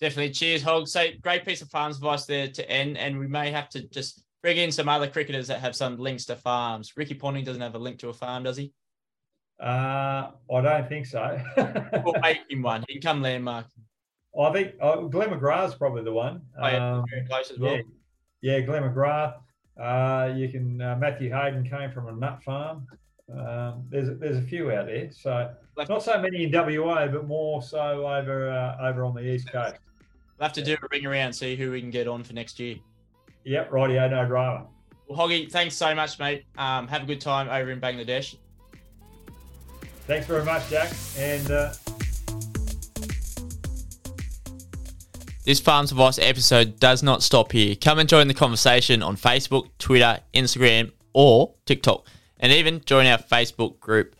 Definitely. 0.00 0.32
Cheers, 0.32 0.62
Hog. 0.62 0.86
So 0.86 1.06
great 1.20 1.44
piece 1.44 1.60
of 1.60 1.68
farms 1.68 1.96
advice 1.96 2.26
there 2.26 2.48
to 2.48 2.70
end. 2.70 2.96
And 2.96 3.18
we 3.18 3.26
may 3.26 3.50
have 3.50 3.68
to 3.70 3.88
just 3.88 4.24
bring 4.42 4.56
in 4.56 4.70
some 4.70 4.88
other 4.88 5.08
cricketers 5.08 5.48
that 5.48 5.60
have 5.60 5.74
some 5.74 5.96
links 5.96 6.24
to 6.26 6.36
farms. 6.36 6.92
Ricky 6.96 7.14
Ponting 7.14 7.44
doesn't 7.44 7.62
have 7.62 7.74
a 7.74 7.78
link 7.78 7.98
to 8.00 8.08
a 8.08 8.12
farm, 8.12 8.44
does 8.44 8.56
he? 8.56 8.72
Uh, 9.60 10.30
I 10.52 10.60
don't 10.60 10.88
think 10.88 11.06
so. 11.06 11.40
we'll 12.04 12.20
make 12.20 12.38
him 12.50 12.62
one. 12.62 12.84
He 12.88 12.94
can 12.94 13.02
come 13.02 13.22
landmark. 13.22 13.66
I 14.38 14.52
think 14.52 14.74
uh, 14.80 14.96
Glenn 14.96 15.30
McGrath's 15.30 15.74
probably 15.74 16.04
the 16.04 16.12
one. 16.12 16.40
Oh, 16.60 16.66
yeah, 16.66 16.94
um, 16.94 17.04
very 17.10 17.26
close 17.26 17.50
as 17.50 17.58
well. 17.58 17.76
Yeah 17.76 17.82
yeah, 18.42 18.60
Glenn 18.60 18.82
McGrath. 18.82 19.36
Uh, 19.80 20.34
you 20.34 20.48
can 20.48 20.82
uh, 20.82 20.96
Matthew 20.96 21.30
Hayden 21.30 21.66
came 21.66 21.90
from 21.90 22.08
a 22.08 22.12
nut 22.12 22.42
farm. 22.44 22.86
Um, 23.34 23.86
there's 23.88 24.18
there's 24.18 24.36
a 24.36 24.42
few 24.42 24.70
out 24.70 24.86
there, 24.86 25.10
so 25.10 25.54
not 25.88 26.02
so 26.02 26.20
many 26.20 26.44
in 26.44 26.52
WA, 26.52 27.06
but 27.06 27.26
more 27.26 27.62
so 27.62 28.06
over 28.06 28.50
uh, 28.50 28.86
over 28.86 29.04
on 29.04 29.14
the 29.14 29.22
east 29.22 29.50
coast. 29.50 29.76
We'll 30.38 30.46
have 30.46 30.52
to 30.54 30.62
do 30.62 30.74
a 30.74 30.88
ring 30.90 31.06
around, 31.06 31.32
see 31.32 31.56
who 31.56 31.70
we 31.70 31.80
can 31.80 31.90
get 31.90 32.06
on 32.06 32.22
for 32.24 32.34
next 32.34 32.60
year. 32.60 32.76
Yep, 33.44 33.70
rightio, 33.70 34.10
no 34.10 34.26
drama. 34.26 34.66
Well, 35.08 35.18
Hoggy, 35.18 35.50
thanks 35.50 35.76
so 35.76 35.94
much, 35.94 36.18
mate. 36.18 36.44
Um, 36.58 36.88
have 36.88 37.04
a 37.04 37.06
good 37.06 37.20
time 37.20 37.48
over 37.48 37.70
in 37.70 37.80
Bangladesh. 37.80 38.36
Thanks 40.06 40.26
very 40.26 40.44
much, 40.44 40.68
Jack, 40.68 40.92
and 41.16 41.50
uh, 41.50 41.72
This 45.44 45.58
Farms 45.58 45.90
Advice 45.90 46.20
episode 46.20 46.78
does 46.78 47.02
not 47.02 47.20
stop 47.20 47.50
here. 47.50 47.74
Come 47.74 47.98
and 47.98 48.08
join 48.08 48.28
the 48.28 48.34
conversation 48.34 49.02
on 49.02 49.16
Facebook, 49.16 49.70
Twitter, 49.78 50.20
Instagram, 50.32 50.92
or 51.12 51.54
TikTok, 51.66 52.06
and 52.38 52.52
even 52.52 52.80
join 52.84 53.06
our 53.06 53.18
Facebook 53.18 53.80
group. 53.80 54.14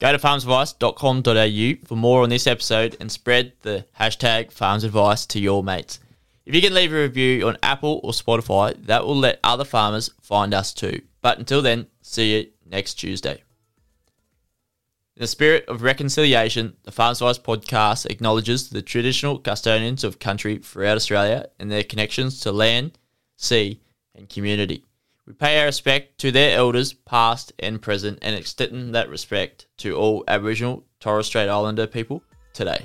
Go 0.00 0.12
to 0.12 0.18
farmsadvice.com.au 0.18 1.86
for 1.86 1.96
more 1.96 2.22
on 2.22 2.28
this 2.28 2.46
episode 2.46 2.96
and 3.00 3.10
spread 3.10 3.54
the 3.62 3.86
hashtag 3.98 4.52
farmsadvice 4.52 5.26
to 5.28 5.40
your 5.40 5.64
mates. 5.64 5.98
If 6.44 6.54
you 6.54 6.60
can 6.60 6.74
leave 6.74 6.92
a 6.92 6.96
review 7.02 7.48
on 7.48 7.56
Apple 7.60 8.00
or 8.04 8.12
Spotify, 8.12 8.76
that 8.86 9.04
will 9.04 9.16
let 9.16 9.40
other 9.42 9.64
farmers 9.64 10.10
find 10.22 10.54
us 10.54 10.72
too. 10.72 11.00
But 11.22 11.38
until 11.40 11.60
then, 11.60 11.88
see 12.02 12.36
you 12.36 12.46
next 12.64 12.94
Tuesday. 12.94 13.42
In 15.16 15.22
the 15.22 15.28
spirit 15.28 15.64
of 15.66 15.80
reconciliation, 15.80 16.76
the 16.82 16.90
Advice 16.90 17.38
podcast 17.38 18.04
acknowledges 18.04 18.68
the 18.68 18.82
traditional 18.82 19.38
custodians 19.38 20.04
of 20.04 20.18
country 20.18 20.58
throughout 20.58 20.96
Australia 20.96 21.46
and 21.58 21.72
their 21.72 21.84
connections 21.84 22.38
to 22.40 22.52
land, 22.52 22.98
sea, 23.38 23.80
and 24.14 24.28
community. 24.28 24.84
We 25.26 25.32
pay 25.32 25.58
our 25.58 25.64
respect 25.64 26.18
to 26.18 26.30
their 26.30 26.54
elders, 26.54 26.92
past 26.92 27.54
and 27.58 27.80
present, 27.80 28.18
and 28.20 28.36
extend 28.36 28.94
that 28.94 29.08
respect 29.08 29.68
to 29.78 29.96
all 29.96 30.22
Aboriginal 30.28 30.84
Torres 31.00 31.28
Strait 31.28 31.48
Islander 31.48 31.86
people 31.86 32.22
today. 32.52 32.84